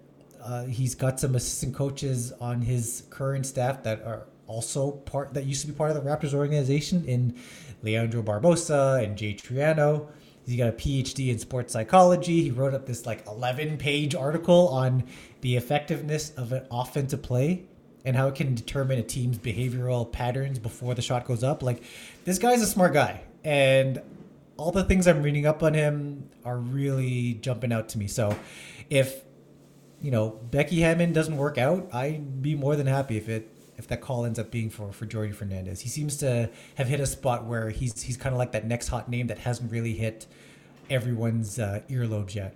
uh, 0.43 0.65
he's 0.65 0.95
got 0.95 1.19
some 1.19 1.35
assistant 1.35 1.75
coaches 1.75 2.33
on 2.41 2.61
his 2.61 3.03
current 3.09 3.45
staff 3.45 3.83
that 3.83 4.03
are 4.03 4.25
also 4.47 4.91
part 4.91 5.33
that 5.35 5.45
used 5.45 5.61
to 5.61 5.67
be 5.67 5.73
part 5.73 5.91
of 5.91 6.03
the 6.03 6.09
Raptors 6.09 6.33
organization 6.33 7.05
in 7.05 7.35
Leandro 7.83 8.21
Barbosa 8.21 9.03
and 9.03 9.17
Jay 9.17 9.33
Triano. 9.33 10.07
He's 10.49 10.57
got 10.57 10.69
a 10.69 10.71
PhD 10.71 11.29
in 11.29 11.37
sports 11.37 11.73
psychology. 11.73 12.41
He 12.41 12.49
wrote 12.49 12.73
up 12.73 12.87
this 12.87 13.05
like 13.05 13.23
11 13.27 13.77
page 13.77 14.15
article 14.15 14.69
on 14.69 15.03
the 15.41 15.55
effectiveness 15.55 16.31
of 16.31 16.51
an 16.51 16.65
offensive 16.71 17.21
play 17.21 17.65
and 18.03 18.15
how 18.15 18.29
it 18.29 18.33
can 18.33 18.55
determine 18.55 18.97
a 18.97 19.03
team's 19.03 19.37
behavioral 19.37 20.11
patterns 20.11 20.57
before 20.57 20.95
the 20.95 21.03
shot 21.03 21.25
goes 21.25 21.43
up. 21.43 21.61
Like, 21.61 21.83
this 22.25 22.39
guy's 22.39 22.63
a 22.63 22.65
smart 22.65 22.93
guy. 22.93 23.21
And 23.43 24.01
all 24.57 24.71
the 24.71 24.83
things 24.83 25.07
I'm 25.07 25.21
reading 25.21 25.45
up 25.45 25.61
on 25.61 25.75
him 25.75 26.27
are 26.43 26.57
really 26.57 27.35
jumping 27.35 27.71
out 27.71 27.89
to 27.89 27.99
me. 27.99 28.07
So, 28.07 28.35
if 28.89 29.21
you 30.01 30.09
know 30.09 30.29
Becky 30.49 30.81
Hammon 30.81 31.13
doesn't 31.13 31.37
work 31.37 31.59
out, 31.59 31.93
I'd 31.93 32.41
be 32.41 32.55
more 32.55 32.75
than 32.75 32.87
happy 32.87 33.17
if 33.17 33.29
it 33.29 33.53
if 33.79 33.87
that 33.87 34.01
call 34.01 34.25
ends 34.25 34.37
up 34.37 34.51
being 34.51 34.69
for 34.69 34.91
for 34.91 35.05
Jordi 35.07 35.33
Fernandez. 35.33 35.81
He 35.81 35.89
seems 35.89 36.17
to 36.17 36.49
have 36.75 36.87
hit 36.87 36.99
a 36.99 37.07
spot 37.07 37.45
where 37.45 37.69
he's 37.69 38.01
he's 38.01 38.17
kind 38.17 38.33
of 38.33 38.37
like 38.37 38.51
that 38.51 38.67
next 38.67 38.89
hot 38.89 39.09
name 39.09 39.27
that 39.27 39.39
hasn't 39.39 39.71
really 39.71 39.93
hit 39.93 40.27
everyone's 40.89 41.57
uh, 41.57 41.81
earlobes 41.89 42.35
yet. 42.35 42.55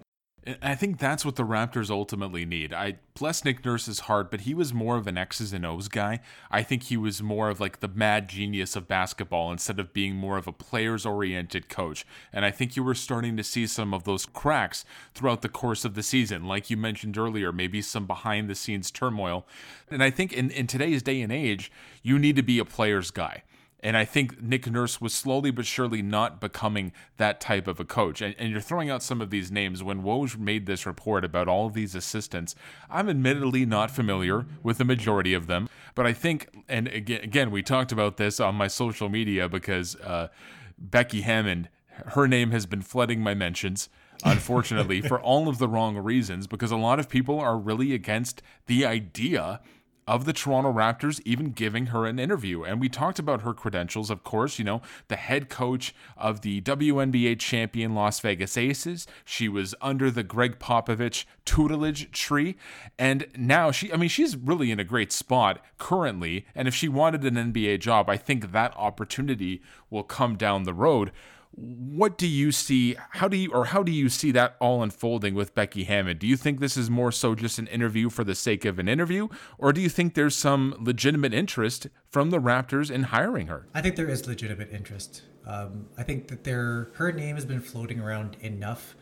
I 0.62 0.75
think 0.75 0.99
that's 0.99 1.23
what 1.23 1.38
the 1.38 1.43
Raptors 1.43 1.89
ultimately 1.89 2.45
need. 2.45 2.73
I 2.73 2.97
bless 3.13 3.45
Nick 3.45 3.63
Nurse's 3.63 4.01
heart, 4.01 4.29
but 4.29 4.41
he 4.41 4.53
was 4.53 4.73
more 4.73 4.97
of 4.97 5.08
an 5.08 5.17
X's 5.17 5.53
and 5.53 5.65
O's 5.65 5.88
guy. 5.88 6.19
I 6.51 6.63
think 6.63 6.84
he 6.84 6.97
was 6.97 7.23
more 7.23 7.49
of 7.49 7.62
like 7.62 7.79
the 7.79 7.88
mad 7.88 8.27
genius 8.27 8.75
of 8.75 8.88
basketball 8.88 9.51
instead 9.53 9.79
of 9.79 9.93
being 9.93 10.15
more 10.15 10.38
of 10.38 10.47
a 10.47 10.51
players 10.51 11.06
oriented 11.06 11.70
coach. 11.70 12.05
And 12.34 12.43
I 12.43 12.51
think 12.51 12.76
you 12.76 12.84
were 12.84 12.95
starting 12.95 13.38
to 13.38 13.43
see 13.43 13.65
some 13.68 13.93
of 13.93 14.03
those 14.03 14.26
cracks 14.26 14.84
throughout 15.13 15.43
the 15.43 15.49
course 15.49 15.86
of 15.86 15.95
the 15.95 16.03
season. 16.03 16.45
Like 16.45 16.70
you 16.70 16.76
mentioned 16.76 17.18
earlier, 17.18 17.53
maybe 17.53 17.82
some 17.82 18.05
behind 18.05 18.49
the 18.49 18.55
scenes 18.55 18.91
turmoil. 18.91 19.45
And 19.89 20.03
I 20.03 20.09
think 20.09 20.34
in, 20.34 20.51
in 20.51 20.68
today's 20.68 21.03
day 21.03 21.22
and 21.22 21.32
age, 21.32 21.72
you 22.01 22.20
need 22.20 22.36
to 22.36 22.43
be 22.43 22.59
a 22.59 22.65
player's 22.65 23.11
guy. 23.11 23.43
And 23.84 23.97
I 23.97 24.05
think 24.05 24.41
Nick 24.41 24.65
Nurse 24.71 25.01
was 25.01 25.13
slowly 25.13 25.51
but 25.51 25.65
surely 25.65 26.01
not 26.01 26.39
becoming 26.39 26.93
that 27.17 27.41
type 27.41 27.67
of 27.67 27.81
a 27.81 27.86
coach. 27.86 28.21
And, 28.21 28.34
and 28.39 28.49
you're 28.49 28.61
throwing 28.61 28.89
out 28.89 29.03
some 29.03 29.21
of 29.21 29.29
these 29.29 29.51
names. 29.51 29.84
When 29.84 30.03
Woj 30.03 30.38
made 30.38 30.65
this 30.65 30.86
report 30.86 31.25
about 31.25 31.49
all 31.49 31.67
of 31.67 31.73
these 31.73 31.93
assistants, 31.93 32.55
I'm 32.89 33.09
admittedly 33.09 33.65
not 33.65 33.91
familiar 33.91 34.45
with 34.63 34.77
the 34.77 34.86
majority 34.86 35.34
of 35.34 35.47
them. 35.47 35.67
But 35.95 36.07
I 36.07 36.13
think, 36.13 36.47
and 36.69 36.88
again, 36.88 37.21
again 37.23 37.51
we 37.51 37.61
talked 37.61 37.91
about 37.91 38.15
this 38.15 38.39
on 38.39 38.55
my 38.55 38.67
social 38.67 39.09
media 39.09 39.49
because 39.49 39.97
uh, 39.97 40.29
Becky 40.77 41.21
Hammon, 41.21 41.67
her 41.89 42.25
name 42.25 42.51
has 42.51 42.65
been 42.65 42.81
flooding 42.81 43.19
my 43.19 43.34
mentions 43.34 43.89
unfortunately, 44.23 45.01
for 45.09 45.19
all 45.19 45.49
of 45.49 45.57
the 45.57 45.67
wrong 45.67 45.97
reasons, 45.97 46.47
because 46.47 46.71
a 46.71 46.77
lot 46.77 46.99
of 46.99 47.09
people 47.09 47.39
are 47.39 47.57
really 47.57 47.93
against 47.93 48.41
the 48.67 48.86
idea 48.86 49.59
of 50.08 50.26
the 50.26 50.34
Toronto 50.34 50.72
Raptors 50.72 51.22
even 51.26 51.51
giving 51.51 51.88
her 51.88 52.06
an 52.06 52.20
interview. 52.20 52.64
And 52.64 52.80
we 52.80 52.89
talked 52.89 53.20
about 53.20 53.41
her 53.41 53.54
credentials, 53.54 54.10
of 54.10 54.24
course, 54.24 54.60
you 54.60 54.66
know, 54.66 54.82
the 55.08 55.16
head 55.16 55.49
coach 55.49 55.95
of 56.18 56.41
the 56.41 56.62
WNBA 56.62 57.39
champion 57.39 57.95
Las 57.95 58.20
Vegas 58.20 58.58
Aces. 58.58 59.08
She 59.26 59.47
was 59.47 59.76
under 59.82 60.12
the 60.12 60.24
Gregg 60.24 60.60
Popovich 60.60 61.26
tutelage 61.45 62.12
tree. 62.12 62.56
And 62.97 63.28
now 63.38 63.72
she, 63.72 63.91
I 63.91 63.97
mean, 63.97 64.10
she's 64.10 64.36
really 64.36 64.72
in 64.72 64.80
a 64.80 64.84
great 64.84 65.12
spot 65.12 65.64
currently. 65.78 66.45
And 66.56 66.68
if 66.68 66.76
she 66.76 66.88
wanted 66.88 67.24
an 67.24 67.54
NBA 67.54 67.80
job, 67.80 68.10
I 68.10 68.18
think 68.18 68.51
that 68.51 68.76
opportunity 68.76 69.62
will 69.89 70.04
come 70.04 70.36
down 70.36 70.64
the 70.64 70.74
road 70.74 71.12
what 71.56 72.18
do 72.18 72.28
you 72.28 72.51
see 72.51 72.95
how 73.12 73.28
do 73.28 73.38
you 73.38 73.51
or 73.51 73.66
how 73.66 73.84
do 73.84 73.91
you 73.91 74.10
see 74.10 74.32
that 74.32 74.56
all 74.60 74.82
unfolding 74.82 75.36
with 75.36 75.54
Becky 75.54 75.84
Hammon? 75.84 76.18
Do 76.18 76.26
you 76.26 76.36
think 76.36 76.60
this 76.60 76.76
is 76.76 76.89
more 76.89 77.12
so 77.12 77.36
just 77.36 77.60
an 77.60 77.68
interview 77.68 78.10
for 78.10 78.24
the 78.24 78.34
sake 78.34 78.66
of 78.66 78.80
an 78.80 78.88
interview 78.88 79.28
or 79.58 79.72
do 79.72 79.80
you 79.82 79.89
think 79.89 80.16
there's 80.16 80.36
some 80.36 80.76
legitimate 80.80 81.34
interest 81.34 81.88
from 82.10 82.32
the 82.32 82.39
Raptors 82.39 82.89
in 82.89 83.04
hiring 83.04 83.47
her? 83.47 83.68
I 83.74 83.82
think 83.82 83.95
there 83.95 84.10
is 84.10 84.26
legitimate 84.26 84.72
interest. 84.72 85.22
Um, 85.45 85.88
I 85.97 86.04
think 86.04 86.28
that 86.30 86.43
there 86.43 86.89
her 86.95 87.12
name 87.12 87.36
has 87.36 87.45
been 87.45 87.62
floating 87.62 87.99
around 87.99 88.38
enough 88.41 88.95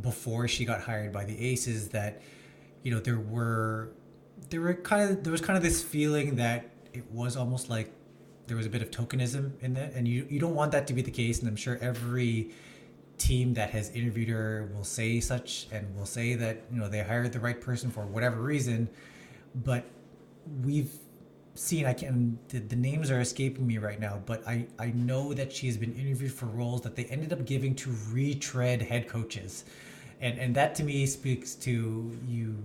before 0.00 0.48
she 0.48 0.64
got 0.64 0.80
hired 0.80 1.12
by 1.12 1.24
the 1.24 1.38
Aces 1.38 1.88
that 1.90 2.20
you 2.82 2.92
know 2.92 3.00
there 3.00 3.18
were 3.18 3.90
there 4.50 4.60
were 4.60 4.74
kind 4.74 5.10
of 5.10 5.22
there 5.22 5.32
was 5.32 5.40
kind 5.40 5.56
of 5.56 5.62
this 5.62 5.82
feeling 5.82 6.36
that 6.36 6.70
it 6.92 7.10
was 7.12 7.36
almost 7.36 7.68
like 7.68 7.92
there 8.48 8.56
was 8.56 8.66
a 8.66 8.70
bit 8.70 8.82
of 8.82 8.90
tokenism 8.90 9.52
in 9.60 9.74
that, 9.74 9.92
and 9.92 10.08
you 10.08 10.26
you 10.28 10.40
don't 10.40 10.54
want 10.54 10.72
that 10.72 10.86
to 10.88 10.94
be 10.94 11.02
the 11.02 11.10
case. 11.10 11.38
And 11.40 11.48
I'm 11.48 11.56
sure 11.56 11.78
every 11.80 12.50
team 13.18 13.54
that 13.54 13.70
has 13.70 13.90
interviewed 13.90 14.28
her 14.28 14.70
will 14.74 14.84
say 14.84 15.20
such 15.20 15.66
and 15.70 15.94
will 15.96 16.06
say 16.06 16.34
that 16.34 16.62
you 16.72 16.80
know 16.80 16.88
they 16.88 17.02
hired 17.02 17.32
the 17.32 17.40
right 17.40 17.60
person 17.60 17.90
for 17.90 18.06
whatever 18.06 18.40
reason. 18.40 18.88
But 19.54 19.84
we've 20.64 20.92
seen 21.54 21.86
I 21.86 21.92
can 21.92 22.38
the, 22.48 22.58
the 22.60 22.76
names 22.76 23.10
are 23.10 23.20
escaping 23.20 23.66
me 23.66 23.78
right 23.78 24.00
now, 24.00 24.22
but 24.24 24.46
I 24.48 24.66
I 24.78 24.86
know 24.86 25.34
that 25.34 25.52
she 25.52 25.66
has 25.66 25.76
been 25.76 25.94
interviewed 25.94 26.32
for 26.32 26.46
roles 26.46 26.80
that 26.82 26.96
they 26.96 27.04
ended 27.04 27.32
up 27.32 27.44
giving 27.44 27.74
to 27.76 27.94
retread 28.10 28.82
head 28.82 29.08
coaches. 29.08 29.64
And, 30.20 30.36
and 30.38 30.54
that 30.56 30.74
to 30.76 30.82
me 30.82 31.06
speaks 31.06 31.54
to 31.56 32.18
you 32.26 32.56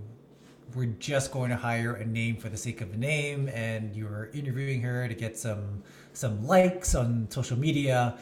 we're 0.74 0.86
just 0.98 1.30
going 1.32 1.50
to 1.50 1.56
hire 1.56 1.94
a 1.94 2.04
name 2.04 2.36
for 2.36 2.48
the 2.48 2.56
sake 2.56 2.80
of 2.80 2.92
a 2.92 2.96
name 2.96 3.48
and 3.48 3.94
you're 3.94 4.30
interviewing 4.32 4.80
her 4.80 5.06
to 5.06 5.14
get 5.14 5.38
some 5.38 5.82
some 6.12 6.46
likes 6.46 6.94
on 6.94 7.28
social 7.30 7.58
media 7.58 8.16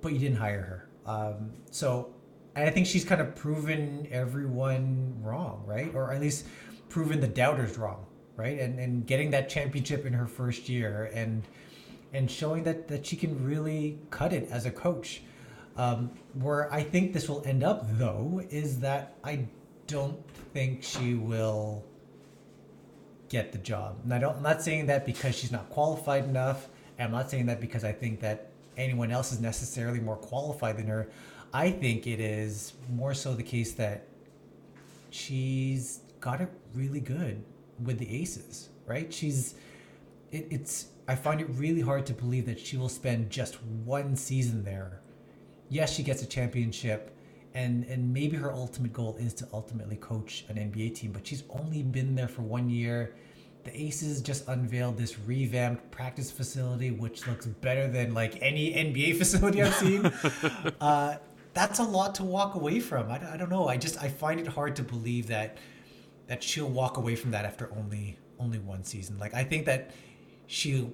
but 0.00 0.12
you 0.12 0.18
didn't 0.18 0.36
hire 0.36 0.62
her. 0.62 0.88
Um, 1.10 1.52
so 1.70 2.14
and 2.54 2.68
i 2.68 2.70
think 2.70 2.86
she's 2.86 3.04
kind 3.04 3.20
of 3.20 3.34
proven 3.36 4.08
everyone 4.10 5.14
wrong 5.22 5.62
right? 5.66 5.94
Or 5.94 6.12
at 6.12 6.20
least 6.20 6.46
proven 6.88 7.20
the 7.20 7.28
doubters 7.28 7.76
wrong 7.78 8.06
right? 8.36 8.58
And 8.58 8.78
and 8.78 9.06
getting 9.06 9.30
that 9.30 9.48
championship 9.48 10.06
in 10.06 10.12
her 10.12 10.26
first 10.26 10.68
year 10.68 11.10
and 11.14 11.42
and 12.12 12.30
showing 12.30 12.62
that 12.64 12.88
that 12.88 13.06
she 13.06 13.16
can 13.16 13.44
really 13.44 13.98
cut 14.10 14.32
it 14.32 14.48
as 14.50 14.66
a 14.66 14.70
coach. 14.70 15.22
Um, 15.76 16.10
where 16.32 16.72
i 16.72 16.82
think 16.82 17.12
this 17.12 17.28
will 17.28 17.42
end 17.44 17.62
up 17.62 17.84
though 17.98 18.40
is 18.48 18.80
that 18.80 19.18
i 19.22 19.46
don't 19.86 20.18
think 20.52 20.82
she 20.82 21.14
will 21.14 21.84
get 23.28 23.52
the 23.52 23.58
job. 23.58 23.98
And 24.04 24.14
I 24.14 24.18
don't, 24.18 24.36
I'm 24.36 24.42
not 24.42 24.62
saying 24.62 24.86
that 24.86 25.04
because 25.04 25.36
she's 25.36 25.52
not 25.52 25.68
qualified 25.70 26.24
enough. 26.24 26.68
And 26.98 27.06
I'm 27.06 27.12
not 27.12 27.30
saying 27.30 27.46
that 27.46 27.60
because 27.60 27.84
I 27.84 27.92
think 27.92 28.20
that 28.20 28.50
anyone 28.76 29.10
else 29.10 29.32
is 29.32 29.40
necessarily 29.40 30.00
more 30.00 30.16
qualified 30.16 30.76
than 30.78 30.86
her. 30.86 31.08
I 31.52 31.70
think 31.70 32.06
it 32.06 32.20
is 32.20 32.74
more 32.90 33.14
so 33.14 33.34
the 33.34 33.42
case 33.42 33.72
that 33.74 34.06
she's 35.10 36.00
got 36.20 36.40
it 36.40 36.50
really 36.74 37.00
good 37.00 37.42
with 37.82 37.98
the 37.98 38.22
Aces, 38.22 38.68
right? 38.86 39.12
She's, 39.12 39.54
it, 40.32 40.46
it's, 40.50 40.86
I 41.08 41.14
find 41.14 41.40
it 41.40 41.48
really 41.50 41.80
hard 41.80 42.06
to 42.06 42.12
believe 42.12 42.46
that 42.46 42.58
she 42.58 42.76
will 42.76 42.88
spend 42.88 43.30
just 43.30 43.62
one 43.84 44.16
season 44.16 44.64
there. 44.64 45.00
Yes, 45.68 45.94
she 45.94 46.02
gets 46.02 46.22
a 46.22 46.26
championship 46.26 47.15
and 47.56 47.84
and 47.84 48.12
maybe 48.12 48.36
her 48.36 48.52
ultimate 48.52 48.92
goal 48.92 49.16
is 49.18 49.32
to 49.32 49.48
ultimately 49.52 49.96
coach 49.96 50.44
an 50.48 50.56
NBA 50.56 50.94
team, 50.94 51.10
but 51.10 51.26
she's 51.26 51.42
only 51.48 51.82
been 51.82 52.14
there 52.14 52.28
for 52.28 52.42
one 52.42 52.68
year. 52.68 53.16
The 53.64 53.80
Aces 53.80 54.20
just 54.20 54.46
unveiled 54.46 54.98
this 54.98 55.18
revamped 55.18 55.90
practice 55.90 56.30
facility, 56.30 56.90
which 56.90 57.26
looks 57.26 57.46
better 57.46 57.88
than 57.88 58.12
like 58.12 58.38
any 58.42 58.74
NBA 58.74 59.16
facility 59.18 59.62
I've 59.62 59.74
seen. 59.74 60.04
uh, 60.80 61.16
that's 61.54 61.78
a 61.78 61.82
lot 61.82 62.14
to 62.16 62.24
walk 62.24 62.54
away 62.54 62.78
from. 62.78 63.10
I, 63.10 63.32
I 63.32 63.36
don't 63.38 63.48
know. 63.48 63.66
I 63.66 63.78
just 63.78 64.00
I 64.02 64.08
find 64.08 64.38
it 64.38 64.46
hard 64.46 64.76
to 64.76 64.82
believe 64.82 65.28
that 65.28 65.56
that 66.26 66.42
she'll 66.42 66.68
walk 66.68 66.98
away 66.98 67.16
from 67.16 67.30
that 67.30 67.46
after 67.46 67.72
only 67.74 68.18
only 68.38 68.58
one 68.58 68.84
season. 68.84 69.18
Like 69.18 69.32
I 69.32 69.44
think 69.44 69.64
that 69.64 69.92
she'll 70.46 70.92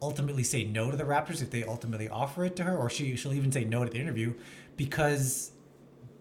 ultimately 0.00 0.44
say 0.44 0.62
no 0.62 0.92
to 0.92 0.96
the 0.96 1.04
Raptors 1.04 1.42
if 1.42 1.50
they 1.50 1.64
ultimately 1.64 2.08
offer 2.08 2.44
it 2.44 2.54
to 2.56 2.62
her, 2.62 2.76
or 2.78 2.88
she 2.88 3.16
she'll 3.16 3.34
even 3.34 3.50
say 3.50 3.64
no 3.64 3.84
to 3.84 3.90
the 3.90 3.98
interview 3.98 4.32
because 4.76 5.50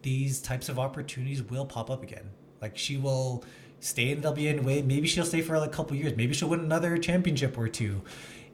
these 0.03 0.39
types 0.41 0.69
of 0.69 0.77
opportunities 0.77 1.41
will 1.41 1.65
pop 1.65 1.89
up 1.89 2.03
again. 2.03 2.29
Like 2.61 2.77
she 2.77 2.97
will 2.97 3.43
stay 3.79 4.11
in 4.11 4.21
the 4.21 4.31
WNBA. 4.31 4.85
Maybe 4.85 5.07
she'll 5.07 5.25
stay 5.25 5.41
for 5.41 5.57
like 5.57 5.69
a 5.69 5.73
couple 5.73 5.97
years. 5.97 6.15
Maybe 6.15 6.33
she'll 6.33 6.49
win 6.49 6.59
another 6.61 6.97
championship 6.97 7.57
or 7.57 7.67
two, 7.67 8.01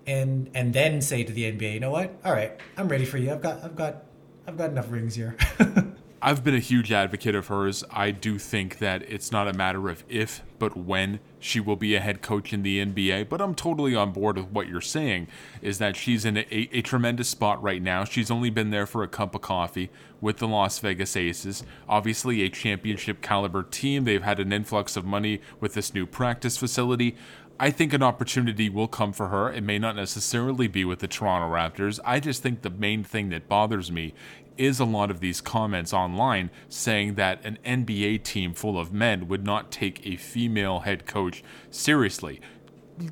and 0.08 0.50
and 0.54 0.74
then 0.74 1.02
say 1.02 1.24
to 1.24 1.34
the 1.34 1.52
NBA, 1.52 1.74
you 1.74 1.80
know 1.80 1.91
what? 1.91 2.18
All 2.24 2.32
right, 2.32 2.58
I'm 2.78 2.88
ready 2.88 3.06
for 3.06 3.18
you. 3.18 3.32
I've 3.32 3.41
got 3.41 3.64
I've 3.64 3.76
got 3.76 4.06
I've 4.47 4.58
got 4.58 4.70
enough 4.70 4.89
rings 4.89 5.16
here. 5.16 5.36
I've 6.22 6.43
been 6.43 6.56
a 6.56 6.60
huge 6.60 6.91
advocate 6.91 7.36
of 7.36 7.47
hers. 7.47 7.84
I 7.91 8.12
do 8.12 8.38
think 8.38 8.80
that 8.80 9.04
it's 9.04 9.32
not 9.32 9.47
a 9.47 9.54
matter 9.54 9.89
of 9.89 10.04
if, 10.10 10.41
but 10.58 10.76
when 10.76 11.20
she 11.39 11.59
will 11.59 11.75
be 11.75 11.95
a 11.95 11.99
head 11.99 12.21
coach 12.21 12.53
in 12.53 12.63
the 12.63 12.83
NBA. 12.85 13.29
But 13.29 13.41
I'm 13.41 13.55
totally 13.55 13.95
on 13.95 14.11
board 14.11 14.37
with 14.37 14.47
what 14.47 14.67
you're 14.67 14.81
saying, 14.81 15.27
is 15.61 15.77
that 15.77 15.95
she's 15.95 16.25
in 16.25 16.37
a, 16.37 16.45
a, 16.51 16.81
tremendous 16.81 17.29
spot 17.29 17.61
right 17.63 17.81
now. 17.81 18.03
She's 18.03 18.29
only 18.29 18.49
been 18.49 18.69
there 18.69 18.85
for 18.85 19.03
a 19.03 19.07
cup 19.07 19.33
of 19.35 19.41
coffee 19.41 19.89
with 20.21 20.37
the 20.37 20.47
Las 20.47 20.79
Vegas 20.79 21.15
Aces. 21.15 21.63
Obviously, 21.87 22.43
a 22.43 22.49
championship 22.49 23.21
caliber 23.21 23.63
team. 23.63 24.03
They've 24.03 24.23
had 24.23 24.39
an 24.39 24.51
influx 24.51 24.97
of 24.97 25.05
money 25.05 25.41
with 25.59 25.73
this 25.73 25.93
new 25.93 26.05
practice 26.05 26.57
facility. 26.57 27.15
I 27.61 27.71
think 27.71 27.91
an 27.91 28.01
opportunity 28.01 28.69
will 28.69 28.87
come 28.87 29.11
for 29.11 29.27
her. 29.27 29.51
It 29.51 29.63
may 29.63 29.79
not 29.79 29.97
necessarily 29.97 30.69
be 30.69 30.85
with 30.85 30.99
the 30.99 31.09
Toronto 31.09 31.53
Raptors. 31.53 31.99
I 32.05 32.21
just 32.21 32.41
think 32.41 32.61
the 32.61 32.69
main 32.69 33.03
thing 33.03 33.29
that 33.29 33.49
bothers 33.49 33.91
me 33.91 34.13
is 34.60 34.80
a 34.80 34.86
lot 34.86 35.10
of 35.10 35.22
these 35.22 35.39
comments 35.41 35.93
online 35.93 36.51
saying 36.68 37.16
that 37.16 37.43
an 37.45 37.57
NBA 37.66 38.24
team 38.24 38.53
full 38.53 38.78
of 38.78 38.93
men 38.93 39.28
would 39.30 39.45
not 39.45 39.72
take 39.72 40.05
a 40.05 40.18
female 40.18 40.82
head 40.82 41.05
coach 41.05 41.43
seriously. 41.72 42.41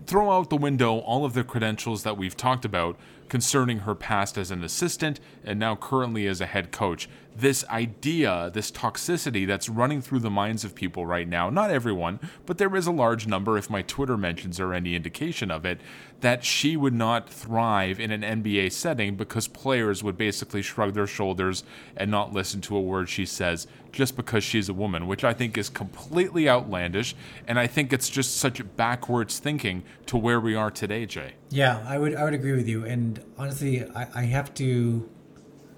Throw 0.06 0.30
out 0.30 0.50
the 0.50 0.58
window 0.58 0.98
all 0.98 1.24
of 1.24 1.34
the 1.34 1.46
credentials 1.46 2.04
that 2.04 2.18
we've 2.18 2.36
talked 2.36 2.66
about 2.66 3.00
concerning 3.30 3.80
her 3.80 3.96
past 3.96 4.38
as 4.38 4.52
an 4.52 4.64
assistant 4.64 5.20
and 5.44 5.58
now 5.58 5.76
currently 5.76 6.28
as 6.28 6.42
a 6.42 6.46
head 6.46 6.72
coach. 6.72 7.10
This 7.38 7.64
idea, 7.70 8.50
this 8.52 8.72
toxicity 8.72 9.46
that's 9.46 9.70
running 9.70 10.02
through 10.02 10.20
the 10.20 10.32
minds 10.32 10.64
of 10.64 10.74
people 10.74 11.06
right 11.06 11.28
now, 11.28 11.52
not 11.52 11.70
everyone, 11.70 12.20
but 12.48 12.58
there 12.58 12.76
is 12.76 12.88
a 12.88 12.92
large 12.92 13.28
number, 13.28 13.58
if 13.58 13.70
my 13.70 13.84
Twitter 13.84 14.18
mentions 14.18 14.60
are 14.60 14.74
any 14.74 14.96
indication 14.96 15.52
of 15.52 15.64
it, 15.64 15.80
that 16.22 16.44
she 16.44 16.76
would 16.76 16.96
not 16.96 17.30
thrive 17.30 18.00
in 18.00 18.10
an 18.10 18.22
NBA 18.22 18.72
setting 18.72 19.16
because 19.16 19.48
players 19.48 20.04
would 20.04 20.18
basically 20.18 20.64
shrug 20.64 20.96
their 20.96 21.06
shoulders 21.06 21.64
and 21.96 22.10
not 22.10 22.34
listen 22.34 22.60
to 22.62 22.76
a 22.76 22.82
word 22.82 23.08
she 23.08 23.26
says 23.26 23.68
just 23.92 24.16
because 24.16 24.44
she's 24.44 24.70
a 24.70 24.74
woman, 24.74 25.08
which 25.08 25.24
I 25.24 25.34
think 25.34 25.58
is 25.58 25.70
completely 25.70 26.50
outlandish. 26.50 27.16
And 27.48 27.60
I 27.60 27.68
think 27.68 27.94
it's 27.94 28.10
just 28.10 28.38
such 28.38 28.62
backwards 28.76 29.40
thinking 29.40 29.84
to 30.08 30.18
where 30.18 30.40
we 30.40 30.56
are 30.56 30.72
today, 30.72 31.06
Jay. 31.06 31.34
Yeah, 31.50 31.84
I 31.88 31.98
would 31.98 32.16
I 32.16 32.24
would 32.24 32.34
agree 32.34 32.54
with 32.54 32.68
you. 32.68 32.86
And 32.86 33.24
honestly, 33.38 33.84
I, 33.92 34.08
I 34.14 34.24
have 34.24 34.54
to 34.56 35.10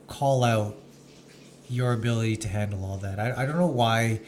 call 0.07 0.43
out 0.43 0.77
your 1.69 1.93
ability 1.93 2.37
to 2.37 2.47
handle 2.47 2.83
all 2.83 2.97
that. 2.97 3.19
I, 3.19 3.43
I 3.43 3.45
don't 3.45 3.57
know 3.57 3.67
why 3.67 4.21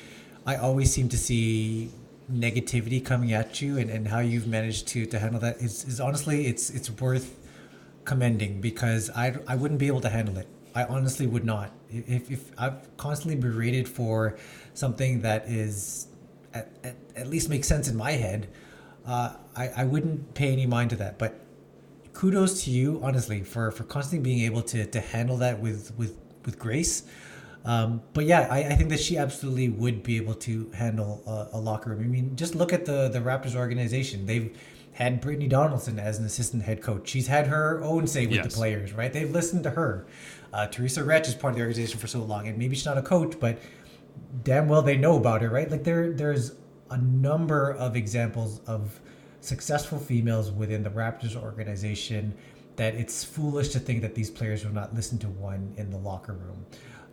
I 0.46 0.56
always 0.56 0.92
seem 0.92 1.10
to 1.10 1.18
see 1.18 1.90
negativity 2.32 3.04
coming 3.04 3.34
at 3.34 3.62
you 3.62 3.78
and, 3.78 3.90
and 3.90 4.08
how 4.08 4.20
you've 4.20 4.48
managed 4.48 4.88
to, 4.90 5.06
to 5.06 5.20
handle 5.20 5.40
that 5.42 5.58
is, 5.58 5.84
is 5.84 6.00
honestly 6.00 6.48
it's 6.48 6.70
it's 6.70 6.90
worth 6.90 7.38
commending 8.06 8.62
because 8.62 9.10
I, 9.12 9.36
I 9.48 9.56
wouldn't 9.56 9.80
be 9.80 9.88
able 9.88 10.02
to 10.02 10.10
handle 10.10 10.38
it. 10.38 10.48
I 10.74 10.86
honestly 10.86 11.28
would 11.28 11.44
not. 11.44 11.72
If, 11.90 12.32
if 12.32 12.52
I've 12.58 12.96
constantly 12.98 13.36
berated 13.36 13.88
for 13.88 14.38
something 14.74 15.22
that 15.22 15.48
is 15.48 16.08
at, 16.54 16.70
at, 16.84 16.96
at 17.16 17.28
least 17.28 17.50
makes 17.50 17.68
sense 17.68 17.88
in 17.90 17.98
my 17.98 18.12
head, 18.12 18.48
uh, 19.06 19.34
I, 19.56 19.70
I 19.78 19.84
wouldn't 19.84 20.34
pay 20.34 20.52
any 20.52 20.66
mind 20.66 20.92
to 20.92 20.96
that. 20.98 21.20
But 21.20 21.40
kudos 22.14 22.64
to 22.64 22.72
you, 22.72 23.02
honestly, 23.04 23.44
for 23.44 23.72
for 23.72 23.84
constantly 23.84 24.24
being 24.24 24.46
able 24.46 24.62
to 24.64 24.86
to 24.86 25.00
handle 25.02 25.38
that 25.38 25.60
with 25.60 25.92
with 25.98 26.18
with 26.46 26.58
grace. 26.58 27.04
Um, 27.64 28.02
but 28.14 28.26
yeah, 28.26 28.48
I, 28.50 28.60
I 28.60 28.76
think 28.76 28.90
that 28.90 29.00
she 29.00 29.18
absolutely 29.18 29.70
would 29.70 30.02
be 30.02 30.18
able 30.18 30.34
to 30.36 30.72
handle 30.72 31.22
a, 31.28 31.58
a 31.58 31.60
locker 31.60 31.92
room. 31.92 32.04
I 32.04 32.08
mean, 32.08 32.36
just 32.36 32.56
look 32.56 32.74
at 32.74 32.86
the 32.86 33.08
the 33.10 33.20
Raptors 33.20 33.56
organization. 33.56 34.26
They've 34.26 34.58
had 34.94 35.22
Brittni 35.22 35.48
Donaldson 35.48 36.00
as 36.00 36.20
an 36.20 36.26
assistant 36.26 36.64
head 36.64 36.82
coach. 36.82 37.08
She's 37.10 37.28
had 37.28 37.48
her 37.48 37.82
own 37.84 38.08
say 38.08 38.26
with 38.26 38.36
yes. 38.36 38.46
the 38.46 38.52
players, 38.52 38.94
right? 38.94 39.14
They've 39.14 39.30
listened 39.30 39.64
to 39.64 39.72
her. 39.72 40.06
Uh, 40.54 40.68
Teresa 40.68 41.02
Resch 41.02 41.28
is 41.28 41.36
part 41.36 41.52
of 41.52 41.58
the 41.58 41.62
organization 41.62 41.98
for 42.00 42.08
so 42.08 42.20
long, 42.20 42.48
and 42.48 42.58
maybe 42.58 42.76
she's 42.76 42.86
not 42.86 42.98
a 42.98 43.02
coach, 43.02 43.40
but 43.40 43.58
damn 44.44 44.68
well 44.68 44.82
they 44.82 44.98
know 44.98 45.18
about 45.18 45.42
her, 45.42 45.50
right? 45.50 45.70
Like 45.70 45.84
there, 45.84 46.12
there's 46.12 46.54
a 46.90 46.98
number 46.98 47.72
of 47.72 47.96
examples 47.96 48.60
of 48.68 49.00
successful 49.40 49.98
females 49.98 50.52
within 50.52 50.84
the 50.84 50.90
Raptors 50.90 51.36
organization 51.36 52.34
that 52.76 52.96
it's 52.96 53.24
foolish 53.24 53.70
to 53.70 53.80
think 53.80 54.02
that 54.02 54.16
these 54.16 54.30
players 54.30 54.66
will 54.66 54.74
not 54.74 54.94
listen 54.94 55.18
to 55.20 55.28
one 55.28 55.74
in 55.78 55.90
the 55.90 55.98
locker 55.98 56.34
room 56.34 56.66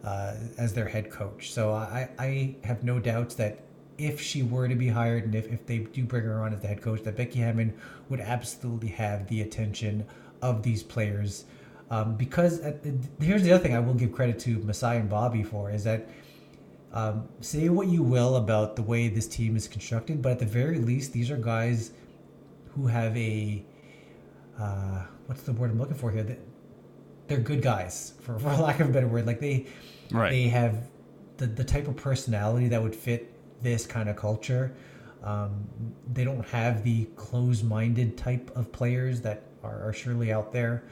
uh, 0.04 0.34
as 0.56 0.72
their 0.72 0.88
head 0.88 1.10
coach. 1.10 1.52
So 1.52 1.72
I, 1.72 2.08
I 2.18 2.56
have 2.64 2.84
no 2.84 2.98
doubts 2.98 3.34
that 3.36 3.60
if 3.98 4.20
she 4.20 4.42
were 4.42 4.68
to 4.68 4.76
be 4.76 4.88
hired 4.88 5.24
and 5.24 5.34
if, 5.34 5.52
if 5.52 5.66
they 5.66 5.78
do 5.78 6.04
bring 6.04 6.24
her 6.24 6.42
on 6.42 6.54
as 6.54 6.60
the 6.60 6.68
head 6.68 6.80
coach, 6.80 7.02
that 7.02 7.16
Becky 7.16 7.40
Hammon 7.40 7.74
would 8.08 8.20
absolutely 8.20 8.88
have 8.88 9.26
the 9.28 9.42
attention 9.42 10.06
of 10.40 10.62
these 10.62 10.82
players. 10.82 11.44
Um, 11.90 12.16
because 12.16 12.60
uh, 12.60 12.76
here's 13.20 13.42
the 13.42 13.52
other 13.52 13.62
thing 13.62 13.74
I 13.74 13.80
will 13.80 13.94
give 13.94 14.12
credit 14.12 14.38
to 14.40 14.58
Masai 14.58 14.98
and 14.98 15.08
Bobby 15.08 15.42
for 15.42 15.70
is 15.70 15.84
that 15.84 16.08
um, 16.92 17.28
say 17.40 17.68
what 17.68 17.88
you 17.88 18.02
will 18.02 18.36
about 18.36 18.76
the 18.76 18.82
way 18.82 19.08
this 19.08 19.26
team 19.26 19.56
is 19.56 19.68
constructed, 19.68 20.22
but 20.22 20.32
at 20.32 20.38
the 20.38 20.46
very 20.46 20.78
least, 20.78 21.12
these 21.12 21.30
are 21.30 21.36
guys 21.36 21.92
who 22.74 22.86
have 22.86 23.16
a 23.16 23.62
uh, 24.58 25.04
what's 25.26 25.42
the 25.42 25.52
word 25.52 25.70
I'm 25.70 25.78
looking 25.78 25.96
for 25.96 26.10
here? 26.10 26.36
They're 27.28 27.38
good 27.38 27.62
guys, 27.62 28.14
for, 28.20 28.38
for 28.38 28.48
lack 28.56 28.80
of 28.80 28.88
a 28.88 28.92
better 28.92 29.06
word. 29.06 29.26
Like 29.26 29.40
they 29.40 29.66
right. 30.10 30.30
they 30.30 30.48
have 30.48 30.88
the 31.36 31.46
the 31.46 31.64
type 31.64 31.88
of 31.88 31.96
personality 31.96 32.68
that 32.68 32.82
would 32.82 32.96
fit 32.96 33.32
this 33.62 33.86
kind 33.86 34.08
of 34.08 34.16
culture. 34.16 34.74
Um, 35.22 35.66
they 36.12 36.24
don't 36.24 36.46
have 36.46 36.84
the 36.84 37.06
closed-minded 37.16 38.16
type 38.16 38.52
of 38.54 38.70
players 38.70 39.20
that 39.22 39.42
are, 39.64 39.88
are 39.88 39.92
surely 39.92 40.32
out 40.32 40.52
there. 40.52 40.84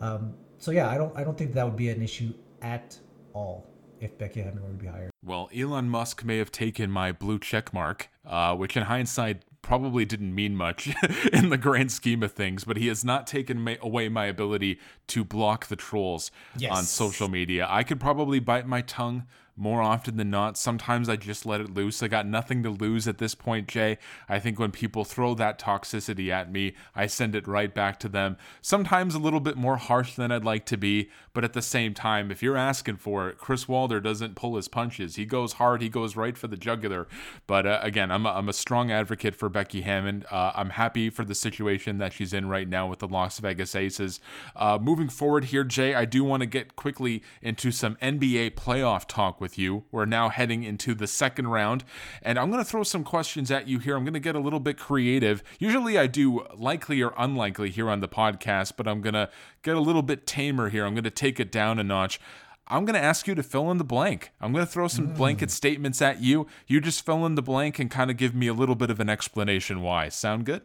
Um, 0.00 0.34
so 0.58 0.70
yeah, 0.70 0.88
I 0.88 0.96
don't 0.96 1.16
I 1.16 1.24
don't 1.24 1.36
think 1.36 1.52
that 1.54 1.64
would 1.64 1.76
be 1.76 1.88
an 1.88 2.02
issue 2.02 2.32
at 2.60 2.96
all 3.32 3.66
if 4.00 4.16
Becky 4.18 4.40
Hammon 4.40 4.62
were 4.62 4.68
to 4.68 4.74
be 4.74 4.86
hired. 4.86 5.10
Well, 5.24 5.48
Elon 5.54 5.88
Musk 5.88 6.24
may 6.24 6.38
have 6.38 6.50
taken 6.50 6.90
my 6.90 7.12
blue 7.12 7.38
check 7.38 7.72
mark, 7.72 8.08
uh, 8.24 8.54
which 8.56 8.76
in 8.76 8.84
hindsight 8.84 9.42
probably 9.72 10.04
didn't 10.04 10.34
mean 10.34 10.54
much 10.54 10.94
in 11.32 11.48
the 11.48 11.56
grand 11.56 11.90
scheme 11.90 12.22
of 12.22 12.32
things, 12.32 12.62
but 12.62 12.76
he 12.76 12.88
has 12.88 13.06
not 13.06 13.26
taken 13.26 13.58
my, 13.58 13.78
away 13.80 14.06
my 14.06 14.26
ability 14.26 14.78
to 15.06 15.24
block 15.24 15.68
the 15.68 15.76
trolls 15.76 16.30
yes. 16.58 16.76
on 16.76 16.84
social 16.84 17.26
media. 17.26 17.66
I 17.70 17.82
could 17.82 17.98
probably 17.98 18.38
bite 18.38 18.68
my 18.68 18.82
tongue 18.82 19.24
more 19.62 19.80
often 19.80 20.16
than 20.16 20.28
not. 20.28 20.58
Sometimes 20.58 21.08
I 21.08 21.14
just 21.14 21.46
let 21.46 21.60
it 21.60 21.72
loose. 21.72 22.02
I 22.02 22.08
got 22.08 22.26
nothing 22.26 22.64
to 22.64 22.70
lose 22.70 23.06
at 23.06 23.18
this 23.18 23.36
point, 23.36 23.68
Jay. 23.68 23.96
I 24.28 24.40
think 24.40 24.58
when 24.58 24.72
people 24.72 25.04
throw 25.04 25.34
that 25.34 25.60
toxicity 25.60 26.30
at 26.30 26.50
me, 26.50 26.74
I 26.96 27.06
send 27.06 27.36
it 27.36 27.46
right 27.46 27.72
back 27.72 28.00
to 28.00 28.08
them. 28.08 28.36
Sometimes 28.60 29.14
a 29.14 29.20
little 29.20 29.38
bit 29.38 29.56
more 29.56 29.76
harsh 29.76 30.16
than 30.16 30.32
I'd 30.32 30.44
like 30.44 30.66
to 30.66 30.76
be, 30.76 31.10
but 31.32 31.44
at 31.44 31.52
the 31.52 31.62
same 31.62 31.94
time, 31.94 32.32
if 32.32 32.42
you're 32.42 32.56
asking 32.56 32.96
for 32.96 33.28
it, 33.28 33.38
Chris 33.38 33.68
Walder 33.68 34.00
doesn't 34.00 34.34
pull 34.34 34.56
his 34.56 34.66
punches. 34.66 35.14
He 35.14 35.24
goes 35.24 35.54
hard, 35.54 35.80
he 35.80 35.88
goes 35.88 36.16
right 36.16 36.36
for 36.36 36.48
the 36.48 36.56
jugular. 36.56 37.06
But 37.46 37.64
uh, 37.64 37.78
again, 37.82 38.10
I'm 38.10 38.26
a, 38.26 38.30
I'm 38.30 38.48
a 38.48 38.52
strong 38.52 38.90
advocate 38.90 39.36
for 39.36 39.48
Becky 39.48 39.82
Hammon. 39.82 40.24
Uh, 40.28 40.50
I'm 40.56 40.70
happy 40.70 41.08
for 41.08 41.24
the 41.24 41.36
situation 41.36 41.98
that 41.98 42.12
she's 42.12 42.32
in 42.32 42.48
right 42.48 42.68
now 42.68 42.88
with 42.88 42.98
the 42.98 43.08
Las 43.08 43.38
Vegas 43.38 43.76
Aces. 43.76 44.18
Uh, 44.56 44.78
moving 44.82 45.08
forward 45.08 45.44
here, 45.44 45.62
Jay, 45.62 45.94
I 45.94 46.04
do 46.04 46.24
want 46.24 46.40
to 46.40 46.46
get 46.46 46.74
quickly 46.74 47.22
into 47.40 47.70
some 47.70 47.94
NBA 48.02 48.52
playoff 48.52 49.06
talk 49.06 49.40
with 49.40 49.51
you. 49.58 49.84
We're 49.90 50.04
now 50.04 50.28
heading 50.28 50.62
into 50.62 50.94
the 50.94 51.06
second 51.06 51.48
round, 51.48 51.84
and 52.22 52.38
I'm 52.38 52.50
going 52.50 52.62
to 52.62 52.68
throw 52.68 52.82
some 52.82 53.04
questions 53.04 53.50
at 53.50 53.68
you 53.68 53.78
here. 53.78 53.96
I'm 53.96 54.04
going 54.04 54.14
to 54.14 54.20
get 54.20 54.34
a 54.34 54.40
little 54.40 54.60
bit 54.60 54.78
creative. 54.78 55.42
Usually 55.58 55.98
I 55.98 56.06
do 56.06 56.46
likely 56.56 57.02
or 57.02 57.14
unlikely 57.16 57.70
here 57.70 57.88
on 57.88 58.00
the 58.00 58.08
podcast, 58.08 58.72
but 58.76 58.88
I'm 58.88 59.00
going 59.00 59.14
to 59.14 59.28
get 59.62 59.76
a 59.76 59.80
little 59.80 60.02
bit 60.02 60.26
tamer 60.26 60.68
here. 60.68 60.84
I'm 60.84 60.94
going 60.94 61.04
to 61.04 61.10
take 61.10 61.40
it 61.40 61.52
down 61.52 61.78
a 61.78 61.84
notch. 61.84 62.20
I'm 62.68 62.84
going 62.84 62.94
to 62.94 63.04
ask 63.04 63.26
you 63.26 63.34
to 63.34 63.42
fill 63.42 63.70
in 63.70 63.78
the 63.78 63.84
blank. 63.84 64.30
I'm 64.40 64.52
going 64.52 64.64
to 64.64 64.70
throw 64.70 64.88
some 64.88 65.08
mm. 65.08 65.16
blanket 65.16 65.50
statements 65.50 66.00
at 66.00 66.22
you. 66.22 66.46
You 66.66 66.80
just 66.80 67.04
fill 67.04 67.26
in 67.26 67.34
the 67.34 67.42
blank 67.42 67.78
and 67.78 67.90
kind 67.90 68.10
of 68.10 68.16
give 68.16 68.34
me 68.34 68.46
a 68.46 68.54
little 68.54 68.74
bit 68.74 68.90
of 68.90 69.00
an 69.00 69.08
explanation 69.08 69.82
why. 69.82 70.08
Sound 70.08 70.46
good? 70.46 70.62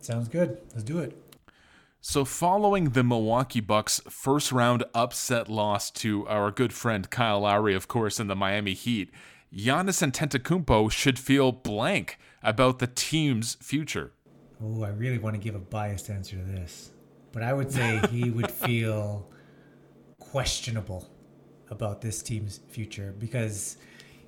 Sounds 0.00 0.28
good. 0.28 0.58
Let's 0.72 0.84
do 0.84 0.98
it. 0.98 1.21
So, 2.04 2.24
following 2.24 2.90
the 2.90 3.04
Milwaukee 3.04 3.60
Bucks' 3.60 4.00
first 4.08 4.50
round 4.50 4.82
upset 4.92 5.48
loss 5.48 5.88
to 5.92 6.26
our 6.26 6.50
good 6.50 6.72
friend 6.72 7.08
Kyle 7.08 7.38
Lowry, 7.38 7.76
of 7.76 7.86
course, 7.86 8.18
in 8.18 8.26
the 8.26 8.34
Miami 8.34 8.74
Heat, 8.74 9.08
Giannis 9.54 10.02
Antetokounmpo 10.02 10.90
should 10.90 11.16
feel 11.16 11.52
blank 11.52 12.18
about 12.42 12.80
the 12.80 12.88
team's 12.88 13.54
future. 13.54 14.10
Oh, 14.60 14.82
I 14.82 14.88
really 14.88 15.18
want 15.18 15.36
to 15.36 15.40
give 15.40 15.54
a 15.54 15.60
biased 15.60 16.10
answer 16.10 16.34
to 16.34 16.42
this, 16.42 16.90
but 17.30 17.44
I 17.44 17.52
would 17.52 17.70
say 17.70 18.00
he 18.10 18.30
would 18.32 18.50
feel 18.50 19.30
questionable 20.18 21.08
about 21.70 22.00
this 22.00 22.20
team's 22.20 22.58
future 22.66 23.14
because 23.16 23.76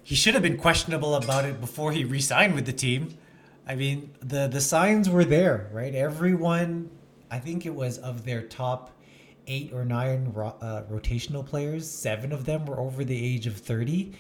he 0.04 0.14
should 0.14 0.34
have 0.34 0.44
been 0.44 0.58
questionable 0.58 1.16
about 1.16 1.44
it 1.44 1.60
before 1.60 1.90
he 1.90 2.04
re-signed 2.04 2.54
with 2.54 2.66
the 2.66 2.72
team. 2.72 3.18
I 3.66 3.74
mean, 3.74 4.14
the 4.20 4.46
the 4.46 4.60
signs 4.60 5.10
were 5.10 5.24
there, 5.24 5.68
right? 5.72 5.92
Everyone 5.92 6.90
I 7.34 7.40
think 7.40 7.66
it 7.66 7.74
was 7.74 7.98
of 7.98 8.24
their 8.24 8.42
top 8.42 8.92
eight 9.48 9.72
or 9.72 9.84
nine 9.84 10.30
ro- 10.32 10.56
uh, 10.60 10.84
rotational 10.84 11.44
players, 11.44 11.90
seven 11.90 12.30
of 12.30 12.44
them 12.44 12.64
were 12.64 12.78
over 12.78 13.02
the 13.02 13.34
age 13.34 13.48
of 13.48 13.56
30. 13.56 14.12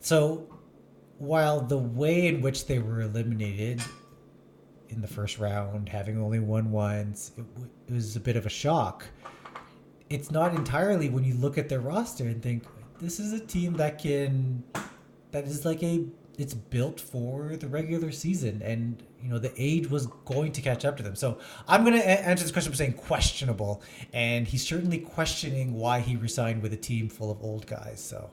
So 0.00 0.48
while 1.18 1.60
the 1.60 1.78
way 1.78 2.26
in 2.26 2.40
which 2.40 2.66
they 2.66 2.80
were 2.80 3.02
eliminated 3.02 3.80
in 4.88 5.00
the 5.00 5.06
first 5.06 5.38
round, 5.38 5.88
having 5.88 6.20
only 6.20 6.40
won 6.40 6.72
once, 6.72 7.30
it, 7.38 7.46
w- 7.54 7.70
it 7.86 7.94
was 7.94 8.16
a 8.16 8.20
bit 8.20 8.34
of 8.34 8.46
a 8.46 8.50
shock. 8.50 9.06
It's 10.08 10.32
not 10.32 10.52
entirely 10.52 11.08
when 11.08 11.22
you 11.22 11.34
look 11.34 11.56
at 11.56 11.68
their 11.68 11.78
roster 11.78 12.24
and 12.24 12.42
think, 12.42 12.64
this 13.00 13.20
is 13.20 13.32
a 13.32 13.38
team 13.38 13.74
that 13.74 14.00
can, 14.00 14.64
that 15.30 15.44
is 15.44 15.64
like 15.64 15.84
a 15.84 16.04
it's 16.40 16.54
built 16.54 16.98
for 17.00 17.56
the 17.56 17.68
regular 17.68 18.10
season 18.10 18.62
and 18.64 19.02
you 19.22 19.28
know 19.28 19.38
the 19.38 19.52
age 19.56 19.90
was 19.90 20.06
going 20.24 20.52
to 20.52 20.62
catch 20.62 20.84
up 20.84 20.96
to 20.96 21.02
them. 21.02 21.14
So 21.14 21.38
i'm 21.68 21.84
going 21.84 21.98
to 22.00 22.06
a- 22.06 22.26
answer 22.30 22.44
this 22.44 22.52
question 22.52 22.72
by 22.72 22.76
saying 22.76 22.94
questionable 22.94 23.82
and 24.12 24.48
he's 24.48 24.66
certainly 24.66 24.98
questioning 24.98 25.74
why 25.74 26.00
he 26.00 26.16
resigned 26.16 26.62
with 26.62 26.72
a 26.72 26.76
team 26.76 27.08
full 27.08 27.30
of 27.30 27.42
old 27.42 27.66
guys. 27.66 28.02
So 28.02 28.30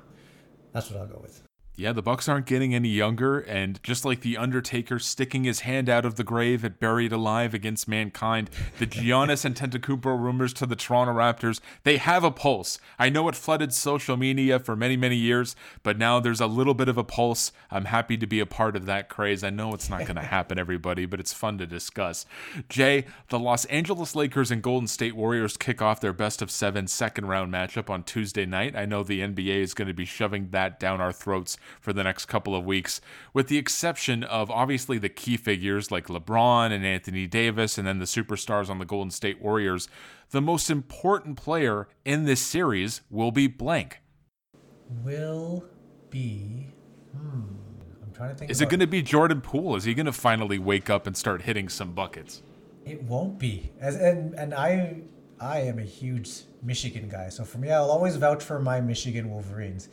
that's 0.71 0.89
what 0.89 0.99
i'll 0.99 1.07
go 1.07 1.19
with 1.21 1.41
yeah, 1.79 1.93
the 1.93 2.01
Bucks 2.01 2.27
aren't 2.27 2.47
getting 2.47 2.73
any 2.73 2.89
younger, 2.89 3.37
and 3.37 3.79
just 3.83 4.03
like 4.03 4.21
the 4.21 4.35
Undertaker 4.35 4.97
sticking 4.97 5.43
his 5.43 5.59
hand 5.59 5.87
out 5.89 6.05
of 6.05 6.15
the 6.15 6.23
grave 6.23 6.65
at 6.65 6.79
Buried 6.79 7.11
Alive 7.11 7.53
against 7.53 7.87
Mankind, 7.87 8.49
the 8.79 8.87
Giannis 8.87 9.47
Antetokounmpo 9.47 10.19
rumors 10.19 10.53
to 10.53 10.65
the 10.65 10.75
Toronto 10.75 11.13
Raptors, 11.13 11.59
they 11.83 11.97
have 11.97 12.23
a 12.23 12.31
pulse. 12.31 12.79
I 12.97 13.09
know 13.09 13.27
it 13.27 13.35
flooded 13.35 13.73
social 13.73 14.17
media 14.17 14.57
for 14.57 14.75
many, 14.75 14.97
many 14.97 15.17
years, 15.17 15.55
but 15.83 15.99
now 15.99 16.19
there's 16.19 16.41
a 16.41 16.47
little 16.47 16.73
bit 16.73 16.89
of 16.89 16.97
a 16.97 17.03
pulse. 17.03 17.51
I'm 17.69 17.85
happy 17.85 18.17
to 18.17 18.25
be 18.25 18.39
a 18.39 18.47
part 18.47 18.75
of 18.75 18.87
that 18.87 19.07
craze. 19.07 19.43
I 19.43 19.51
know 19.51 19.75
it's 19.75 19.89
not 19.89 19.99
going 19.99 20.15
to 20.15 20.21
happen, 20.21 20.57
everybody, 20.57 21.05
but 21.05 21.19
it's 21.19 21.31
fun 21.31 21.59
to 21.59 21.67
discuss. 21.67 22.25
Jay, 22.69 23.05
the 23.29 23.37
Los 23.37 23.65
Angeles 23.65 24.15
Lakers 24.15 24.49
and 24.49 24.63
Golden 24.63 24.87
State 24.87 25.15
Warriors 25.15 25.55
kick 25.57 25.79
off 25.83 26.01
their 26.01 26.11
best 26.11 26.41
of 26.41 26.49
seven 26.49 26.87
second 26.87 27.27
round 27.27 27.53
matchup 27.53 27.87
on 27.87 28.01
Tuesday 28.01 28.47
night. 28.47 28.75
I 28.75 28.85
know 28.85 29.03
the 29.03 29.19
NBA 29.19 29.61
is 29.61 29.75
going 29.75 29.87
to 29.87 29.93
be 29.93 30.05
shoving 30.05 30.49
that 30.49 30.79
down 30.79 31.01
our 31.01 31.13
throats 31.13 31.55
for 31.79 31.93
the 31.93 32.03
next 32.03 32.25
couple 32.25 32.55
of 32.55 32.65
weeks, 32.65 33.01
with 33.33 33.47
the 33.47 33.57
exception 33.57 34.23
of 34.23 34.49
obviously 34.51 34.97
the 34.97 35.09
key 35.09 35.37
figures 35.37 35.91
like 35.91 36.07
LeBron 36.07 36.71
and 36.71 36.85
Anthony 36.85 37.27
Davis, 37.27 37.77
and 37.77 37.87
then 37.87 37.99
the 37.99 38.05
superstars 38.05 38.69
on 38.69 38.79
the 38.79 38.85
Golden 38.85 39.11
State 39.11 39.41
Warriors. 39.41 39.87
The 40.31 40.41
most 40.41 40.69
important 40.69 41.37
player 41.37 41.87
in 42.03 42.25
this 42.25 42.41
series 42.41 43.01
will 43.09 43.31
be 43.31 43.47
blank. 43.47 44.01
Will 45.03 45.65
be. 46.09 46.67
Hmm. 47.15 47.43
I'm 48.03 48.11
trying 48.13 48.29
to 48.29 48.35
think. 48.35 48.51
Is 48.51 48.61
it 48.61 48.69
going 48.69 48.79
to 48.79 48.87
be 48.87 49.01
Jordan 49.01 49.41
Poole? 49.41 49.75
Is 49.75 49.85
he 49.85 49.93
going 49.93 50.05
to 50.05 50.11
finally 50.11 50.59
wake 50.59 50.89
up 50.89 51.07
and 51.07 51.15
start 51.15 51.43
hitting 51.43 51.69
some 51.69 51.93
buckets? 51.93 52.41
It 52.85 53.03
won't 53.03 53.37
be. 53.37 53.71
As 53.79 53.95
and 53.95 54.33
and 54.35 54.53
I 54.53 55.01
I 55.39 55.59
am 55.59 55.77
a 55.79 55.83
huge 55.83 56.43
Michigan 56.63 57.09
guy, 57.09 57.29
so 57.29 57.43
for 57.43 57.57
me, 57.57 57.69
I'll 57.69 57.91
always 57.91 58.15
vouch 58.15 58.43
for 58.43 58.59
my 58.59 58.81
Michigan 58.81 59.29
Wolverines. 59.29 59.89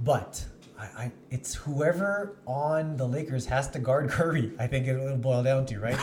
But 0.00 0.44
I, 0.78 0.82
I, 0.82 1.12
it's 1.30 1.54
whoever 1.54 2.36
on 2.46 2.96
the 2.96 3.06
Lakers 3.06 3.46
has 3.46 3.68
to 3.70 3.78
guard 3.78 4.08
Curry. 4.10 4.52
I 4.58 4.66
think 4.66 4.86
it'll 4.86 5.16
boil 5.16 5.42
down 5.42 5.66
to 5.66 5.78
right. 5.78 5.98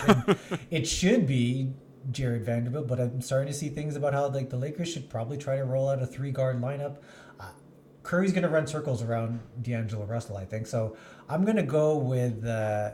it 0.72 0.88
should 0.88 1.28
be 1.28 1.74
Jarred 2.12 2.44
Vanderbilt, 2.46 2.88
but 2.88 3.00
I'm 3.00 3.22
starting 3.22 3.48
to 3.52 3.58
see 3.58 3.70
things 3.70 3.96
about 3.96 4.14
how 4.14 4.28
like 4.30 4.50
the 4.50 4.58
Lakers 4.58 4.92
should 4.92 5.10
probably 5.10 5.38
try 5.38 5.58
to 5.58 5.66
roll 5.66 5.90
out 5.90 6.02
a 6.02 6.06
three 6.06 6.32
guard 6.32 6.62
lineup. 6.62 6.98
Uh, 7.40 7.50
Curry's 8.04 8.32
going 8.32 8.44
to 8.44 8.50
run 8.50 8.66
circles 8.66 9.04
around 9.04 9.40
D'Angelo 9.62 10.06
Russell, 10.06 10.38
I 10.38 10.46
think. 10.46 10.68
So 10.68 10.96
I'm 11.30 11.44
going 11.44 11.58
to 11.58 11.64
go 11.64 11.98
with. 11.98 12.46
Uh, 12.46 12.92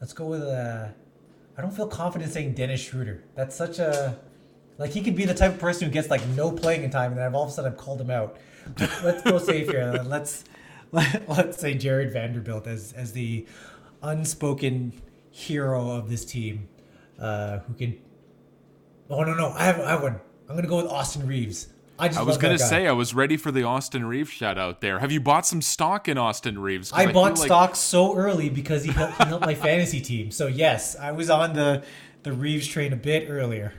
let's 0.00 0.12
go 0.12 0.26
with. 0.26 0.42
Uh, 0.42 0.88
I 1.56 1.60
don't 1.60 1.74
feel 1.74 1.88
confident 1.88 2.32
saying 2.32 2.54
Dennis 2.54 2.80
Schroeder. 2.80 3.24
That's 3.34 3.54
such 3.54 3.78
a 3.78 4.18
Like 4.78 4.90
he 4.90 5.02
could 5.02 5.16
be 5.16 5.24
the 5.24 5.34
type 5.34 5.54
of 5.54 5.58
person 5.58 5.86
who 5.86 5.92
gets 5.92 6.08
like 6.08 6.26
no 6.28 6.50
playing 6.50 6.84
in 6.84 6.90
time, 6.90 7.12
and 7.12 7.20
then 7.20 7.34
all 7.34 7.44
of 7.44 7.50
a 7.50 7.52
sudden 7.52 7.72
I've 7.72 7.78
called 7.78 8.00
him 8.00 8.10
out. 8.10 8.38
Let's 9.02 9.22
go 9.22 9.38
safe 9.38 9.68
here. 9.68 10.02
Let's 10.04 10.44
let, 10.92 11.28
let's 11.28 11.60
say 11.60 11.74
Jarred 11.74 12.12
Vanderbilt 12.12 12.66
as 12.66 12.92
as 12.92 13.12
the 13.12 13.46
unspoken 14.02 14.92
hero 15.30 15.90
of 15.90 16.10
this 16.10 16.24
team, 16.24 16.68
uh, 17.18 17.58
who 17.60 17.74
can. 17.74 17.98
Oh 19.10 19.22
no 19.22 19.34
no! 19.34 19.50
I 19.50 19.64
have 19.64 19.80
I 19.80 19.90
have 19.90 20.02
one. 20.02 20.20
I'm 20.48 20.56
gonna 20.56 20.68
go 20.68 20.76
with 20.76 20.86
Austin 20.86 21.26
Reaves. 21.26 21.68
I, 21.98 22.08
I 22.16 22.22
was 22.22 22.38
going 22.38 22.56
to 22.56 22.64
say, 22.64 22.86
I 22.86 22.92
was 22.92 23.12
ready 23.12 23.36
for 23.36 23.50
the 23.50 23.64
Austin 23.64 24.04
Reaves 24.04 24.30
shout 24.30 24.56
out 24.56 24.80
there. 24.80 25.00
Have 25.00 25.10
you 25.10 25.20
bought 25.20 25.44
some 25.44 25.60
stock 25.60 26.08
in 26.08 26.16
Austin 26.16 26.56
Reaves? 26.56 26.92
I, 26.92 27.06
I 27.06 27.12
bought 27.12 27.36
like... 27.36 27.46
stock 27.46 27.74
so 27.74 28.14
early 28.14 28.48
because 28.48 28.84
he 28.84 28.92
helped, 28.92 29.18
he 29.18 29.24
helped 29.24 29.44
my 29.44 29.54
fantasy 29.56 30.00
team. 30.00 30.30
So, 30.30 30.46
yes, 30.46 30.94
I 30.94 31.10
was 31.10 31.28
on 31.28 31.54
the, 31.54 31.82
the 32.22 32.32
Reaves 32.32 32.68
train 32.68 32.92
a 32.92 32.96
bit 32.96 33.28
earlier. 33.28 33.72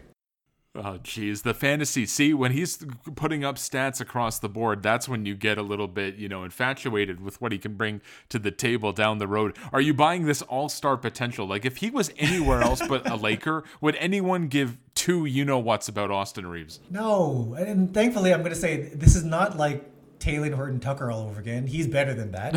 Oh, 0.76 1.00
geez. 1.02 1.42
The 1.42 1.56
fantasy. 1.56 2.06
See, 2.06 2.34
when 2.34 2.52
he's 2.52 2.86
putting 3.16 3.44
up 3.44 3.56
stats 3.56 4.00
across 4.00 4.38
the 4.38 4.50
board, 4.50 4.84
that's 4.84 5.10
when 5.10 5.26
you 5.26 5.36
get 5.36 5.58
a 5.58 5.64
little 5.64 5.88
bit, 5.88 6.16
you 6.16 6.30
know, 6.30 6.44
infatuated 6.44 7.22
with 7.22 7.42
what 7.42 7.52
he 7.52 7.58
can 7.58 7.74
bring 7.74 8.02
to 8.30 8.38
the 8.38 8.52
table 8.52 8.94
down 8.94 9.18
the 9.18 9.28
road. 9.28 9.58
Are 9.74 9.82
you 9.82 9.96
buying 9.96 10.26
this 10.26 10.44
all 10.44 10.70
star 10.70 10.96
potential? 10.96 11.48
Like, 11.48 11.66
if 11.66 11.78
he 11.78 11.90
was 11.90 12.12
anywhere 12.18 12.62
else 12.62 12.86
but 12.88 13.10
a 13.10 13.16
Laker, 13.20 13.64
would 13.82 13.96
anyone 13.96 14.48
give 14.48 14.78
two 14.94 15.26
you 15.26 15.44
know 15.44 15.58
what's 15.58 15.88
about 15.88 16.12
Austin 16.12 16.46
Reaves? 16.46 16.80
No. 16.92 17.56
And 17.58 17.92
thankfully, 17.92 18.32
I'm 18.32 18.42
going 18.42 18.54
to 18.54 18.60
say 18.60 18.90
this 18.94 19.16
is 19.16 19.24
not 19.24 19.58
like 19.58 19.84
Talen 20.20 20.54
Horton 20.54 20.80
Tucker 20.80 21.10
all 21.10 21.24
over 21.24 21.40
again. 21.40 21.66
He's 21.66 21.88
better 21.88 22.14
than 22.14 22.32
that, 22.34 22.54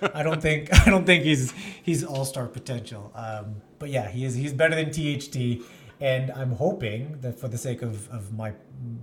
but 0.00 0.14
I 0.14 0.22
don't 0.22 0.42
think 0.42 0.68
I 0.86 0.90
don't 0.90 1.06
think 1.06 1.24
he's 1.24 1.52
he's 1.82 2.04
all 2.04 2.24
star 2.24 2.46
potential. 2.46 3.12
Um, 3.14 3.62
but 3.78 3.88
yeah, 3.88 4.08
he 4.08 4.24
is 4.24 4.34
he's 4.34 4.52
better 4.52 4.74
than 4.74 4.90
THT. 4.90 5.64
And 6.00 6.30
I'm 6.32 6.52
hoping 6.52 7.20
that 7.20 7.38
for 7.38 7.48
the 7.48 7.58
sake 7.58 7.82
of, 7.82 8.08
of 8.08 8.32
my 8.32 8.52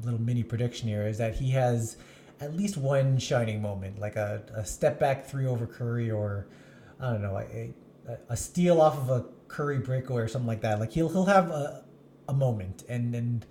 little 0.04 0.20
mini 0.20 0.44
prediction 0.44 0.88
here 0.88 1.06
is 1.06 1.18
that 1.20 1.36
he 1.36 1.52
has 1.52 1.98
at 2.40 2.56
least 2.56 2.78
one 2.78 3.18
shining 3.20 3.62
moment, 3.62 4.00
like 4.00 4.16
a, 4.16 4.42
a 4.56 4.66
step 4.66 5.00
back 5.00 5.26
three 5.26 5.46
over 5.46 5.68
Curry 5.68 6.10
or 6.10 6.48
I 7.00 7.12
don't 7.12 7.22
know, 7.22 7.38
a, 7.38 7.74
a 8.30 8.38
steal 8.38 8.82
off 8.82 8.98
of 8.98 9.10
a 9.10 9.26
Curry 9.48 9.80
breakaway 9.80 10.24
or 10.24 10.28
something 10.28 10.48
like 10.48 10.62
that. 10.62 10.80
Like 10.80 10.92
he'll 10.92 11.10
he'll 11.10 11.26
have 11.26 11.52
a, 11.52 11.86
a 12.28 12.34
moment 12.34 12.84
and 12.90 13.14
and 13.16 13.46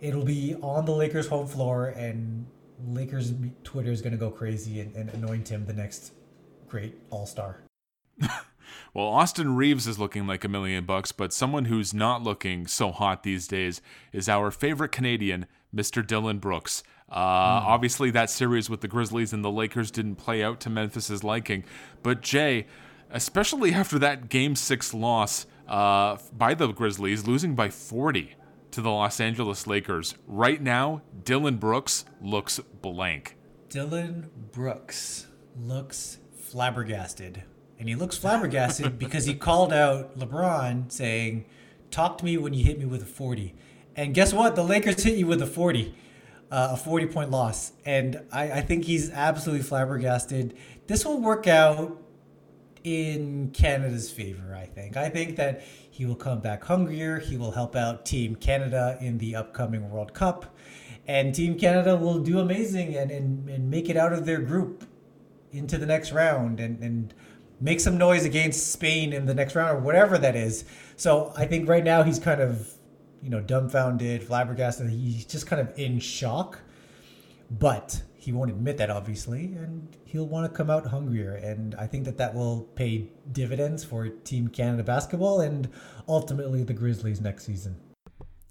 it'll 0.00 0.24
be 0.24 0.54
on 0.62 0.86
the 0.86 0.92
Lakers 0.92 1.28
home 1.28 1.46
floor 1.46 1.88
and 1.88 2.46
Lakers 2.88 3.32
Twitter 3.62 3.90
is 3.90 4.00
gonna 4.00 4.16
go 4.16 4.30
crazy 4.30 4.80
and, 4.80 4.94
and 4.96 5.10
anoint 5.10 5.48
him 5.48 5.66
the 5.66 5.72
next 5.74 6.12
great 6.68 6.94
all 7.10 7.26
star. 7.26 7.60
Well, 8.92 9.06
Austin 9.06 9.56
Reaves 9.56 9.86
is 9.86 9.98
looking 9.98 10.26
like 10.26 10.44
a 10.44 10.48
million 10.48 10.84
bucks, 10.84 11.12
but 11.12 11.32
someone 11.32 11.66
who's 11.66 11.92
not 11.92 12.22
looking 12.22 12.66
so 12.66 12.92
hot 12.92 13.22
these 13.22 13.48
days 13.48 13.80
is 14.12 14.28
our 14.28 14.50
favorite 14.50 14.92
Canadian, 14.92 15.46
Mr. 15.74 16.06
Dillon 16.06 16.38
Brooks. 16.38 16.82
Uh, 17.08 17.60
mm. 17.60 17.64
Obviously, 17.64 18.10
that 18.10 18.30
series 18.30 18.70
with 18.70 18.80
the 18.80 18.88
Grizzlies 18.88 19.32
and 19.32 19.44
the 19.44 19.50
Lakers 19.50 19.90
didn't 19.90 20.16
play 20.16 20.42
out 20.42 20.60
to 20.60 20.70
Memphis's 20.70 21.22
liking, 21.22 21.64
but 22.02 22.20
Jay, 22.20 22.66
especially 23.10 23.72
after 23.72 23.98
that 23.98 24.28
Game 24.28 24.56
Six 24.56 24.94
loss 24.94 25.46
uh, 25.68 26.16
by 26.32 26.54
the 26.54 26.68
Grizzlies, 26.72 27.26
losing 27.26 27.54
by 27.54 27.68
40 27.68 28.36
to 28.72 28.80
the 28.80 28.90
Los 28.90 29.20
Angeles 29.20 29.66
Lakers, 29.66 30.14
right 30.26 30.60
now, 30.60 31.02
Dillon 31.24 31.56
Brooks 31.56 32.04
looks 32.20 32.58
blank. 32.80 33.36
Dillon 33.68 34.30
Brooks 34.52 35.26
looks 35.56 36.18
flabbergasted 36.36 37.44
and 37.78 37.88
he 37.88 37.94
looks 37.94 38.16
flabbergasted 38.16 38.98
because 38.98 39.26
he 39.26 39.34
called 39.34 39.72
out 39.72 40.18
LeBron 40.18 40.90
saying, 40.90 41.44
"Talk 41.90 42.18
to 42.18 42.24
me 42.24 42.36
when 42.36 42.54
you 42.54 42.64
hit 42.64 42.78
me 42.78 42.84
with 42.84 43.02
a 43.02 43.06
40." 43.06 43.54
And 43.96 44.14
guess 44.14 44.32
what? 44.32 44.56
The 44.56 44.64
Lakers 44.64 45.02
hit 45.02 45.16
you 45.16 45.26
with 45.26 45.40
a 45.40 45.46
40, 45.46 45.94
uh, 46.50 46.70
a 46.72 46.76
40 46.76 47.06
point 47.06 47.30
loss, 47.30 47.72
and 47.84 48.22
I, 48.32 48.52
I 48.52 48.60
think 48.60 48.84
he's 48.84 49.10
absolutely 49.10 49.64
flabbergasted. 49.64 50.56
This 50.86 51.04
will 51.04 51.20
work 51.20 51.46
out 51.46 52.00
in 52.82 53.50
Canada's 53.52 54.10
favor. 54.10 54.54
I 54.54 54.66
think. 54.66 54.96
I 54.96 55.08
think 55.08 55.36
that 55.36 55.62
he 55.94 56.04
will 56.06 56.16
come 56.16 56.40
back 56.40 56.64
hungrier. 56.64 57.20
He 57.20 57.36
will 57.36 57.52
help 57.52 57.76
out 57.76 58.04
Team 58.04 58.34
Canada 58.34 58.98
in 59.00 59.18
the 59.18 59.36
upcoming 59.36 59.90
World 59.90 60.12
Cup. 60.12 60.56
And 61.06 61.34
Team 61.34 61.56
Canada 61.56 61.96
will 61.96 62.18
do 62.18 62.40
amazing 62.40 62.96
and, 62.96 63.10
and, 63.10 63.48
and 63.48 63.70
make 63.70 63.88
it 63.88 63.96
out 63.96 64.12
of 64.12 64.26
their 64.26 64.40
group 64.40 64.84
into 65.52 65.78
the 65.78 65.86
next 65.86 66.10
round 66.10 66.58
and, 66.58 66.82
and 66.82 67.14
make 67.60 67.80
some 67.80 67.96
noise 67.98 68.24
against 68.24 68.72
Spain 68.72 69.12
in 69.12 69.26
the 69.26 69.34
next 69.34 69.54
round 69.54 69.76
or 69.76 69.80
whatever 69.80 70.18
that 70.18 70.36
is. 70.36 70.64
So 70.96 71.32
I 71.36 71.46
think 71.46 71.68
right 71.68 71.84
now 71.84 72.02
he's 72.02 72.18
kind 72.18 72.40
of, 72.40 72.72
you 73.22 73.30
know, 73.30 73.40
dumbfounded, 73.40 74.22
flabbergasted. 74.22 74.90
He's 74.90 75.24
just 75.24 75.46
kind 75.46 75.60
of 75.60 75.78
in 75.78 75.98
shock, 75.98 76.60
but 77.50 78.02
he 78.16 78.32
won't 78.32 78.50
admit 78.50 78.78
that 78.78 78.90
obviously, 78.90 79.54
and 79.54 79.96
he'll 80.04 80.26
want 80.26 80.50
to 80.50 80.56
come 80.56 80.70
out 80.70 80.86
hungrier. 80.86 81.34
And 81.34 81.74
I 81.74 81.86
think 81.86 82.04
that 82.04 82.16
that 82.18 82.34
will 82.34 82.62
pay 82.74 83.08
dividends 83.32 83.84
for 83.84 84.08
Team 84.08 84.48
Canada 84.48 84.82
basketball 84.82 85.40
and 85.40 85.68
ultimately 86.08 86.64
the 86.64 86.74
Grizzlies 86.74 87.20
next 87.20 87.44
season. 87.44 87.76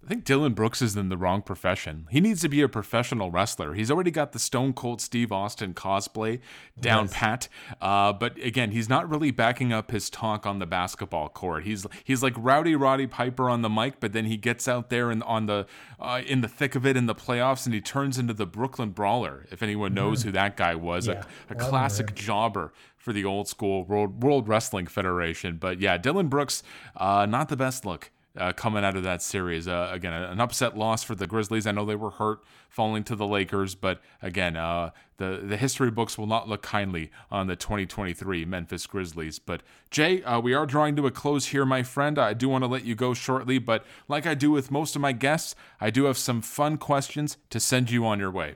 I 0.03 0.09
think 0.09 0.25
Dillon 0.25 0.53
Brooks 0.53 0.81
is 0.81 0.97
in 0.97 1.07
the 1.07 1.15
wrong 1.15 1.41
profession. 1.41 2.07
He 2.11 2.19
needs 2.19 2.41
to 2.41 2.49
be 2.49 2.61
a 2.61 2.67
professional 2.67 3.31
wrestler. 3.31 3.73
He's 3.73 3.89
already 3.89 4.11
got 4.11 4.33
the 4.33 4.39
Stone 4.39 4.73
Cold 4.73 4.99
Steve 4.99 5.31
Austin 5.31 5.73
cosplay 5.73 6.41
down 6.77 7.05
yes. 7.05 7.13
pat. 7.13 7.47
Uh, 7.79 8.11
but 8.11 8.37
again, 8.37 8.71
he's 8.71 8.89
not 8.89 9.09
really 9.09 9.31
backing 9.31 9.71
up 9.71 9.91
his 9.91 10.09
talk 10.09 10.45
on 10.45 10.59
the 10.59 10.65
basketball 10.65 11.29
court. 11.29 11.63
He's 11.63 11.87
he's 12.03 12.21
like 12.21 12.33
Rowdy 12.35 12.75
Roddy 12.75 13.07
Piper 13.07 13.49
on 13.49 13.61
the 13.61 13.69
mic, 13.69 14.01
but 14.01 14.11
then 14.11 14.25
he 14.25 14.35
gets 14.35 14.67
out 14.67 14.89
there 14.89 15.09
and 15.09 15.23
on 15.23 15.45
the 15.45 15.65
uh, 16.01 16.21
in 16.25 16.41
the 16.41 16.49
thick 16.49 16.75
of 16.75 16.85
it 16.85 16.97
in 16.97 17.05
the 17.05 17.15
playoffs, 17.15 17.65
and 17.65 17.73
he 17.73 17.79
turns 17.79 18.17
into 18.17 18.33
the 18.33 18.45
Brooklyn 18.45 18.89
Brawler. 18.89 19.45
If 19.51 19.63
anyone 19.63 19.93
knows 19.93 20.21
mm. 20.21 20.25
who 20.25 20.31
that 20.33 20.57
guy 20.57 20.75
was, 20.75 21.07
yeah. 21.07 21.23
a, 21.49 21.53
a 21.53 21.55
classic 21.55 22.13
jobber 22.13 22.73
for 22.97 23.13
the 23.13 23.23
old 23.23 23.47
school 23.47 23.85
World, 23.85 24.21
World 24.21 24.49
Wrestling 24.49 24.87
Federation. 24.87 25.55
But 25.57 25.79
yeah, 25.79 25.97
Dillon 25.97 26.27
Brooks, 26.27 26.61
uh, 26.97 27.25
not 27.25 27.47
the 27.47 27.57
best 27.57 27.85
look 27.85 28.11
uh, 28.37 28.51
coming 28.53 28.83
out 28.83 28.95
of 28.95 29.03
that 29.03 29.21
series. 29.21 29.67
Uh, 29.67 29.89
again, 29.91 30.13
an 30.13 30.39
upset 30.39 30.77
loss 30.77 31.03
for 31.03 31.15
the 31.15 31.27
Grizzlies. 31.27 31.67
I 31.67 31.71
know 31.71 31.85
they 31.85 31.95
were 31.95 32.11
hurt 32.11 32.39
falling 32.69 33.03
to 33.05 33.15
the 33.15 33.27
Lakers, 33.27 33.75
but 33.75 34.01
again, 34.21 34.57
uh, 34.57 34.91
the 35.17 35.41
the 35.43 35.57
history 35.57 35.91
books 35.91 36.17
will 36.17 36.27
not 36.27 36.49
look 36.49 36.63
kindly 36.63 37.11
on 37.29 37.47
the 37.47 37.55
2023 37.55 38.45
Memphis 38.45 38.87
Grizzlies. 38.87 39.39
But 39.39 39.61
Jay, 39.91 40.23
uh, 40.23 40.39
we 40.39 40.53
are 40.53 40.65
drawing 40.65 40.95
to 40.95 41.05
a 41.05 41.11
close 41.11 41.47
here, 41.47 41.65
my 41.65 41.83
friend. 41.83 42.17
I 42.17 42.33
do 42.33 42.49
want 42.49 42.63
to 42.63 42.67
let 42.67 42.85
you 42.85 42.95
go 42.95 43.13
shortly, 43.13 43.59
but 43.59 43.85
like 44.07 44.25
I 44.25 44.33
do 44.33 44.51
with 44.51 44.71
most 44.71 44.95
of 44.95 45.01
my 45.01 45.11
guests, 45.11 45.55
I 45.79 45.89
do 45.91 46.05
have 46.05 46.17
some 46.17 46.41
fun 46.41 46.77
questions 46.77 47.37
to 47.51 47.59
send 47.59 47.91
you 47.91 48.05
on 48.05 48.19
your 48.19 48.31
way. 48.31 48.55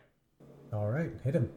All 0.73 0.89
right, 0.89 1.11
hit 1.23 1.35
him. 1.35 1.49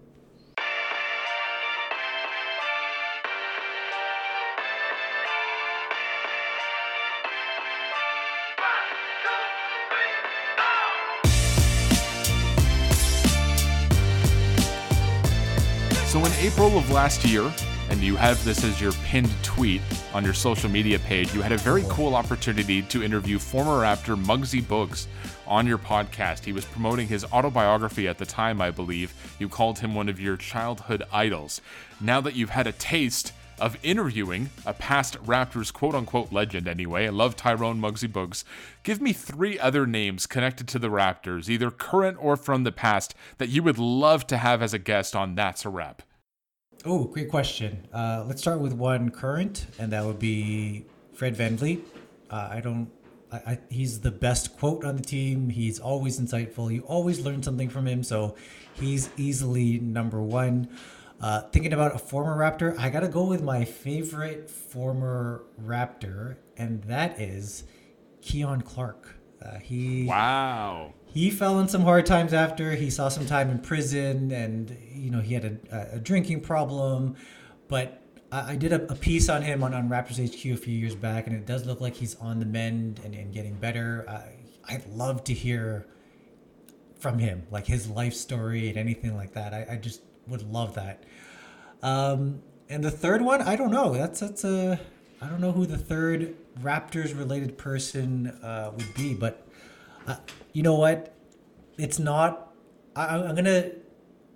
April 16.41 16.79
of 16.79 16.91
last 16.91 17.23
year, 17.27 17.53
and 17.91 18.01
you 18.01 18.17
have 18.17 18.43
this 18.47 18.65
as 18.65 18.81
your 18.81 18.93
pinned 19.05 19.31
tweet 19.43 19.83
on 20.15 20.25
your 20.25 20.33
social 20.33 20.71
media 20.71 20.99
page, 21.01 21.35
you 21.35 21.43
had 21.43 21.53
a 21.53 21.59
very 21.59 21.85
cool 21.91 22.15
opportunity 22.15 22.81
to 22.81 23.03
interview 23.03 23.39
former 23.39 23.83
Raptor 23.83 24.17
Muggsy 24.17 24.63
Bogues 24.63 25.07
on 25.47 25.67
your 25.67 25.77
podcast. 25.77 26.43
He 26.43 26.55
was 26.55 26.65
promoting 26.65 27.09
his 27.09 27.27
autobiography 27.27 28.09
at 28.09 28.17
the 28.17 28.25
time, 28.25 28.63
I 28.63 28.71
believe. 28.71 29.13
You 29.39 29.51
called 29.51 29.81
him 29.81 29.95
one 29.95 30.09
of 30.09 30.19
your 30.19 30.39
childhood 30.39 31.03
idols. 31.13 31.61
Now 32.01 32.23
that 32.23 32.35
you've 32.35 32.49
had 32.49 32.67
a 32.67 32.73
taste 32.73 33.35
of 33.59 33.77
interviewing 33.83 34.49
a 34.65 34.73
past 34.73 35.23
Raptors 35.23 35.71
quote 35.71 35.95
unquote 35.95 36.33
legend 36.33 36.67
anyway. 36.67 37.05
I 37.05 37.11
love 37.11 37.37
Tyrone 37.37 37.83
Muggsy 37.83 38.11
Bogues. 38.11 38.45
Give 38.83 39.03
me 39.03 39.13
three 39.13 39.59
other 39.59 39.87
names 39.87 40.27
connected 40.27 40.67
to 40.69 40.79
the 40.79 40.89
Raptors, 40.89 41.51
either 41.51 41.71
current 41.71 42.17
or 42.19 42.39
from 42.39 42.65
the 42.65 42.73
past, 42.73 43.15
that 43.37 43.51
you 43.51 43.63
would 43.63 43.77
love 43.77 44.27
to 44.29 44.39
have 44.39 44.63
as 44.63 44.73
a 44.73 44.79
guest 44.79 45.15
on 45.15 45.35
That's 45.35 45.67
a 45.67 45.69
Rap. 45.69 46.01
Oh, 46.85 47.05
great 47.05 47.29
question. 47.29 47.87
Uh, 47.93 48.25
let's 48.27 48.41
start 48.41 48.61
with 48.61 48.73
one 48.73 49.11
current, 49.11 49.67
and 49.79 49.93
that 49.93 50.05
would 50.05 50.19
be 50.19 50.87
Fred 51.13 51.37
VanVleet. 51.37 51.83
Uh, 52.31 52.49
I 52.51 52.61
don't. 52.61 52.91
I, 53.31 53.37
I, 53.37 53.59
he's 53.69 54.01
the 54.01 54.11
best 54.11 54.57
quote 54.59 54.85
on 54.85 54.97
the 54.97 55.03
team. 55.03 55.51
He's 55.51 55.79
always 55.79 56.19
insightful. 56.19 56.73
You 56.73 56.81
always 56.83 57.21
learn 57.21 57.43
something 57.43 57.69
from 57.69 57.87
him. 57.87 58.03
So 58.03 58.35
he's 58.73 59.11
easily 59.19 59.79
number 59.79 60.23
one. 60.23 60.71
Uh, 61.21 61.43
thinking 61.53 61.75
about 61.75 61.95
a 61.95 61.99
former 61.99 62.35
Raptor, 62.35 62.79
I 62.79 62.89
got 62.89 63.01
to 63.01 63.09
go 63.09 63.25
with 63.25 63.43
my 63.43 63.67
favorite 63.67 64.49
former 64.49 65.45
Raptor, 65.63 66.37
and 66.57 66.83
that 66.85 67.21
is 67.21 67.65
Keon 68.23 68.63
Clark. 68.63 69.17
Uh, 69.45 69.59
he 69.59 70.07
wow. 70.07 70.95
He 71.13 71.31
fell 71.31 71.59
in 71.59 71.69
some 71.69 71.83
hard 71.83 72.07
times 72.07 72.33
after 72.33 72.73
he 72.73 72.91
saw 72.91 73.09
some 73.09 73.27
time 73.27 73.51
in 73.51 73.59
prison, 73.59 74.31
and 74.31 74.77
you 74.93 75.11
know 75.11 75.21
he 75.21 75.35
had 75.35 75.61
a, 75.71 75.97
a 75.97 75.99
drinking 75.99 76.41
problem. 76.41 77.17
But 77.69 78.03
I, 78.31 78.53
I 78.53 78.57
did 78.57 78.73
a, 78.73 78.93
a, 78.93 78.95
piece 78.95 79.29
on 79.29 79.43
him 79.43 79.63
on, 79.63 79.75
on 79.75 79.89
Raptors 79.89 80.25
HQ 80.25 80.45
a 80.53 80.57
few 80.57 80.77
years 80.77 80.95
back, 80.95 81.27
and 81.27 81.35
it 81.35 81.47
does 81.47 81.67
look 81.67 81.81
like 81.81 81.95
he's 81.95 82.15
on 82.17 82.39
the 82.39 82.47
mend 82.47 83.01
and, 83.05 83.15
and 83.15 83.33
getting 83.33 83.55
better. 83.55 84.05
I, 84.09 84.75
I'd 84.75 84.87
love 84.89 85.25
to 85.25 85.35
hear 85.35 85.87
from 87.01 87.19
him, 87.19 87.47
like 87.51 87.67
his 87.67 87.89
life 87.89 88.15
story 88.15 88.69
and 88.69 88.77
anything 88.77 89.17
like 89.17 89.33
that. 89.33 89.53
I, 89.55 89.67
I 89.73 89.77
just 89.77 90.03
would 90.29 90.43
love 90.43 90.75
that. 90.75 91.05
Um, 91.83 92.43
and 92.69 92.85
the 92.85 92.91
third 92.91 93.23
one, 93.23 93.43
I 93.43 93.57
don't 93.57 93.73
know. 93.73 93.95
That's 93.95 94.21
that's 94.21 94.45
a 94.45 94.79
I 95.21 95.27
don't 95.27 95.41
know 95.41 95.53
who 95.53 95.67
the 95.67 95.79
third 95.79 96.37
Raptors 96.63 97.19
related 97.19 97.59
person 97.59 98.29
uh, 98.43 98.71
would 98.75 98.95
be, 98.95 99.15
but 99.15 99.47
uh, 100.07 100.17
you 100.53 100.63
know 100.63 100.75
what? 100.75 101.15
It's 101.79 101.99
not. 101.99 102.53
I, 102.97 103.17
I'm 103.17 103.35
gonna 103.35 103.71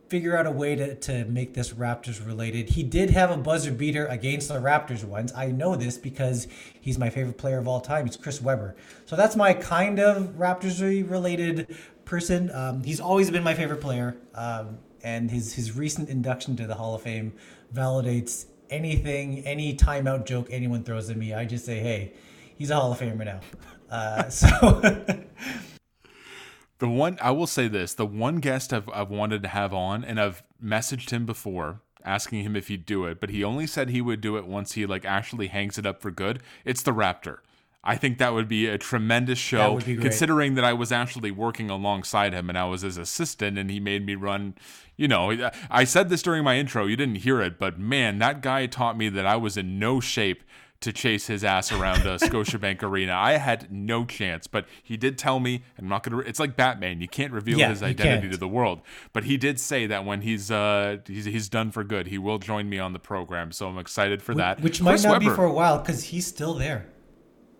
figure 0.09 0.37
out 0.37 0.47
a 0.47 0.51
way 0.51 0.77
to, 0.77 0.95
to 0.95 1.25
make 1.25 1.55
this 1.55 1.73
Raptors 1.73 2.25
related. 2.25 2.71
He 2.71 2.83
did 2.83 3.11
have 3.11 3.31
a 3.31 3.37
buzzer 3.37 3.73
beater 3.73 4.07
against 4.07 4.49
the 4.49 4.55
Raptors 4.55 5.03
once. 5.03 5.33
I 5.35 5.47
know 5.47 5.77
this 5.77 5.99
because 5.99 6.47
he's 6.81 6.99
my 6.99 7.11
favorite 7.11 7.39
player 7.39 7.59
of 7.59 7.67
all 7.67 7.81
time. 7.81 8.07
He's 8.07 8.17
Chris 8.17 8.41
Webber. 8.41 8.77
So 9.07 9.17
that's 9.17 9.35
my 9.35 9.55
kind 9.55 9.99
of 9.99 10.37
Raptors 10.37 10.81
related 11.11 11.77
person. 12.05 12.51
Um, 12.55 12.83
he's 12.85 13.01
always 13.01 13.31
been 13.31 13.43
my 13.43 13.55
favorite 13.55 13.81
player. 13.81 14.17
Um, 14.35 14.79
and 15.03 15.31
his, 15.31 15.53
his 15.55 15.77
recent 15.77 16.09
induction 16.09 16.57
to 16.57 16.67
the 16.67 16.75
Hall 16.75 16.95
of 16.95 17.03
Fame 17.03 17.33
validates 17.75 18.47
anything, 18.71 19.45
any 19.45 19.77
timeout 19.77 20.27
joke 20.27 20.49
anyone 20.51 20.85
throws 20.85 21.11
at 21.11 21.17
me. 21.17 21.35
I 21.35 21.45
just 21.45 21.65
say, 21.65 21.81
hey, 21.81 22.13
he's 22.57 22.71
a 22.71 22.77
Hall 22.77 22.93
of 22.93 22.99
Famer 22.99 23.25
now. 23.25 23.41
Uh, 23.91 24.29
so. 24.29 24.83
The 26.79 26.89
one 26.89 27.19
I 27.23 27.31
will 27.31 27.47
say 27.47 27.69
this: 27.69 27.95
the 27.95 28.05
one 28.05 28.41
guest 28.41 28.73
I've 28.73 28.91
I've 28.91 29.09
wanted 29.09 29.43
to 29.45 29.49
have 29.49 29.73
on, 29.73 30.05
and 30.05 30.21
I've 30.21 30.43
messaged 30.63 31.11
him 31.11 31.25
before 31.25 31.81
asking 32.05 32.43
him 32.43 32.55
if 32.55 32.69
he'd 32.69 32.85
do 32.85 33.07
it, 33.07 33.21
but 33.21 33.31
he 33.31 33.43
only 33.43 33.67
said 33.67 33.89
he 33.89 34.01
would 34.01 34.21
do 34.21 34.37
it 34.37 34.47
once 34.47 34.73
he 34.73 34.85
like 34.85 35.05
actually 35.05 35.47
hangs 35.47 35.79
it 35.79 35.87
up 35.87 36.03
for 36.03 36.11
good. 36.11 36.43
It's 36.65 36.83
the 36.83 36.93
Raptor. 36.93 37.39
I 37.83 37.97
think 37.97 38.17
that 38.19 38.33
would 38.33 38.49
be 38.49 38.67
a 38.67 38.79
tremendous 38.79 39.39
show, 39.39 39.79
considering 39.79 40.55
that 40.55 40.65
I 40.65 40.73
was 40.73 40.91
actually 40.91 41.31
working 41.31 41.69
alongside 41.69 42.33
him 42.33 42.49
and 42.49 42.57
I 42.57 42.65
was 42.65 42.81
his 42.81 42.97
assistant, 42.97 43.59
and 43.59 43.71
he 43.71 43.79
made 43.79 44.07
me 44.07 44.15
run. 44.15 44.55
You 44.97 45.09
know, 45.09 45.51
I 45.71 45.85
said 45.85 46.09
this 46.09 46.23
during 46.23 46.45
my 46.45 46.57
intro. 46.57 46.87
You 46.87 46.97
didn't 46.97 47.17
hear 47.17 47.43
it, 47.43 47.59
but 47.59 47.79
man, 47.79 48.19
that 48.21 48.41
guy 48.41 48.67
taught 48.67 48.97
me 48.97 49.11
that 49.11 49.27
I 49.27 49.37
was 49.37 49.57
in 49.57 49.79
no 49.79 50.01
shape 50.01 50.43
to 50.81 50.93
chase 50.93 51.27
his 51.27 51.45
ass 51.45 51.73
around 51.73 52.03
a 52.03 52.17
Scotiabank 52.19 52.83
Arena. 52.83 53.15
I 53.15 53.33
had 53.33 53.73
no 53.73 54.05
chance, 54.05 54.47
but 54.47 54.67
he 54.83 54.97
did 54.97 55.17
tell 55.17 55.41
me, 55.41 55.63
I'm 55.79 55.89
not 55.89 56.03
gonna. 56.03 56.19
It's 56.19 56.41
like 56.41 56.57
Batman; 56.57 57.01
you 57.01 57.09
can't 57.09 57.33
reveal 57.33 57.59
yeah, 57.59 57.71
his 57.71 57.83
identity 57.83 58.31
to 58.31 58.37
the 58.37 58.49
world. 58.49 58.83
But 59.13 59.25
he 59.25 59.37
did 59.37 59.59
say 59.59 59.87
that 59.87 60.05
when 60.05 60.21
he's 60.21 60.51
uh 60.51 60.99
he's, 61.07 61.25
he's 61.25 61.49
done 61.49 61.71
for 61.71 61.85
good, 61.85 62.09
he 62.09 62.19
will 62.19 62.39
join 62.39 62.69
me 62.69 62.79
on 62.79 62.93
the 62.93 62.99
program. 62.99 63.53
So 63.53 63.69
I'm 63.69 63.79
excited 63.79 64.23
for 64.23 64.35
that. 64.35 64.61
Which 64.61 64.81
might 64.81 65.03
not 65.03 65.13
Webber, 65.13 65.31
be 65.31 65.37
for 65.37 65.45
a 65.45 65.53
while 65.53 65.79
because 65.79 66.05
he's 66.05 66.27
still 66.27 66.55
there. 66.55 66.87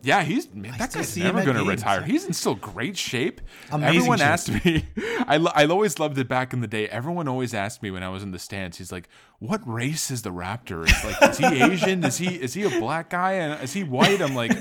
Yeah, 0.05 0.23
he's 0.23 0.53
man, 0.53 0.75
that 0.79 0.93
guy's 0.93 1.17
never 1.17 1.43
going 1.43 1.57
to 1.57 1.65
retire. 1.65 2.03
He's 2.03 2.25
in 2.25 2.33
still 2.33 2.55
great 2.55 2.97
shape. 2.97 3.41
Amazing 3.73 3.97
Everyone 3.97 4.19
shape. 4.19 4.27
asked 4.27 4.65
me. 4.65 4.87
I 5.27 5.37
I 5.55 5.67
always 5.67 5.99
loved 5.99 6.19
it 6.19 6.29
back 6.29 6.53
in 6.53 6.61
the 6.61 6.67
day. 6.67 6.89
Everyone 6.89 7.27
always 7.29 7.55
asked 7.55 7.83
me 7.83 7.91
when 7.91 8.03
I 8.03 8.11
was 8.11 8.23
in 8.23 8.31
the 8.31 8.39
stands. 8.39 8.79
He's 8.79 8.93
like, 8.93 9.09
"What 9.39 9.67
race 9.67 10.11
is 10.11 10.23
the 10.23 10.31
Raptor? 10.31 10.87
It's 10.89 11.05
like, 11.05 11.31
is 11.31 11.39
he 11.39 11.63
Asian? 11.63 12.05
Is 12.05 12.19
he 12.19 12.29
is 12.35 12.55
he 12.55 12.65
a 12.65 12.81
black 12.81 13.11
guy? 13.11 13.33
And 13.33 13.63
is 13.63 13.73
he 13.73 13.83
white?" 13.85 14.21
I'm 14.21 14.35
like, 14.35 14.53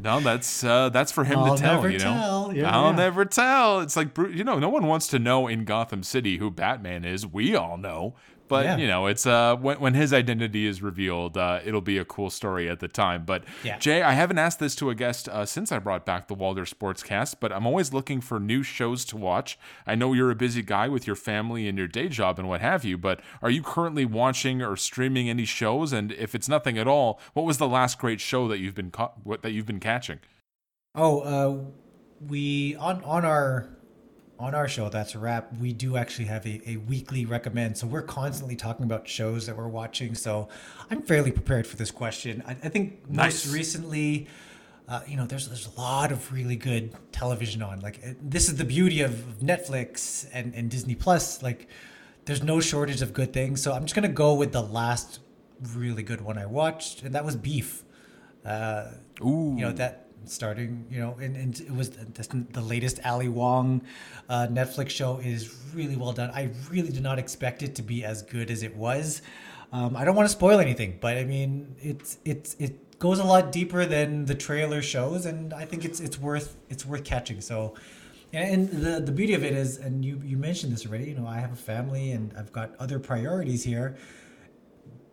"No, 0.00 0.20
that's 0.20 0.64
uh, 0.64 0.88
that's 0.88 1.12
for 1.12 1.24
him 1.24 1.38
I'll 1.38 1.56
to 1.56 1.62
tell. 1.62 1.88
You 1.90 1.98
know, 1.98 2.04
tell. 2.04 2.52
Yeah, 2.54 2.76
I'll 2.76 2.90
yeah. 2.90 2.96
never 2.96 3.24
tell. 3.24 3.80
It's 3.80 3.96
like 3.96 4.16
you 4.18 4.44
know, 4.44 4.58
no 4.58 4.68
one 4.68 4.86
wants 4.86 5.06
to 5.08 5.18
know 5.18 5.46
in 5.46 5.64
Gotham 5.64 6.02
City 6.02 6.38
who 6.38 6.50
Batman 6.50 7.04
is. 7.04 7.26
We 7.26 7.54
all 7.54 7.76
know." 7.76 8.14
But 8.54 8.64
yeah. 8.66 8.76
you 8.76 8.86
know, 8.86 9.06
it's 9.06 9.26
uh 9.26 9.56
when 9.56 9.80
when 9.80 9.94
his 9.94 10.12
identity 10.12 10.66
is 10.66 10.82
revealed, 10.82 11.36
uh, 11.36 11.60
it'll 11.64 11.80
be 11.80 11.98
a 11.98 12.04
cool 12.04 12.30
story 12.30 12.68
at 12.68 12.80
the 12.80 12.88
time. 12.88 13.24
But 13.24 13.44
yeah. 13.62 13.78
Jay, 13.78 14.02
I 14.02 14.12
haven't 14.12 14.38
asked 14.38 14.60
this 14.60 14.74
to 14.76 14.90
a 14.90 14.94
guest 14.94 15.28
uh, 15.28 15.44
since 15.44 15.72
I 15.72 15.78
brought 15.78 16.06
back 16.06 16.28
the 16.28 16.34
Walder 16.34 16.64
Sportscast, 16.64 17.36
but 17.40 17.52
I'm 17.52 17.66
always 17.66 17.92
looking 17.92 18.20
for 18.20 18.38
new 18.38 18.62
shows 18.62 19.04
to 19.06 19.16
watch. 19.16 19.58
I 19.86 19.94
know 19.94 20.12
you're 20.12 20.30
a 20.30 20.36
busy 20.36 20.62
guy 20.62 20.88
with 20.88 21.06
your 21.06 21.16
family 21.16 21.66
and 21.68 21.76
your 21.76 21.88
day 21.88 22.08
job 22.08 22.38
and 22.38 22.48
what 22.48 22.60
have 22.60 22.84
you, 22.84 22.96
but 22.96 23.20
are 23.42 23.50
you 23.50 23.62
currently 23.62 24.04
watching 24.04 24.62
or 24.62 24.76
streaming 24.76 25.28
any 25.28 25.44
shows? 25.44 25.92
And 25.92 26.12
if 26.12 26.34
it's 26.34 26.48
nothing 26.48 26.78
at 26.78 26.86
all, 26.86 27.20
what 27.32 27.44
was 27.44 27.58
the 27.58 27.68
last 27.68 27.98
great 27.98 28.20
show 28.20 28.46
that 28.48 28.58
you've 28.58 28.74
been 28.74 28.90
ca- 28.90 29.12
what, 29.22 29.42
that 29.42 29.52
you've 29.52 29.66
been 29.66 29.80
catching? 29.80 30.20
Oh, 30.94 31.20
uh, 31.20 31.64
we 32.28 32.76
on 32.76 33.02
on 33.04 33.24
our 33.24 33.68
on 34.38 34.54
our 34.54 34.68
show, 34.68 34.88
that's 34.88 35.14
a 35.14 35.18
Rap. 35.18 35.52
We 35.60 35.72
do 35.72 35.96
actually 35.96 36.26
have 36.26 36.44
a, 36.46 36.60
a 36.68 36.76
weekly 36.76 37.24
recommend. 37.24 37.78
So 37.78 37.86
we're 37.86 38.02
constantly 38.02 38.56
talking 38.56 38.84
about 38.84 39.08
shows 39.08 39.46
that 39.46 39.56
we're 39.56 39.68
watching. 39.68 40.14
So 40.14 40.48
I'm 40.90 41.02
fairly 41.02 41.30
prepared 41.30 41.66
for 41.66 41.76
this 41.76 41.90
question. 41.90 42.42
I, 42.46 42.52
I 42.52 42.68
think 42.68 43.08
nice. 43.08 43.44
most 43.44 43.54
recently, 43.54 44.26
uh, 44.88 45.00
you 45.06 45.16
know, 45.16 45.26
there's 45.26 45.48
there's 45.48 45.66
a 45.66 45.80
lot 45.80 46.12
of 46.12 46.32
really 46.32 46.56
good 46.56 46.92
television 47.12 47.62
on. 47.62 47.80
Like 47.80 48.00
this 48.20 48.48
is 48.48 48.56
the 48.56 48.64
beauty 48.64 49.02
of 49.02 49.12
Netflix 49.40 50.28
and, 50.32 50.54
and 50.54 50.70
Disney 50.70 50.94
Plus. 50.94 51.42
Like 51.42 51.68
there's 52.24 52.42
no 52.42 52.60
shortage 52.60 53.02
of 53.02 53.12
good 53.12 53.32
things. 53.32 53.62
So 53.62 53.72
I'm 53.72 53.84
just 53.84 53.94
gonna 53.94 54.08
go 54.08 54.34
with 54.34 54.52
the 54.52 54.62
last 54.62 55.20
really 55.74 56.02
good 56.02 56.20
one 56.20 56.38
I 56.38 56.46
watched, 56.46 57.02
and 57.02 57.14
that 57.14 57.24
was 57.24 57.36
Beef. 57.36 57.84
Uh, 58.44 58.90
Ooh. 59.22 59.54
You 59.56 59.66
know 59.66 59.72
that 59.72 60.03
starting, 60.26 60.86
you 60.90 61.00
know, 61.00 61.16
and, 61.20 61.36
and 61.36 61.60
it 61.60 61.74
was 61.74 61.90
the, 61.90 62.46
the 62.52 62.60
latest 62.60 63.00
Ali 63.04 63.28
Wong 63.28 63.82
uh, 64.28 64.46
Netflix 64.50 64.90
show 64.90 65.18
is 65.18 65.54
really 65.74 65.96
well 65.96 66.12
done. 66.12 66.30
I 66.30 66.50
really 66.70 66.90
did 66.90 67.02
not 67.02 67.18
expect 67.18 67.62
it 67.62 67.74
to 67.76 67.82
be 67.82 68.04
as 68.04 68.22
good 68.22 68.50
as 68.50 68.62
it 68.62 68.76
was. 68.76 69.22
Um, 69.72 69.96
I 69.96 70.04
don't 70.04 70.14
want 70.14 70.28
to 70.28 70.32
spoil 70.32 70.60
anything, 70.60 70.98
but 71.00 71.16
I 71.16 71.24
mean, 71.24 71.74
it's 71.80 72.18
it's 72.24 72.54
it 72.60 72.98
goes 72.98 73.18
a 73.18 73.24
lot 73.24 73.50
deeper 73.50 73.84
than 73.84 74.24
the 74.24 74.34
trailer 74.34 74.82
shows, 74.82 75.26
and 75.26 75.52
I 75.52 75.64
think 75.64 75.84
it's 75.84 76.00
it's 76.00 76.18
worth 76.18 76.56
it's 76.68 76.86
worth 76.86 77.04
catching. 77.04 77.40
So, 77.40 77.74
and 78.32 78.68
the 78.70 79.00
the 79.00 79.12
beauty 79.12 79.34
of 79.34 79.42
it 79.42 79.52
is, 79.52 79.78
and 79.78 80.04
you 80.04 80.20
you 80.24 80.36
mentioned 80.36 80.72
this 80.72 80.86
already. 80.86 81.06
You 81.06 81.16
know, 81.16 81.26
I 81.26 81.40
have 81.40 81.52
a 81.52 81.56
family 81.56 82.12
and 82.12 82.32
I've 82.38 82.52
got 82.52 82.76
other 82.78 82.98
priorities 83.00 83.64
here 83.64 83.96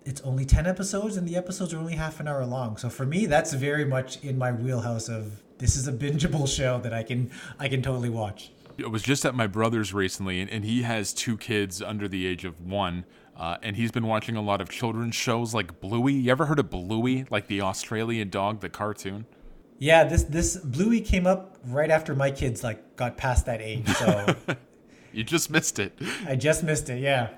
it's 0.05 0.21
only 0.21 0.45
10 0.45 0.65
episodes 0.65 1.17
and 1.17 1.27
the 1.27 1.35
episodes 1.35 1.73
are 1.73 1.77
only 1.77 1.95
half 1.95 2.19
an 2.19 2.27
hour 2.27 2.45
long 2.45 2.77
so 2.77 2.89
for 2.89 3.05
me 3.05 3.25
that's 3.25 3.53
very 3.53 3.85
much 3.85 4.23
in 4.23 4.37
my 4.37 4.51
wheelhouse 4.51 5.09
of 5.09 5.41
this 5.57 5.75
is 5.75 5.87
a 5.87 5.93
bingeable 5.93 6.47
show 6.57 6.79
that 6.79 6.93
i 6.93 7.03
can 7.03 7.29
i 7.59 7.67
can 7.67 7.81
totally 7.81 8.09
watch 8.09 8.51
I 8.83 8.87
was 8.87 9.03
just 9.03 9.25
at 9.25 9.35
my 9.35 9.47
brother's 9.47 9.93
recently, 9.93 10.41
and, 10.41 10.49
and 10.49 10.65
he 10.65 10.83
has 10.83 11.13
two 11.13 11.37
kids 11.37 11.81
under 11.81 12.07
the 12.07 12.25
age 12.25 12.45
of 12.45 12.61
one. 12.61 13.05
Uh, 13.35 13.57
and 13.63 13.75
he's 13.75 13.91
been 13.91 14.05
watching 14.05 14.35
a 14.35 14.41
lot 14.41 14.61
of 14.61 14.69
children's 14.69 15.15
shows 15.15 15.53
like 15.53 15.79
Bluey. 15.79 16.13
You 16.13 16.31
ever 16.31 16.45
heard 16.45 16.59
of 16.59 16.69
Bluey, 16.69 17.25
like 17.29 17.47
the 17.47 17.61
Australian 17.61 18.29
dog, 18.29 18.59
the 18.59 18.69
cartoon? 18.69 19.25
Yeah, 19.79 20.03
this 20.03 20.23
this 20.25 20.57
Bluey 20.57 21.01
came 21.01 21.25
up 21.25 21.57
right 21.65 21.89
after 21.89 22.13
my 22.13 22.29
kids 22.29 22.63
like 22.63 22.95
got 22.97 23.17
past 23.17 23.47
that 23.47 23.61
age. 23.61 23.87
So 23.87 24.35
you 25.13 25.23
just 25.23 25.49
missed 25.49 25.79
it. 25.79 25.97
I 26.27 26.35
just 26.35 26.63
missed 26.63 26.89
it. 26.89 26.99
Yeah. 26.99 27.29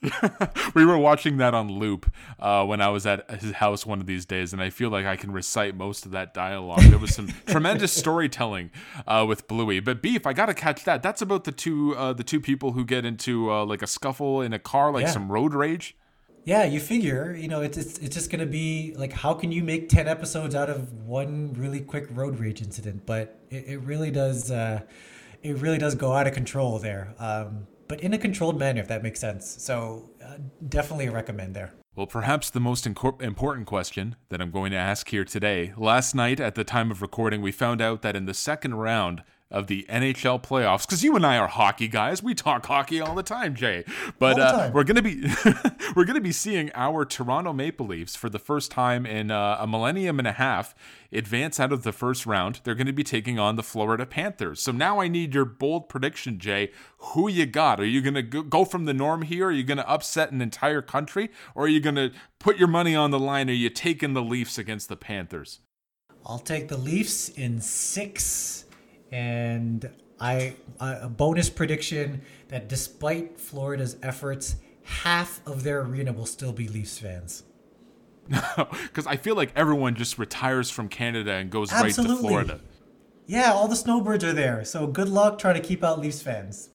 we 0.74 0.84
were 0.84 0.96
watching 0.98 1.38
that 1.38 1.54
on 1.54 1.70
loop 1.70 2.10
uh, 2.38 2.64
when 2.64 2.80
I 2.80 2.88
was 2.88 3.04
at 3.06 3.28
his 3.40 3.52
house 3.52 3.84
one 3.84 4.00
of 4.00 4.06
these 4.06 4.24
days, 4.24 4.52
and 4.52 4.62
I 4.62 4.70
feel 4.70 4.90
like 4.90 5.06
I 5.06 5.16
can 5.16 5.32
recite 5.32 5.74
most 5.74 6.06
of 6.06 6.12
that 6.12 6.32
dialogue. 6.34 6.82
There 6.82 6.98
was 6.98 7.14
some 7.14 7.28
tremendous 7.46 7.92
storytelling 7.92 8.70
uh, 9.06 9.24
with 9.28 9.48
Bluey, 9.48 9.80
but 9.80 10.00
Beef, 10.00 10.26
I 10.26 10.32
gotta 10.32 10.54
catch 10.54 10.84
that. 10.84 11.02
That's 11.02 11.20
about 11.20 11.44
the 11.44 11.52
two 11.52 11.96
uh, 11.96 12.12
the 12.12 12.22
two 12.24 12.40
people 12.40 12.72
who 12.72 12.84
get 12.84 13.04
into 13.04 13.50
uh, 13.50 13.64
like 13.64 13.82
a 13.82 13.86
scuffle 13.88 14.40
in 14.40 14.52
a 14.52 14.58
car, 14.58 14.92
like 14.92 15.02
Yeah. 15.06 15.10
some 15.10 15.30
road 15.32 15.52
rage. 15.54 15.96
Yeah, 16.44 16.64
you 16.64 16.80
figure, 16.80 17.34
you 17.34 17.48
know, 17.48 17.60
it's, 17.60 17.76
it's 17.76 17.98
it's 17.98 18.14
just 18.14 18.30
gonna 18.30 18.46
be 18.46 18.94
like, 18.96 19.12
how 19.12 19.34
can 19.34 19.50
you 19.52 19.62
make 19.64 19.88
ten 19.88 20.06
episodes 20.08 20.54
out 20.54 20.70
of 20.70 20.92
one 21.04 21.52
really 21.54 21.80
quick 21.80 22.06
road 22.10 22.38
rage 22.38 22.62
incident? 22.62 23.04
But 23.04 23.38
it, 23.50 23.64
it 23.66 23.78
really 23.78 24.10
does, 24.10 24.50
uh, 24.50 24.80
it 25.42 25.58
really 25.58 25.76
does 25.78 25.94
go 25.94 26.12
out 26.12 26.26
of 26.26 26.32
control 26.34 26.78
there. 26.78 27.14
Um, 27.18 27.66
but 27.88 28.00
in 28.00 28.14
a 28.14 28.18
controlled 28.18 28.58
manner, 28.58 28.80
if 28.80 28.88
that 28.88 29.02
makes 29.02 29.18
sense. 29.18 29.56
So 29.58 30.10
uh, 30.24 30.36
definitely 30.68 31.08
recommend 31.08 31.54
there. 31.54 31.72
Well, 31.96 32.06
perhaps 32.06 32.48
the 32.50 32.60
most 32.60 32.86
important 32.86 33.66
question 33.66 34.14
that 34.28 34.40
I'm 34.40 34.52
going 34.52 34.70
to 34.70 34.76
ask 34.76 35.08
here 35.08 35.24
today. 35.24 35.72
Last 35.76 36.14
night, 36.14 36.38
at 36.38 36.54
the 36.54 36.62
time 36.62 36.92
of 36.92 37.02
recording, 37.02 37.42
we 37.42 37.50
found 37.50 37.80
out 37.80 38.02
that 38.02 38.14
in 38.14 38.26
the 38.26 38.34
second 38.34 38.74
round 38.76 39.24
of 39.50 39.66
the 39.66 39.86
NHL 39.88 40.42
playoffs, 40.42 40.86
because 40.86 41.02
you 41.02 41.16
and 41.16 41.24
I 41.24 41.38
are 41.38 41.48
hockey 41.48 41.88
guys, 41.88 42.22
we 42.22 42.34
talk 42.34 42.66
hockey 42.66 43.00
all 43.00 43.14
the 43.14 43.22
time, 43.22 43.54
Jay. 43.54 43.84
But 44.18 44.38
uh, 44.38 44.52
time. 44.52 44.72
we're 44.72 44.84
gonna 44.84 45.02
be 45.02 45.24
we're 45.96 46.04
gonna 46.04 46.20
be 46.20 46.32
seeing 46.32 46.70
our 46.74 47.04
Toronto 47.04 47.52
Maple 47.52 47.86
Leafs 47.86 48.16
for 48.16 48.28
the 48.28 48.38
first 48.38 48.70
time 48.70 49.06
in 49.06 49.30
uh, 49.30 49.56
a 49.60 49.66
millennium 49.66 50.18
and 50.18 50.28
a 50.28 50.32
half 50.32 50.74
advance 51.12 51.58
out 51.58 51.72
of 51.72 51.82
the 51.82 51.92
first 51.92 52.26
round. 52.26 52.60
They're 52.64 52.74
going 52.74 52.86
to 52.86 52.92
be 52.92 53.04
taking 53.04 53.38
on 53.38 53.56
the 53.56 53.62
Florida 53.62 54.06
Panthers. 54.06 54.60
So 54.60 54.72
now 54.72 55.00
I 55.00 55.08
need 55.08 55.34
your 55.34 55.44
bold 55.44 55.88
prediction, 55.88 56.38
Jay. 56.38 56.70
Who 56.98 57.28
you 57.28 57.46
got? 57.46 57.80
Are 57.80 57.86
you 57.86 58.00
going 58.00 58.14
to 58.14 58.22
go 58.22 58.64
from 58.64 58.84
the 58.84 58.94
norm 58.94 59.22
here? 59.22 59.48
Are 59.48 59.52
you 59.52 59.64
going 59.64 59.78
to 59.78 59.88
upset 59.88 60.32
an 60.32 60.40
entire 60.40 60.82
country, 60.82 61.30
or 61.54 61.64
are 61.64 61.68
you 61.68 61.80
going 61.80 61.96
to 61.96 62.12
put 62.38 62.58
your 62.58 62.68
money 62.68 62.94
on 62.94 63.10
the 63.10 63.18
line? 63.18 63.48
Are 63.48 63.54
you 63.54 63.70
taking 63.70 64.14
the 64.14 64.22
Leafs 64.22 64.58
against 64.58 64.88
the 64.88 64.96
Panthers? 64.96 65.60
I'll 66.26 66.38
take 66.38 66.68
the 66.68 66.76
Leafs 66.76 67.30
in 67.30 67.60
six, 67.60 68.64
and 69.10 69.88
I 70.20 70.54
a 70.80 71.08
bonus 71.08 71.48
prediction 71.50 72.22
that 72.48 72.68
despite 72.68 73.38
Florida's 73.38 73.96
efforts, 74.02 74.56
half 74.82 75.40
of 75.46 75.62
their 75.62 75.82
arena 75.82 76.12
will 76.12 76.26
still 76.26 76.52
be 76.52 76.68
Leafs 76.68 76.98
fans. 76.98 77.44
No, 78.30 78.68
Because 78.82 79.06
I 79.06 79.16
feel 79.16 79.36
like 79.36 79.52
everyone 79.56 79.94
just 79.94 80.18
retires 80.18 80.70
from 80.70 80.88
Canada 80.88 81.32
and 81.32 81.48
goes 81.48 81.72
right 81.72 81.94
to 81.94 82.16
Florida. 82.16 82.60
Yeah, 83.26 83.52
all 83.52 83.68
the 83.68 83.76
snowbirds 83.76 84.22
are 84.22 84.34
there. 84.34 84.64
So 84.66 84.86
good 84.86 85.08
luck 85.08 85.38
trying 85.38 85.54
to 85.54 85.66
keep 85.66 85.82
out 85.82 85.98
Leafs 85.98 86.20
fans. 86.20 86.70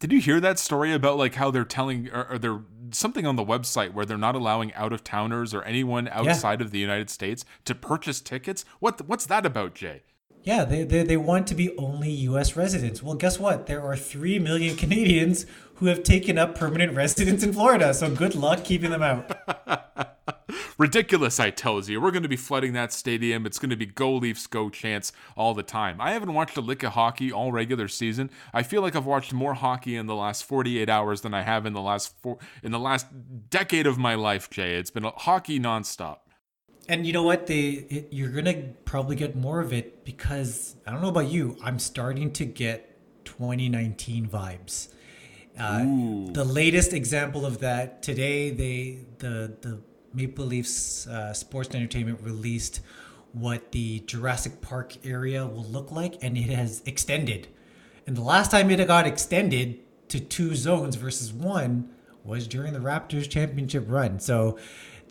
Did 0.00 0.12
you 0.12 0.20
hear 0.20 0.38
that 0.40 0.58
story 0.58 0.92
about 0.92 1.16
like 1.16 1.36
how 1.36 1.50
they're 1.50 1.64
telling 1.64 2.10
or, 2.10 2.32
or 2.32 2.38
they're 2.38 2.60
something 2.90 3.24
on 3.24 3.36
the 3.36 3.44
website 3.44 3.94
where 3.94 4.04
they're 4.04 4.18
not 4.18 4.34
allowing 4.34 4.74
out 4.74 4.92
of 4.92 5.04
towners 5.04 5.54
or 5.54 5.62
anyone 5.62 6.08
outside 6.08 6.60
yeah. 6.60 6.66
of 6.66 6.72
the 6.72 6.78
United 6.78 7.08
States 7.08 7.44
to 7.64 7.74
purchase 7.74 8.20
tickets? 8.20 8.64
What 8.80 9.06
what's 9.06 9.26
that 9.26 9.46
about, 9.46 9.74
Jay? 9.74 10.02
Yeah, 10.44 10.64
they, 10.64 10.82
they, 10.82 11.04
they 11.04 11.16
want 11.16 11.46
to 11.48 11.54
be 11.54 11.76
only 11.76 12.10
U.S. 12.10 12.56
residents. 12.56 13.02
Well, 13.02 13.14
guess 13.14 13.38
what? 13.38 13.66
There 13.66 13.82
are 13.82 13.96
3 13.96 14.40
million 14.40 14.76
Canadians 14.82 15.46
who 15.76 15.86
have 15.86 16.02
taken 16.02 16.38
up 16.38 16.56
permanent 16.56 16.92
residence 16.96 17.42
in 17.42 17.52
Florida. 17.52 17.94
So 17.94 18.14
good 18.14 18.34
luck 18.34 18.64
keeping 18.64 18.90
them 18.90 19.02
out. 19.02 20.08
Ridiculous, 20.78 21.38
I 21.38 21.50
tells 21.50 21.88
you. 21.88 22.00
We're 22.00 22.10
going 22.10 22.24
to 22.24 22.28
be 22.28 22.36
flooding 22.36 22.72
that 22.72 22.92
stadium. 22.92 23.46
It's 23.46 23.58
going 23.58 23.70
to 23.70 23.76
be 23.76 23.86
go 23.86 24.14
Leafs, 24.14 24.46
go 24.46 24.68
chance 24.68 25.12
all 25.36 25.54
the 25.54 25.62
time. 25.62 26.00
I 26.00 26.12
haven't 26.12 26.34
watched 26.34 26.56
a 26.56 26.60
lick 26.60 26.82
of 26.82 26.92
hockey 26.92 27.30
all 27.30 27.52
regular 27.52 27.86
season. 27.88 28.30
I 28.52 28.62
feel 28.62 28.82
like 28.82 28.96
I've 28.96 29.06
watched 29.06 29.32
more 29.32 29.54
hockey 29.54 29.96
in 29.96 30.06
the 30.06 30.16
last 30.16 30.44
48 30.44 30.88
hours 30.88 31.20
than 31.20 31.34
I 31.34 31.42
have 31.42 31.66
in 31.66 31.72
the 31.72 31.80
last 31.80 32.14
four, 32.20 32.38
in 32.62 32.72
the 32.72 32.80
last 32.80 33.06
decade 33.48 33.86
of 33.86 33.96
my 33.96 34.14
life, 34.16 34.50
Jay. 34.50 34.74
It's 34.74 34.90
been 34.90 35.04
hockey 35.04 35.60
nonstop. 35.60 36.18
And 36.88 37.06
you 37.06 37.12
know 37.12 37.22
what? 37.22 37.46
They 37.46 37.70
it, 37.70 38.08
you're 38.10 38.30
gonna 38.30 38.62
probably 38.84 39.16
get 39.16 39.36
more 39.36 39.60
of 39.60 39.72
it 39.72 40.04
because 40.04 40.74
I 40.86 40.90
don't 40.90 41.00
know 41.00 41.08
about 41.08 41.28
you. 41.28 41.56
I'm 41.62 41.78
starting 41.78 42.32
to 42.32 42.44
get 42.44 42.96
2019 43.24 44.28
vibes. 44.28 44.88
Uh, 45.58 45.84
the 46.32 46.44
latest 46.44 46.92
example 46.92 47.44
of 47.44 47.58
that 47.58 48.02
today, 48.02 48.50
they 48.50 48.98
the 49.18 49.54
the 49.60 49.80
Maple 50.14 50.46
Leafs 50.46 51.06
uh, 51.06 51.32
Sports 51.32 51.74
Entertainment 51.74 52.20
released 52.22 52.80
what 53.32 53.72
the 53.72 54.00
Jurassic 54.00 54.60
Park 54.60 54.96
area 55.06 55.46
will 55.46 55.64
look 55.64 55.90
like, 55.90 56.22
and 56.22 56.36
it 56.36 56.50
has 56.50 56.82
extended. 56.84 57.48
And 58.06 58.16
the 58.16 58.22
last 58.22 58.50
time 58.50 58.70
it 58.70 58.86
got 58.86 59.06
extended 59.06 59.78
to 60.08 60.20
two 60.20 60.54
zones 60.54 60.96
versus 60.96 61.32
one 61.32 61.90
was 62.24 62.46
during 62.46 62.72
the 62.72 62.78
Raptors 62.78 63.28
championship 63.28 63.84
run. 63.88 64.20
So 64.20 64.58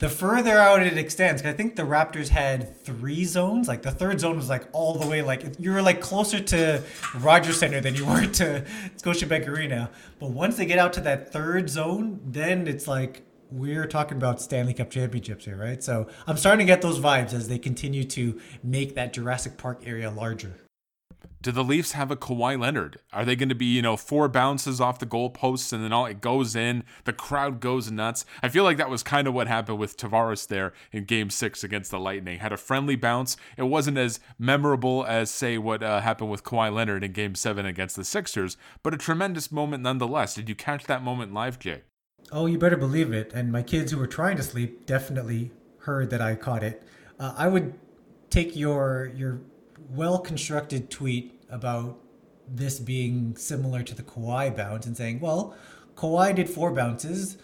the 0.01 0.09
further 0.09 0.57
out 0.57 0.81
it 0.81 0.97
extends, 0.97 1.43
I 1.43 1.53
think 1.53 1.75
the 1.75 1.83
Raptors 1.83 2.29
had 2.29 2.75
three 2.83 3.23
zones. 3.23 3.67
Like 3.67 3.83
the 3.83 3.91
third 3.91 4.19
zone 4.19 4.35
was 4.35 4.49
like 4.49 4.67
all 4.71 4.95
the 4.95 5.05
way, 5.05 5.21
like 5.21 5.43
you 5.59 5.71
were 5.71 5.83
like 5.83 6.01
closer 6.01 6.39
to 6.39 6.81
Rogers 7.19 7.59
Centre 7.59 7.79
than 7.79 7.93
you 7.93 8.05
were 8.07 8.25
to 8.25 8.65
Scotiabank 8.97 9.47
Arena. 9.47 9.91
But 10.19 10.31
once 10.31 10.57
they 10.57 10.65
get 10.65 10.79
out 10.79 10.91
to 10.93 11.01
that 11.01 11.31
third 11.31 11.69
zone, 11.69 12.19
then 12.25 12.67
it's 12.67 12.87
like 12.87 13.21
we're 13.51 13.85
talking 13.85 14.17
about 14.17 14.41
Stanley 14.41 14.73
Cup 14.73 14.89
championships 14.89 15.45
here, 15.45 15.55
right? 15.55 15.83
So 15.83 16.07
I'm 16.25 16.37
starting 16.37 16.65
to 16.65 16.71
get 16.71 16.81
those 16.81 16.99
vibes 16.99 17.33
as 17.33 17.47
they 17.47 17.59
continue 17.59 18.03
to 18.05 18.41
make 18.63 18.95
that 18.95 19.13
Jurassic 19.13 19.55
Park 19.57 19.83
area 19.85 20.09
larger. 20.09 20.55
Do 21.41 21.51
the 21.51 21.63
Leafs 21.63 21.93
have 21.93 22.11
a 22.11 22.15
Kawhi 22.15 22.59
Leonard? 22.59 22.99
Are 23.11 23.25
they 23.25 23.35
going 23.35 23.49
to 23.49 23.55
be, 23.55 23.65
you 23.65 23.81
know, 23.81 23.97
four 23.97 24.29
bounces 24.29 24.79
off 24.79 24.99
the 24.99 25.07
goalposts 25.07 25.73
and 25.73 25.83
then 25.83 25.91
all 25.91 26.05
it 26.05 26.21
goes 26.21 26.55
in, 26.55 26.83
the 27.05 27.13
crowd 27.13 27.59
goes 27.59 27.89
nuts? 27.89 28.25
I 28.43 28.49
feel 28.49 28.63
like 28.63 28.77
that 28.77 28.91
was 28.91 29.01
kind 29.01 29.27
of 29.27 29.33
what 29.33 29.47
happened 29.47 29.79
with 29.79 29.97
Tavares 29.97 30.47
there 30.47 30.71
in 30.91 31.05
Game 31.05 31.31
Six 31.31 31.63
against 31.63 31.89
the 31.89 31.99
Lightning. 31.99 32.37
Had 32.37 32.51
a 32.51 32.57
friendly 32.57 32.95
bounce. 32.95 33.37
It 33.57 33.63
wasn't 33.63 33.97
as 33.97 34.19
memorable 34.37 35.03
as 35.07 35.31
say 35.31 35.57
what 35.57 35.81
uh, 35.81 36.01
happened 36.01 36.29
with 36.29 36.43
Kawhi 36.43 36.71
Leonard 36.71 37.03
in 37.03 37.11
Game 37.11 37.33
Seven 37.33 37.65
against 37.65 37.95
the 37.95 38.05
Sixers, 38.05 38.55
but 38.83 38.93
a 38.93 38.97
tremendous 38.97 39.51
moment 39.51 39.81
nonetheless. 39.81 40.35
Did 40.35 40.47
you 40.47 40.53
catch 40.53 40.85
that 40.85 41.01
moment 41.01 41.33
live, 41.33 41.57
Jay? 41.57 41.81
Oh, 42.31 42.45
you 42.45 42.59
better 42.59 42.77
believe 42.77 43.11
it. 43.13 43.33
And 43.33 43.51
my 43.51 43.63
kids 43.63 43.91
who 43.91 43.97
were 43.97 44.05
trying 44.05 44.37
to 44.37 44.43
sleep 44.43 44.85
definitely 44.85 45.49
heard 45.79 46.11
that 46.11 46.21
I 46.21 46.35
caught 46.35 46.63
it. 46.63 46.83
Uh, 47.19 47.33
I 47.35 47.47
would 47.47 47.73
take 48.29 48.55
your 48.55 49.11
your 49.15 49.41
well 49.95 50.19
constructed 50.19 50.89
tweet 50.89 51.39
about 51.49 51.99
this 52.47 52.79
being 52.79 53.35
similar 53.35 53.83
to 53.83 53.95
the 53.95 54.03
Kawhi 54.03 54.55
bounce 54.55 54.85
and 54.85 54.95
saying, 54.95 55.19
well, 55.19 55.55
Kawhi 55.95 56.35
did 56.35 56.49
four 56.49 56.71
bounces. 56.71 57.37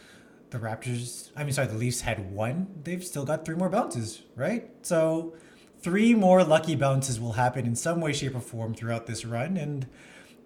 The 0.49 0.59
Raptors, 0.59 1.31
I 1.35 1.43
mean, 1.43 1.53
sorry, 1.53 1.67
the 1.67 1.77
Leafs 1.77 2.01
had 2.01 2.31
one. 2.31 2.67
They've 2.83 3.03
still 3.03 3.25
got 3.25 3.45
three 3.45 3.55
more 3.55 3.69
bounces, 3.69 4.21
right? 4.35 4.69
So, 4.81 5.35
three 5.81 6.13
more 6.13 6.43
lucky 6.43 6.75
bounces 6.75 7.19
will 7.19 7.33
happen 7.33 7.65
in 7.65 7.75
some 7.75 7.99
way, 7.99 8.13
shape, 8.13 8.35
or 8.35 8.39
form 8.39 8.73
throughout 8.73 9.07
this 9.07 9.25
run. 9.25 9.57
And 9.57 9.87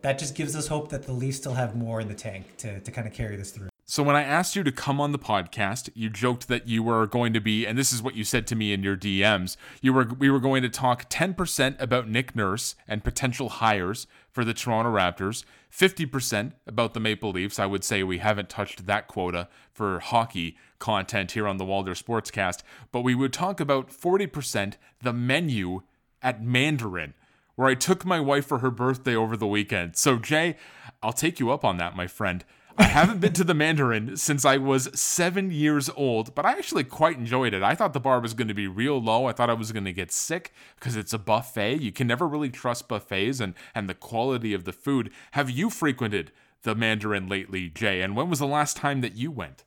that 0.01 0.17
just 0.17 0.33
gives 0.35 0.55
us 0.55 0.67
hope 0.67 0.89
that 0.89 1.03
the 1.03 1.13
Leafs 1.13 1.37
still 1.37 1.53
have 1.53 1.75
more 1.75 2.01
in 2.01 2.07
the 2.07 2.15
tank 2.15 2.57
to, 2.57 2.79
to 2.79 2.91
kind 2.91 3.07
of 3.07 3.13
carry 3.13 3.35
this 3.35 3.51
through. 3.51 3.70
So 3.91 4.03
when 4.03 4.15
I 4.15 4.23
asked 4.23 4.55
you 4.55 4.63
to 4.63 4.71
come 4.71 5.01
on 5.01 5.11
the 5.11 5.19
podcast, 5.19 5.89
you 5.93 6.09
joked 6.09 6.47
that 6.47 6.65
you 6.65 6.81
were 6.81 7.05
going 7.05 7.33
to 7.33 7.41
be, 7.41 7.65
and 7.65 7.77
this 7.77 7.91
is 7.91 8.01
what 8.01 8.15
you 8.15 8.23
said 8.23 8.47
to 8.47 8.55
me 8.55 8.71
in 8.71 8.83
your 8.83 8.95
DMs. 8.95 9.57
You 9.81 9.91
were 9.91 10.05
we 10.17 10.29
were 10.29 10.39
going 10.39 10.63
to 10.63 10.69
talk 10.69 11.09
10% 11.09 11.75
about 11.77 12.07
Nick 12.07 12.33
Nurse 12.33 12.75
and 12.87 13.03
potential 13.03 13.49
hires 13.49 14.07
for 14.31 14.45
the 14.45 14.53
Toronto 14.53 14.89
Raptors, 14.89 15.43
50% 15.69 16.53
about 16.65 16.93
the 16.93 17.01
Maple 17.01 17.31
Leafs. 17.31 17.59
I 17.59 17.65
would 17.65 17.83
say 17.83 18.01
we 18.01 18.19
haven't 18.19 18.47
touched 18.47 18.85
that 18.85 19.09
quota 19.09 19.49
for 19.73 19.99
hockey 19.99 20.55
content 20.79 21.33
here 21.33 21.45
on 21.45 21.57
the 21.57 21.65
Walder 21.65 21.93
Sportscast, 21.93 22.61
but 22.93 23.01
we 23.01 23.13
would 23.13 23.33
talk 23.33 23.59
about 23.59 23.89
40% 23.89 24.75
the 25.01 25.11
menu 25.11 25.81
at 26.21 26.41
Mandarin 26.41 27.13
where 27.55 27.67
I 27.67 27.75
took 27.75 28.05
my 28.05 28.21
wife 28.21 28.45
for 28.45 28.59
her 28.59 28.71
birthday 28.71 29.15
over 29.15 29.35
the 29.35 29.47
weekend. 29.47 29.97
So 29.97 30.17
Jay, 30.17 30.55
I'll 31.03 31.11
take 31.11 31.41
you 31.41 31.51
up 31.51 31.65
on 31.65 31.77
that, 31.77 31.95
my 31.95 32.07
friend. 32.07 32.45
I 32.81 32.85
haven't 32.85 33.19
been 33.19 33.33
to 33.33 33.43
the 33.43 33.53
Mandarin 33.53 34.17
since 34.17 34.43
I 34.43 34.57
was 34.57 34.89
seven 34.99 35.51
years 35.51 35.87
old, 35.95 36.33
but 36.33 36.47
I 36.47 36.53
actually 36.53 36.83
quite 36.83 37.15
enjoyed 37.15 37.53
it. 37.53 37.61
I 37.61 37.75
thought 37.75 37.93
the 37.93 37.99
bar 37.99 38.19
was 38.19 38.33
going 38.33 38.47
to 38.47 38.55
be 38.55 38.67
real 38.67 38.99
low. 38.99 39.27
I 39.27 39.33
thought 39.33 39.51
I 39.51 39.53
was 39.53 39.71
going 39.71 39.85
to 39.85 39.93
get 39.93 40.11
sick 40.11 40.51
because 40.79 40.95
it's 40.95 41.13
a 41.13 41.19
buffet. 41.19 41.75
You 41.75 41.91
can 41.91 42.07
never 42.07 42.27
really 42.27 42.49
trust 42.49 42.87
buffets 42.87 43.39
and, 43.39 43.53
and 43.75 43.87
the 43.87 43.93
quality 43.93 44.55
of 44.55 44.63
the 44.63 44.73
food. 44.73 45.11
Have 45.33 45.51
you 45.51 45.69
frequented 45.69 46.31
the 46.63 46.73
Mandarin 46.73 47.29
lately, 47.29 47.69
Jay? 47.69 48.01
And 48.01 48.15
when 48.15 48.31
was 48.31 48.39
the 48.39 48.47
last 48.47 48.77
time 48.77 49.01
that 49.01 49.15
you 49.15 49.29
went? 49.29 49.63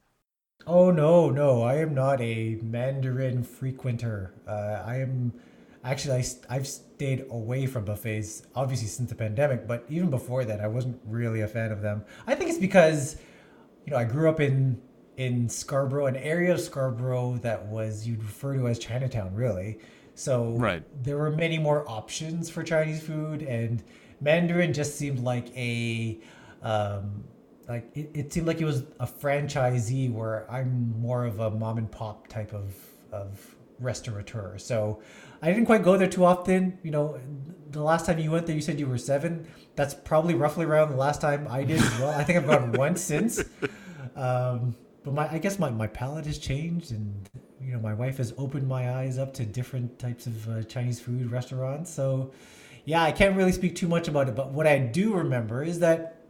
Oh, 0.67 0.91
no, 0.91 1.31
no. 1.31 1.63
I 1.63 1.77
am 1.77 1.95
not 1.95 2.21
a 2.21 2.59
Mandarin 2.63 3.45
frequenter. 3.45 4.33
Uh, 4.45 4.83
I 4.85 4.97
am 4.97 5.33
actually 5.85 6.15
I, 6.15 6.25
I've 6.57 6.67
stayed 6.67 7.27
away 7.31 7.67
from 7.67 7.85
buffets 7.85 8.43
obviously 8.55 8.89
since 8.89 9.11
the 9.11 9.15
pandemic 9.15 9.69
but 9.69 9.85
even 9.89 10.11
before 10.11 10.45
that 10.45 10.61
i 10.61 10.67
wasn't 10.67 10.99
really 11.07 11.43
a 11.43 11.49
fan 11.49 11.71
of 11.71 11.83
them. 11.83 12.05
I 12.27 12.35
think 12.35 12.51
it's 12.51 12.59
because 12.59 13.17
you 13.85 13.93
know 13.93 13.99
i 13.99 14.05
grew 14.05 14.29
up 14.29 14.41
in 14.41 14.81
in 15.17 15.49
scarborough 15.49 16.07
an 16.07 16.17
area 16.17 16.53
of 16.53 16.61
scarborough 16.61 17.37
that 17.43 17.65
was 17.67 18.07
you'd 18.07 18.23
refer 18.23 18.55
to 18.55 18.67
as 18.69 18.79
chinatown 18.79 19.33
really. 19.35 19.79
So 20.17 20.57
right. 20.59 20.83
there 21.03 21.19
were 21.19 21.31
many 21.31 21.59
more 21.59 21.89
options 21.89 22.49
for 22.49 22.63
chinese 22.63 23.03
food 23.03 23.43
and 23.43 23.83
mandarin 24.21 24.73
just 24.73 24.97
seemed 24.97 25.21
like 25.21 25.55
a 25.57 26.19
um, 26.63 27.25
like 27.69 27.91
it, 27.95 28.11
it 28.15 28.33
seemed 28.33 28.47
like 28.47 28.61
it 28.61 28.65
was 28.65 28.85
a 29.01 29.07
franchisee 29.07 30.11
where 30.11 30.51
i'm 30.51 30.99
more 31.01 31.25
of 31.25 31.41
a 31.41 31.51
mom 31.51 31.79
and 31.79 31.91
pop 31.91 32.29
type 32.29 32.53
of 32.53 32.75
of 33.13 33.55
restaurateur. 33.79 34.59
So 34.59 35.01
I 35.45 35.49
didn't 35.49 35.67
quite 35.67 35.83
go 35.83 35.99
there 35.99 36.09
too 36.09 36.25
often. 36.25 36.79
You 36.83 36.91
know, 36.91 37.21
the 37.71 37.83
last 37.83 38.07
time 38.07 38.19
you 38.19 38.31
went 38.31 38.47
there, 38.47 38.57
you 38.57 38.63
said 38.63 38.81
you 38.81 38.87
were 38.87 38.97
seven. 38.97 39.47
That's 39.77 39.93
probably 39.93 40.35
roughly 40.35 40.65
around 40.65 40.91
the 40.91 40.97
last 40.97 41.21
time 41.21 41.47
I 41.51 41.65
did 41.65 41.83
as 41.83 42.01
well. 42.01 42.09
I 42.09 42.25
think 42.25 42.39
I've 42.39 42.47
gone 42.47 42.73
once 42.85 43.03
since. 43.03 43.45
Um, 44.17 44.75
but 45.03 45.13
my, 45.13 45.31
I 45.31 45.37
guess 45.37 45.59
my, 45.59 45.69
my 45.69 45.87
palate 45.87 46.25
has 46.25 46.39
changed, 46.39 46.93
and 46.93 47.29
you 47.61 47.75
know, 47.75 47.79
my 47.79 47.93
wife 47.93 48.17
has 48.17 48.33
opened 48.39 48.67
my 48.67 48.95
eyes 48.95 49.19
up 49.19 49.35
to 49.35 49.45
different 49.45 49.99
types 49.99 50.27
of 50.27 50.49
uh, 50.49 50.63
Chinese 50.63 50.99
food 50.99 51.31
restaurants. 51.31 51.93
So, 51.93 52.33
yeah, 52.87 53.03
I 53.03 53.13
can't 53.13 53.37
really 53.37 53.53
speak 53.53 53.77
too 53.77 53.89
much 53.89 54.09
about 54.09 54.31
it. 54.31 54.35
But 54.35 54.51
what 54.51 54.67
I 54.67 54.79
do 54.79 55.13
remember 55.13 55.63
is 55.63 55.79
that 55.81 56.23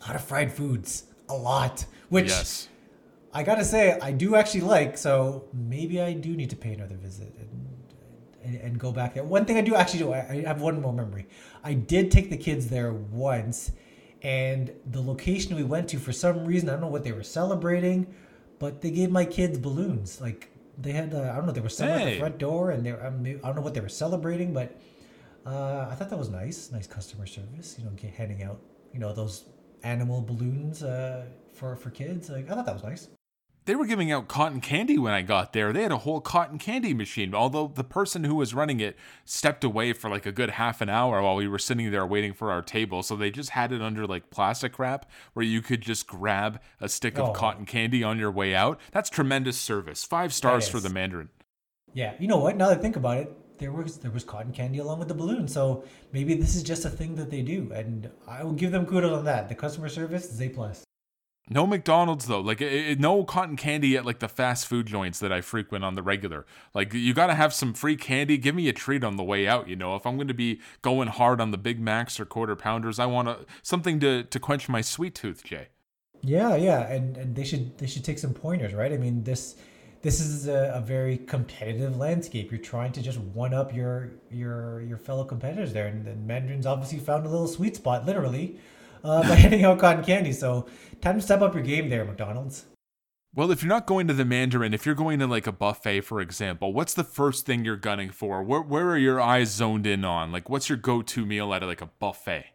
a 0.00 0.06
lot 0.06 0.14
of 0.14 0.22
fried 0.22 0.52
foods, 0.52 1.06
a 1.28 1.34
lot, 1.34 1.84
which. 2.08 2.28
Yes. 2.28 2.68
I 3.36 3.42
gotta 3.42 3.64
say, 3.64 3.98
I 4.00 4.12
do 4.12 4.36
actually 4.36 4.60
like, 4.60 4.96
so 4.96 5.48
maybe 5.52 6.00
I 6.00 6.12
do 6.12 6.36
need 6.36 6.50
to 6.50 6.56
pay 6.56 6.72
another 6.72 6.94
visit. 6.94 7.34
And 7.40 7.73
and, 8.44 8.56
and 8.56 8.78
go 8.78 8.92
back 8.92 9.14
there. 9.14 9.24
One 9.24 9.44
thing 9.44 9.56
I 9.56 9.60
do 9.60 9.74
actually 9.74 10.00
do, 10.00 10.12
I, 10.12 10.44
I 10.44 10.48
have 10.48 10.60
one 10.60 10.80
more 10.80 10.92
memory. 10.92 11.26
I 11.62 11.74
did 11.74 12.10
take 12.10 12.30
the 12.30 12.36
kids 12.36 12.68
there 12.68 12.92
once, 12.92 13.72
and 14.22 14.72
the 14.90 15.00
location 15.00 15.56
we 15.56 15.64
went 15.64 15.88
to, 15.90 15.98
for 15.98 16.12
some 16.12 16.44
reason, 16.44 16.68
I 16.68 16.72
don't 16.72 16.82
know 16.82 16.88
what 16.88 17.04
they 17.04 17.12
were 17.12 17.22
celebrating, 17.22 18.06
but 18.58 18.80
they 18.80 18.90
gave 18.90 19.10
my 19.10 19.24
kids 19.24 19.58
balloons. 19.58 20.20
Like 20.20 20.50
they 20.78 20.92
had, 20.92 21.14
uh, 21.14 21.30
I 21.32 21.36
don't 21.36 21.46
know, 21.46 21.52
they 21.52 21.60
were 21.60 21.68
selling 21.68 21.98
hey. 21.98 22.06
at 22.06 22.12
the 22.12 22.18
front 22.20 22.38
door, 22.38 22.70
and 22.70 22.84
they, 22.84 22.92
I, 22.92 23.06
I 23.06 23.10
don't 23.10 23.56
know 23.56 23.62
what 23.62 23.74
they 23.74 23.80
were 23.80 23.88
celebrating, 23.88 24.52
but 24.52 24.76
uh, 25.46 25.88
I 25.90 25.94
thought 25.94 26.10
that 26.10 26.18
was 26.18 26.30
nice, 26.30 26.70
nice 26.72 26.86
customer 26.86 27.26
service. 27.26 27.76
You 27.78 27.84
know, 27.84 27.92
handing 28.16 28.42
out, 28.42 28.60
you 28.92 29.00
know, 29.00 29.12
those 29.12 29.44
animal 29.82 30.22
balloons 30.22 30.82
uh, 30.82 31.26
for 31.52 31.76
for 31.76 31.90
kids. 31.90 32.30
Like 32.30 32.50
I 32.50 32.54
thought 32.54 32.66
that 32.66 32.74
was 32.74 32.84
nice 32.84 33.08
they 33.66 33.74
were 33.74 33.86
giving 33.86 34.12
out 34.12 34.28
cotton 34.28 34.60
candy 34.60 34.98
when 34.98 35.12
I 35.12 35.22
got 35.22 35.52
there. 35.52 35.72
They 35.72 35.82
had 35.82 35.92
a 35.92 35.98
whole 35.98 36.20
cotton 36.20 36.58
candy 36.58 36.92
machine, 36.92 37.34
although 37.34 37.70
the 37.74 37.84
person 37.84 38.24
who 38.24 38.34
was 38.34 38.52
running 38.52 38.80
it 38.80 38.96
stepped 39.24 39.64
away 39.64 39.92
for 39.92 40.10
like 40.10 40.26
a 40.26 40.32
good 40.32 40.50
half 40.50 40.80
an 40.80 40.88
hour 40.88 41.22
while 41.22 41.36
we 41.36 41.48
were 41.48 41.58
sitting 41.58 41.90
there 41.90 42.06
waiting 42.06 42.34
for 42.34 42.50
our 42.50 42.62
table. 42.62 43.02
So 43.02 43.16
they 43.16 43.30
just 43.30 43.50
had 43.50 43.72
it 43.72 43.80
under 43.80 44.06
like 44.06 44.30
plastic 44.30 44.78
wrap 44.78 45.10
where 45.32 45.44
you 45.44 45.62
could 45.62 45.80
just 45.80 46.06
grab 46.06 46.60
a 46.80 46.88
stick 46.88 47.18
of 47.18 47.30
oh. 47.30 47.32
cotton 47.32 47.64
candy 47.64 48.04
on 48.04 48.18
your 48.18 48.30
way 48.30 48.54
out. 48.54 48.78
That's 48.92 49.08
tremendous 49.08 49.58
service. 49.58 50.04
Five 50.04 50.34
stars 50.34 50.68
for 50.68 50.80
the 50.80 50.90
Mandarin. 50.90 51.30
Yeah, 51.94 52.14
you 52.18 52.28
know 52.28 52.38
what? 52.38 52.56
Now 52.56 52.68
that 52.68 52.78
I 52.78 52.82
think 52.82 52.96
about 52.96 53.18
it, 53.18 53.58
there 53.58 53.72
was 53.72 53.98
there 53.98 54.10
was 54.10 54.24
cotton 54.24 54.52
candy 54.52 54.78
along 54.78 54.98
with 54.98 55.08
the 55.08 55.14
balloon. 55.14 55.48
So 55.48 55.84
maybe 56.12 56.34
this 56.34 56.54
is 56.54 56.62
just 56.62 56.84
a 56.84 56.90
thing 56.90 57.14
that 57.14 57.30
they 57.30 57.40
do, 57.40 57.70
and 57.72 58.10
I 58.26 58.42
will 58.42 58.52
give 58.52 58.72
them 58.72 58.84
kudos 58.84 59.16
on 59.16 59.24
that. 59.24 59.48
The 59.48 59.54
customer 59.54 59.88
service 59.88 60.30
is 60.30 60.42
a 60.42 60.48
plus. 60.48 60.83
No 61.50 61.66
McDonald's 61.66 62.26
though, 62.26 62.40
like 62.40 62.62
it, 62.62 62.98
no 62.98 63.22
cotton 63.22 63.56
candy 63.56 63.98
at 63.98 64.06
like 64.06 64.20
the 64.20 64.28
fast 64.28 64.66
food 64.66 64.86
joints 64.86 65.18
that 65.18 65.30
I 65.30 65.42
frequent 65.42 65.84
on 65.84 65.94
the 65.94 66.02
regular. 66.02 66.46
Like 66.72 66.94
you 66.94 67.12
got 67.12 67.26
to 67.26 67.34
have 67.34 67.52
some 67.52 67.74
free 67.74 67.96
candy. 67.96 68.38
Give 68.38 68.54
me 68.54 68.66
a 68.68 68.72
treat 68.72 69.04
on 69.04 69.16
the 69.16 69.22
way 69.22 69.46
out. 69.46 69.68
You 69.68 69.76
know, 69.76 69.94
if 69.94 70.06
I'm 70.06 70.16
going 70.16 70.28
to 70.28 70.34
be 70.34 70.60
going 70.80 71.08
hard 71.08 71.42
on 71.42 71.50
the 71.50 71.58
Big 71.58 71.80
Macs 71.80 72.18
or 72.18 72.24
quarter 72.24 72.56
pounders, 72.56 72.98
I 72.98 73.04
want 73.04 73.28
a, 73.28 73.40
something 73.62 74.00
to 74.00 74.24
to 74.24 74.40
quench 74.40 74.70
my 74.70 74.80
sweet 74.80 75.14
tooth, 75.14 75.44
Jay. 75.44 75.68
Yeah, 76.22 76.56
yeah, 76.56 76.90
and 76.90 77.18
and 77.18 77.36
they 77.36 77.44
should 77.44 77.76
they 77.76 77.86
should 77.86 78.04
take 78.04 78.18
some 78.18 78.32
pointers, 78.32 78.72
right? 78.72 78.92
I 78.92 78.96
mean 78.96 79.24
this 79.24 79.56
this 80.00 80.20
is 80.20 80.48
a, 80.48 80.72
a, 80.74 80.80
very 80.82 81.16
competitive 81.16 81.96
landscape. 81.96 82.50
You're 82.50 82.60
trying 82.60 82.92
to 82.92 83.00
just 83.00 83.18
one 83.18 83.54
up 83.54 83.74
your 83.74 84.12
your 84.30 84.82
your 84.82 84.98
fellow 84.98 85.24
competitors 85.24 85.72
there, 85.72 85.86
and, 85.86 86.06
and 86.06 86.26
Mandarin's 86.26 86.66
obviously 86.66 86.98
found 86.98 87.26
a 87.26 87.28
little 87.28 87.48
sweet 87.48 87.76
spot, 87.76 88.04
literally, 88.04 88.58
uh, 89.04 89.22
by 89.22 89.34
handing 89.36 89.64
out 89.64 89.78
cotton 89.78 90.02
candy. 90.02 90.32
So 90.32 90.66
time 91.00 91.16
to 91.16 91.22
step 91.22 91.42
up 91.42 91.54
your 91.54 91.62
game 91.62 91.90
there, 91.90 92.04
McDonald's. 92.04 92.64
Well, 93.36 93.50
if 93.50 93.62
you're 93.62 93.68
not 93.68 93.86
going 93.86 94.06
to 94.06 94.14
the 94.14 94.24
Mandarin, 94.24 94.72
if 94.72 94.86
you're 94.86 94.94
going 94.94 95.18
to 95.18 95.26
like 95.26 95.48
a 95.48 95.52
buffet, 95.52 96.02
for 96.02 96.20
example, 96.20 96.72
what's 96.72 96.94
the 96.94 97.02
first 97.02 97.44
thing 97.44 97.64
you're 97.64 97.76
gunning 97.76 98.10
for? 98.10 98.42
Where 98.42 98.62
where 98.62 98.90
are 98.90 98.98
your 98.98 99.20
eyes 99.20 99.50
zoned 99.50 99.86
in 99.86 100.04
on? 100.04 100.30
Like, 100.30 100.48
what's 100.48 100.68
your 100.68 100.78
go-to 100.78 101.26
meal 101.26 101.52
at 101.52 101.62
like 101.62 101.80
a 101.80 101.90
buffet? 101.98 102.46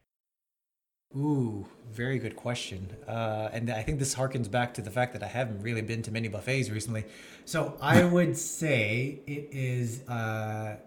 Ooh, 1.18 1.66
very 1.92 2.20
good 2.20 2.36
question. 2.36 2.96
Uh, 3.08 3.50
and 3.52 3.72
I 3.72 3.82
think 3.82 4.00
this 4.00 4.16
harkens 4.16 4.50
back 4.50 4.76
to 4.76 4.82
the 4.82 4.92
fact 4.92 5.14
that 5.14 5.24
I 5.24 5.28
haven't 5.28 5.64
really 5.64 5.82
been 5.82 6.04
to 6.04 6.12
many 6.12 6.28
buffets 6.28 6.70
recently. 6.70 7.04
So 7.46 7.76
I 7.82 8.06
would 8.16 8.38
say 8.38 9.20
it 9.26 9.50
is 9.52 10.08
uh, 10.08 10.78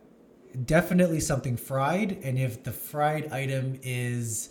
definitely 0.65 1.21
something 1.21 1.57
fried. 1.57 2.19
And 2.23 2.39
if 2.39 2.63
the 2.63 2.73
fried 2.73 3.33
item 3.33 3.81
is 3.83 4.51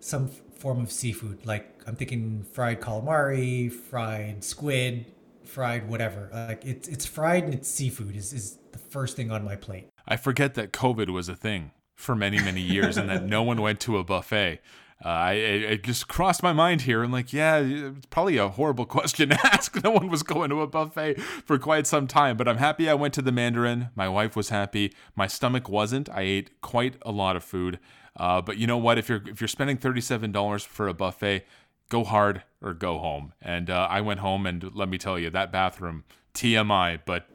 some 0.00 0.28
form 0.28 0.80
of 0.80 0.90
seafood, 0.90 1.46
like 1.46 1.82
I'm 1.86 1.96
thinking 1.96 2.44
fried 2.52 2.80
calamari, 2.80 3.72
fried 3.72 4.42
squid, 4.44 5.06
fried 5.44 5.88
whatever. 5.88 6.30
Like 6.32 6.64
it's 6.64 6.88
it's 6.88 7.06
fried 7.06 7.44
and 7.44 7.54
it's 7.54 7.68
seafood 7.68 8.16
is, 8.16 8.32
is 8.32 8.58
the 8.72 8.78
first 8.78 9.16
thing 9.16 9.30
on 9.30 9.44
my 9.44 9.56
plate. 9.56 9.88
I 10.06 10.16
forget 10.16 10.54
that 10.54 10.72
COVID 10.72 11.10
was 11.10 11.28
a 11.28 11.36
thing 11.36 11.72
for 11.94 12.16
many 12.16 12.38
many 12.38 12.60
years 12.60 12.96
and 12.96 13.08
that 13.10 13.24
no 13.24 13.42
one 13.42 13.60
went 13.60 13.80
to 13.80 13.98
a 13.98 14.04
buffet. 14.04 14.60
Uh, 15.02 15.08
I 15.08 15.32
it 15.32 15.82
just 15.82 16.08
crossed 16.08 16.42
my 16.42 16.52
mind 16.52 16.82
here 16.82 17.02
and 17.02 17.10
like 17.10 17.32
yeah 17.32 17.56
it's 17.58 18.04
probably 18.06 18.36
a 18.36 18.48
horrible 18.48 18.86
question 18.86 19.30
to 19.30 19.38
ask. 19.46 19.82
No 19.82 19.90
one 19.90 20.08
was 20.08 20.22
going 20.22 20.50
to 20.50 20.60
a 20.60 20.66
buffet 20.66 21.20
for 21.20 21.58
quite 21.58 21.86
some 21.86 22.06
time, 22.06 22.36
but 22.36 22.48
I'm 22.48 22.58
happy 22.58 22.88
I 22.88 22.94
went 22.94 23.14
to 23.14 23.22
the 23.22 23.32
Mandarin. 23.32 23.88
My 23.94 24.08
wife 24.08 24.36
was 24.36 24.50
happy. 24.50 24.92
My 25.16 25.26
stomach 25.26 25.68
wasn't. 25.68 26.10
I 26.10 26.22
ate 26.22 26.60
quite 26.60 26.96
a 27.02 27.12
lot 27.12 27.36
of 27.36 27.44
food. 27.44 27.78
Uh, 28.20 28.42
but 28.42 28.58
you 28.58 28.66
know 28.66 28.76
what? 28.76 28.98
If 28.98 29.08
you're 29.08 29.22
if 29.26 29.40
you're 29.40 29.48
spending 29.48 29.78
thirty 29.78 30.02
seven 30.02 30.30
dollars 30.30 30.62
for 30.62 30.86
a 30.86 30.92
buffet, 30.92 31.46
go 31.88 32.04
hard 32.04 32.42
or 32.60 32.74
go 32.74 32.98
home. 32.98 33.32
And 33.40 33.70
uh, 33.70 33.88
I 33.90 34.02
went 34.02 34.20
home, 34.20 34.44
and 34.44 34.74
let 34.74 34.90
me 34.90 34.98
tell 34.98 35.18
you, 35.18 35.30
that 35.30 35.50
bathroom 35.50 36.04
TMI, 36.34 37.00
but 37.04 37.26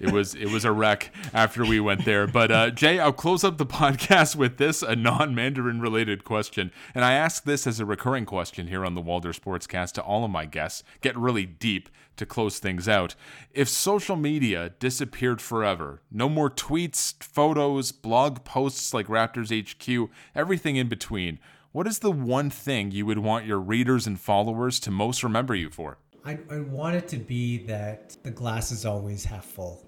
it 0.00 0.10
was 0.10 0.34
it 0.34 0.50
was 0.50 0.64
a 0.64 0.72
wreck 0.72 1.12
after 1.32 1.64
we 1.64 1.78
went 1.80 2.04
there. 2.04 2.26
But 2.26 2.50
uh, 2.50 2.70
Jay, 2.70 2.98
I'll 2.98 3.12
close 3.12 3.44
up 3.44 3.58
the 3.58 3.66
podcast 3.82 4.36
with 4.36 4.56
this 4.56 4.82
a 4.82 4.96
non-Mandarin 4.96 5.80
related 5.80 6.24
question, 6.24 6.72
and 6.94 7.04
I 7.04 7.12
ask 7.12 7.44
this 7.44 7.66
as 7.66 7.80
a 7.80 7.86
recurring 7.86 8.26
question 8.26 8.66
here 8.66 8.84
on 8.84 8.94
the 8.94 9.00
Walder 9.00 9.32
Sportscast 9.32 9.92
to 9.92 10.02
all 10.02 10.24
of 10.24 10.30
my 10.30 10.44
guests. 10.44 10.82
Get 11.00 11.16
really 11.16 11.46
deep 11.46 11.88
to 12.16 12.26
close 12.26 12.58
things 12.58 12.88
out. 12.88 13.14
If 13.52 13.68
social 13.68 14.16
media 14.16 14.74
disappeared 14.78 15.40
forever, 15.40 16.02
no 16.10 16.28
more 16.28 16.50
tweets, 16.50 17.22
photos, 17.22 17.92
blog 17.92 18.44
posts 18.44 18.92
like 18.92 19.06
Raptors 19.06 19.50
HQ, 19.50 20.10
everything 20.34 20.76
in 20.76 20.88
between. 20.88 21.38
What 21.72 21.86
is 21.86 22.00
the 22.00 22.12
one 22.12 22.50
thing 22.50 22.90
you 22.90 23.06
would 23.06 23.20
want 23.20 23.46
your 23.46 23.58
readers 23.58 24.06
and 24.06 24.20
followers 24.20 24.78
to 24.80 24.90
most 24.90 25.22
remember 25.22 25.54
you 25.54 25.70
for? 25.70 25.96
I, 26.24 26.38
I 26.50 26.60
want 26.60 26.96
it 26.96 27.08
to 27.08 27.16
be 27.16 27.58
that 27.66 28.16
the 28.22 28.30
glass 28.30 28.70
is 28.70 28.86
always 28.86 29.24
half 29.24 29.44
full. 29.44 29.84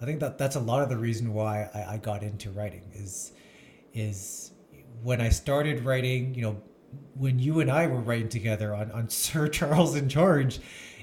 I 0.00 0.04
think 0.04 0.20
that 0.20 0.38
that's 0.38 0.56
a 0.56 0.60
lot 0.60 0.82
of 0.82 0.88
the 0.88 0.96
reason 0.96 1.32
why 1.32 1.68
I, 1.74 1.94
I 1.94 1.96
got 1.98 2.22
into 2.22 2.50
writing 2.50 2.82
is 2.94 3.32
is 3.94 4.52
when 5.02 5.20
I 5.20 5.28
started 5.28 5.84
writing, 5.84 6.34
you 6.34 6.42
know, 6.42 6.62
when 7.14 7.38
you 7.38 7.60
and 7.60 7.70
I 7.70 7.86
were 7.86 8.00
writing 8.00 8.28
together 8.28 8.74
on, 8.74 8.90
on 8.92 9.08
Sir 9.10 9.48
Charles 9.48 9.94
in 9.96 10.08
Charge, 10.08 10.60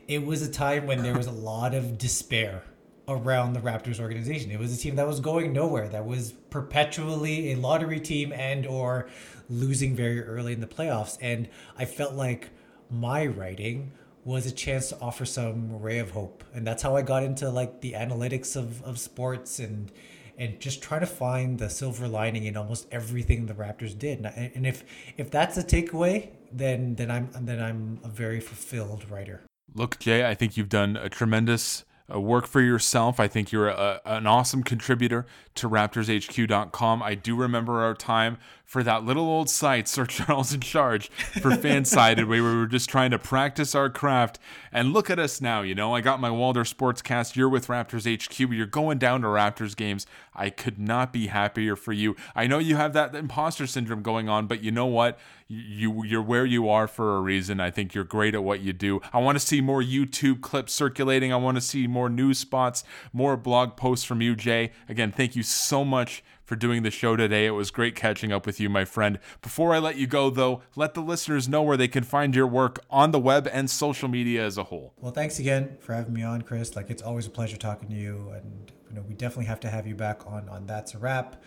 it 0.07 0.25
was 0.25 0.41
a 0.41 0.51
time 0.51 0.87
when 0.87 1.03
there 1.03 1.15
was 1.15 1.27
a 1.27 1.31
lot 1.31 1.73
of 1.73 1.97
despair 1.97 2.63
around 3.07 3.53
the 3.53 3.59
Raptors 3.59 3.99
organization. 3.99 4.51
It 4.51 4.59
was 4.59 4.75
a 4.75 4.79
team 4.79 4.95
that 4.95 5.07
was 5.07 5.19
going 5.19 5.51
nowhere, 5.53 5.89
that 5.89 6.05
was 6.05 6.31
perpetually 6.49 7.51
a 7.51 7.57
lottery 7.57 7.99
team 7.99 8.31
and 8.33 8.65
or 8.65 9.07
losing 9.49 9.95
very 9.95 10.23
early 10.23 10.53
in 10.53 10.61
the 10.61 10.67
playoffs. 10.67 11.17
And 11.21 11.49
I 11.77 11.85
felt 11.85 12.13
like 12.13 12.49
my 12.89 13.25
writing 13.27 13.91
was 14.25 14.45
a 14.45 14.51
chance 14.51 14.89
to 14.89 14.99
offer 14.99 15.25
some 15.25 15.79
ray 15.81 15.99
of 15.99 16.11
hope 16.11 16.43
and 16.53 16.65
that's 16.65 16.83
how 16.83 16.95
i 16.95 17.01
got 17.01 17.23
into 17.23 17.49
like 17.49 17.81
the 17.81 17.93
analytics 17.93 18.55
of, 18.55 18.83
of 18.83 18.99
sports 18.99 19.59
and 19.59 19.91
and 20.37 20.59
just 20.59 20.81
try 20.81 20.99
to 20.99 21.05
find 21.05 21.59
the 21.59 21.69
silver 21.69 22.07
lining 22.07 22.45
in 22.45 22.55
almost 22.55 22.87
everything 22.91 23.45
the 23.45 23.53
raptors 23.53 23.97
did 23.97 24.19
and, 24.25 24.51
and 24.55 24.67
if 24.67 24.83
if 25.17 25.29
that's 25.31 25.57
a 25.57 25.63
takeaway 25.63 26.29
then 26.51 26.95
then 26.95 27.09
i'm 27.09 27.29
then 27.41 27.61
i'm 27.61 27.99
a 28.03 28.09
very 28.09 28.39
fulfilled 28.39 29.09
writer 29.09 29.41
look 29.73 29.99
jay 29.99 30.27
i 30.27 30.35
think 30.35 30.57
you've 30.57 30.69
done 30.69 30.97
a 30.97 31.09
tremendous 31.09 31.85
uh, 32.13 32.19
work 32.19 32.47
for 32.47 32.61
yourself. 32.61 33.19
I 33.19 33.27
think 33.27 33.51
you're 33.51 33.67
a, 33.67 34.01
an 34.05 34.25
awesome 34.25 34.63
contributor 34.63 35.25
to 35.55 35.69
RaptorsHQ.com. 35.69 37.03
I 37.03 37.15
do 37.15 37.35
remember 37.35 37.81
our 37.81 37.93
time 37.93 38.37
for 38.69 38.83
that 38.83 39.03
little 39.03 39.23
old 39.23 39.49
site, 39.49 39.87
Sir 39.87 40.05
Charles 40.05 40.53
in 40.53 40.59
Charge, 40.59 41.09
for 41.09 41.49
Fansided, 41.49 42.27
where 42.27 42.43
we 42.43 42.55
were 42.55 42.67
just 42.67 42.87
trying 42.87 43.09
to 43.09 43.17
practice 43.17 43.73
our 43.73 43.89
craft. 43.89 44.37
And 44.71 44.93
look 44.93 45.09
at 45.09 45.17
us 45.17 45.41
now, 45.41 45.63
you 45.63 45.73
know, 45.73 45.95
I 45.95 46.01
got 46.01 46.21
my 46.21 46.29
Walder 46.29 46.63
Sportscast. 46.63 47.35
You're 47.35 47.49
with 47.49 47.65
Raptors 47.65 48.05
HQ. 48.05 48.39
You're 48.39 48.67
going 48.67 48.99
down 48.99 49.21
to 49.21 49.27
Raptors 49.27 49.75
games. 49.75 50.05
I 50.35 50.51
could 50.51 50.77
not 50.77 51.11
be 51.11 51.27
happier 51.27 51.75
for 51.75 51.93
you. 51.93 52.15
I 52.35 52.45
know 52.45 52.59
you 52.59 52.75
have 52.75 52.93
that 52.93 53.15
imposter 53.15 53.65
syndrome 53.65 54.03
going 54.03 54.29
on, 54.29 54.45
but 54.45 54.61
you 54.61 54.69
know 54.69 54.85
what? 54.85 55.17
You 55.47 56.03
you're 56.03 56.21
where 56.21 56.45
you 56.45 56.69
are 56.69 56.87
for 56.87 57.17
a 57.17 57.21
reason. 57.21 57.59
I 57.59 57.71
think 57.71 57.95
you're 57.95 58.03
great 58.03 58.35
at 58.35 58.43
what 58.43 58.59
you 58.59 58.71
do. 58.71 59.01
I 59.11 59.17
want 59.17 59.39
to 59.39 59.43
see 59.43 59.61
more 59.61 59.81
YouTube 59.81 60.41
clips 60.41 60.73
circulating. 60.73 61.33
I 61.33 61.37
want 61.37 61.57
to 61.57 61.61
see 61.61 61.87
more 61.87 62.07
news 62.07 62.37
spots, 62.37 62.83
more 63.13 63.35
blog 63.35 63.75
posts 63.75 64.05
from 64.05 64.21
you, 64.21 64.35
Jay. 64.35 64.73
Again, 64.87 65.11
thank 65.11 65.35
you 65.35 65.41
so 65.41 65.83
much 65.83 66.23
for 66.49 66.55
doing 66.55 66.81
the 66.81 66.89
show 66.89 67.15
today. 67.15 67.45
It 67.45 67.51
was 67.51 67.69
great 67.69 67.95
catching 67.95 68.31
up 68.31 68.47
with 68.47 68.59
you, 68.59 68.69
my 68.69 68.83
friend. 68.83 69.19
Before 69.43 69.71
I 69.71 69.77
let 69.77 69.97
you 69.97 70.07
go, 70.07 70.31
though, 70.31 70.63
let 70.75 70.95
the 70.95 71.01
listeners 71.01 71.47
know 71.47 71.61
where 71.61 71.77
they 71.77 71.87
can 71.87 72.03
find 72.03 72.33
your 72.33 72.47
work 72.47 72.83
on 72.89 73.11
the 73.11 73.19
web 73.19 73.47
and 73.53 73.69
social 73.69 74.09
media 74.09 74.43
as 74.43 74.57
a 74.57 74.63
whole. 74.63 74.93
Well, 74.99 75.11
thanks 75.11 75.37
again 75.37 75.77
for 75.79 75.93
having 75.93 76.11
me 76.11 76.23
on, 76.23 76.41
Chris. 76.41 76.75
Like 76.75 76.89
it's 76.89 77.03
always 77.03 77.27
a 77.27 77.29
pleasure 77.29 77.55
talking 77.55 77.87
to 77.89 77.95
you, 77.95 78.31
and 78.33 78.71
you 78.89 78.95
know 78.95 79.03
we 79.07 79.13
definitely 79.13 79.45
have 79.45 79.59
to 79.59 79.69
have 79.69 79.85
you 79.85 79.93
back 79.93 80.25
on 80.25 80.49
on 80.49 80.65
That's 80.65 80.95
a 80.95 80.97
Rap, 80.97 81.39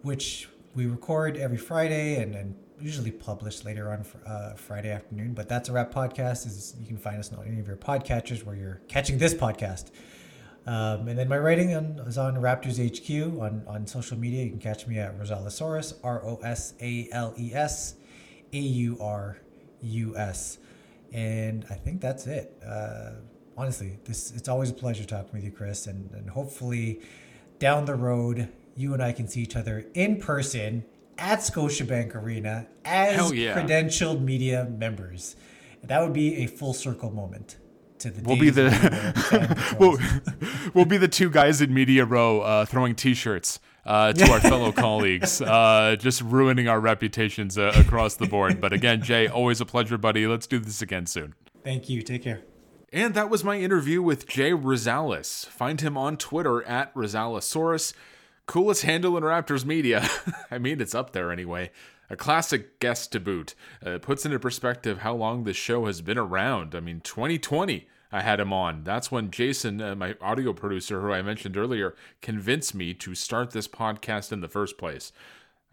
which 0.00 0.48
we 0.74 0.86
record 0.86 1.36
every 1.36 1.58
Friday 1.58 2.22
and 2.22 2.34
and 2.34 2.56
usually 2.80 3.10
publish 3.10 3.64
later 3.64 3.90
on 3.90 4.06
uh, 4.26 4.54
Friday 4.54 4.90
afternoon. 4.90 5.34
But 5.34 5.50
That's 5.50 5.68
a 5.68 5.72
Rap 5.72 5.92
podcast 5.92 6.46
is 6.46 6.74
you 6.80 6.86
can 6.86 6.96
find 6.96 7.18
us 7.18 7.30
on 7.34 7.46
any 7.46 7.60
of 7.60 7.66
your 7.66 7.76
podcatchers 7.76 8.44
where 8.44 8.56
you're 8.56 8.80
catching 8.88 9.18
this 9.18 9.34
podcast. 9.34 9.90
Um, 10.68 11.08
and 11.08 11.18
then 11.18 11.30
my 11.30 11.38
writing 11.38 11.74
on, 11.74 11.98
is 12.06 12.18
on 12.18 12.34
Raptors 12.34 12.76
HQ 12.76 13.40
on, 13.40 13.64
on 13.66 13.86
social 13.86 14.18
media. 14.18 14.44
You 14.44 14.50
can 14.50 14.58
catch 14.58 14.86
me 14.86 14.98
at 14.98 15.18
Rosalesaurus, 15.18 15.94
R 16.04 16.22
O 16.22 16.38
S 16.44 16.74
A 16.82 17.08
L 17.10 17.32
E 17.38 17.54
S 17.54 17.94
A 18.52 18.58
U 18.58 18.98
R 19.00 19.38
U 19.80 20.18
S. 20.18 20.58
And 21.10 21.64
I 21.70 21.74
think 21.74 22.02
that's 22.02 22.26
it. 22.26 22.54
Uh, 22.62 23.12
honestly, 23.56 23.98
this 24.04 24.30
it's 24.32 24.46
always 24.46 24.68
a 24.68 24.74
pleasure 24.74 25.06
talking 25.06 25.30
with 25.32 25.42
you, 25.42 25.52
Chris. 25.52 25.86
And, 25.86 26.10
and 26.10 26.28
hopefully 26.28 27.00
down 27.58 27.86
the 27.86 27.94
road, 27.94 28.50
you 28.76 28.92
and 28.92 29.02
I 29.02 29.12
can 29.12 29.26
see 29.26 29.40
each 29.40 29.56
other 29.56 29.86
in 29.94 30.20
person 30.20 30.84
at 31.16 31.38
Scotiabank 31.38 32.14
Arena 32.14 32.66
as 32.84 33.32
yeah. 33.32 33.58
credentialed 33.58 34.20
media 34.20 34.66
members. 34.66 35.34
That 35.82 36.02
would 36.02 36.12
be 36.12 36.44
a 36.44 36.46
full 36.46 36.74
circle 36.74 37.10
moment 37.10 37.56
to 38.00 38.10
the. 38.10 38.22
We'll 38.22 38.38
be 38.38 38.50
the 38.50 39.76
we'll, 39.78 39.98
we'll 40.74 40.84
be 40.84 40.96
the 40.96 41.08
two 41.08 41.30
guys 41.30 41.60
in 41.60 41.72
media 41.72 42.04
row 42.04 42.40
uh, 42.40 42.64
throwing 42.64 42.94
T-shirts 42.94 43.60
uh, 43.84 44.12
to 44.12 44.30
our 44.30 44.40
fellow 44.40 44.70
colleagues, 44.86 45.40
uh, 45.40 45.96
just 45.98 46.20
ruining 46.20 46.68
our 46.68 46.78
reputations 46.78 47.56
uh, 47.56 47.72
across 47.76 48.16
the 48.16 48.26
board. 48.26 48.60
But 48.60 48.72
again, 48.72 49.02
Jay, 49.02 49.26
always 49.26 49.60
a 49.60 49.66
pleasure, 49.66 49.98
buddy. 49.98 50.26
Let's 50.26 50.46
do 50.46 50.58
this 50.58 50.82
again 50.82 51.06
soon. 51.06 51.34
Thank 51.64 51.88
you. 51.88 52.02
Take 52.02 52.22
care. 52.22 52.42
And 52.92 53.14
that 53.14 53.28
was 53.28 53.44
my 53.44 53.58
interview 53.58 54.00
with 54.00 54.26
Jay 54.26 54.52
Rosales. 54.52 55.46
Find 55.46 55.80
him 55.80 55.96
on 55.96 56.16
Twitter 56.16 56.62
at 56.64 56.94
Rosalesaurus. 56.94 57.92
Coolest 58.46 58.82
handle 58.82 59.16
in 59.16 59.24
Raptors 59.24 59.64
media. 59.64 60.08
I 60.50 60.58
mean, 60.58 60.80
it's 60.80 60.94
up 60.94 61.12
there 61.12 61.30
anyway. 61.30 61.70
A 62.10 62.16
classic 62.16 62.80
guest 62.80 63.12
to 63.12 63.20
boot. 63.20 63.54
Uh, 63.84 63.98
puts 63.98 64.24
into 64.24 64.38
perspective 64.38 64.98
how 64.98 65.14
long 65.14 65.44
this 65.44 65.56
show 65.56 65.86
has 65.86 66.00
been 66.00 66.18
around. 66.18 66.74
I 66.74 66.80
mean, 66.80 67.00
2020 67.00 67.86
I 68.10 68.22
had 68.22 68.40
him 68.40 68.52
on. 68.52 68.84
That's 68.84 69.12
when 69.12 69.30
Jason, 69.30 69.82
uh, 69.82 69.94
my 69.94 70.14
audio 70.20 70.52
producer, 70.52 71.00
who 71.00 71.12
I 71.12 71.20
mentioned 71.20 71.56
earlier, 71.56 71.94
convinced 72.22 72.74
me 72.74 72.94
to 72.94 73.14
start 73.14 73.50
this 73.50 73.68
podcast 73.68 74.32
in 74.32 74.40
the 74.40 74.48
first 74.48 74.78
place. 74.78 75.12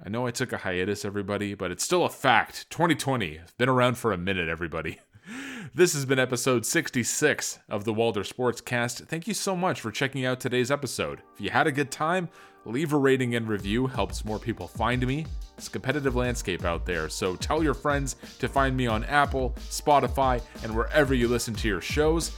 I 0.05 0.09
know 0.09 0.27
I 0.27 0.31
took 0.31 0.51
a 0.51 0.57
hiatus, 0.57 1.05
everybody, 1.05 1.53
but 1.53 1.71
it's 1.71 1.83
still 1.83 2.03
a 2.03 2.09
fact. 2.09 2.69
2020 2.69 3.37
has 3.37 3.51
been 3.51 3.69
around 3.69 3.97
for 3.97 4.11
a 4.11 4.17
minute, 4.17 4.49
everybody. 4.49 4.99
This 5.73 5.93
has 5.93 6.05
been 6.05 6.19
episode 6.19 6.65
66 6.65 7.59
of 7.67 7.83
the 7.83 7.91
Walder 7.91 8.21
Sportscast. 8.21 9.07
Thank 9.07 9.27
you 9.27 9.33
so 9.33 9.55
much 9.55 9.81
for 9.81 9.91
checking 9.91 10.23
out 10.23 10.39
today's 10.39 10.69
episode. 10.69 11.21
If 11.33 11.41
you 11.41 11.49
had 11.49 11.65
a 11.65 11.71
good 11.71 11.91
time, 11.91 12.29
leave 12.65 12.93
a 12.93 12.97
rating 12.97 13.35
and 13.35 13.47
review 13.47 13.87
helps 13.87 14.25
more 14.25 14.39
people 14.39 14.67
find 14.67 15.05
me. 15.05 15.25
It's 15.57 15.67
a 15.67 15.71
competitive 15.71 16.15
landscape 16.15 16.65
out 16.65 16.85
there, 16.85 17.07
so 17.07 17.35
tell 17.35 17.63
your 17.63 17.73
friends 17.73 18.15
to 18.39 18.49
find 18.49 18.75
me 18.75 18.87
on 18.87 19.05
Apple, 19.05 19.53
Spotify, 19.69 20.41
and 20.63 20.75
wherever 20.75 21.13
you 21.13 21.27
listen 21.27 21.53
to 21.55 21.67
your 21.67 21.81
shows. 21.81 22.31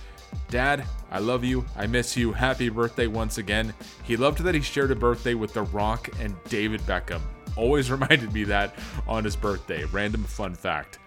Dad, 0.50 0.84
I 1.10 1.20
love 1.20 1.44
you. 1.44 1.66
I 1.76 1.88
miss 1.88 2.16
you. 2.16 2.32
Happy 2.32 2.70
birthday 2.70 3.08
once 3.08 3.38
again. 3.38 3.74
He 4.04 4.18
loved 4.18 4.40
that 4.40 4.56
he 4.56 4.62
shared 4.62 4.92
a 4.92 4.96
birthday 4.96 5.34
with 5.34 5.54
The 5.54 5.64
Rock 5.64 6.10
and 6.20 6.36
David 6.50 6.82
Beckham. 6.82 7.22
Always 7.56 7.90
reminded 7.98 8.34
me 8.34 8.44
that 8.46 8.76
on 9.08 9.24
his 9.24 9.36
birthday. 9.36 9.86
Random 9.86 10.24
fun 10.24 10.54
fact. 10.54 11.00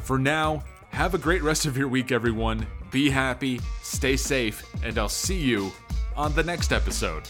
For 0.00 0.18
now, 0.18 0.64
have 0.90 1.14
a 1.14 1.18
great 1.18 1.42
rest 1.42 1.66
of 1.66 1.76
your 1.76 1.88
week, 1.88 2.12
everyone. 2.12 2.66
Be 2.90 3.10
happy, 3.10 3.60
stay 3.82 4.16
safe, 4.16 4.64
and 4.82 4.96
I'll 4.96 5.08
see 5.08 5.38
you 5.38 5.70
on 6.16 6.32
the 6.34 6.42
next 6.42 6.72
episode. 6.72 7.28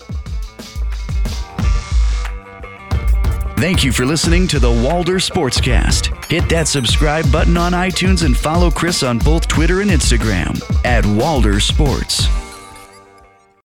Thank 3.58 3.82
you 3.82 3.90
for 3.90 4.06
listening 4.06 4.46
to 4.48 4.60
the 4.60 4.70
Walder 4.70 5.16
Sportscast. 5.16 6.30
Hit 6.30 6.48
that 6.48 6.68
subscribe 6.68 7.30
button 7.32 7.56
on 7.56 7.72
iTunes 7.72 8.24
and 8.24 8.36
follow 8.36 8.70
Chris 8.70 9.02
on 9.02 9.18
both 9.18 9.48
Twitter 9.48 9.80
and 9.80 9.90
Instagram 9.90 10.62
at 10.84 11.04
Walder 11.04 11.58
Sports. 11.58 12.28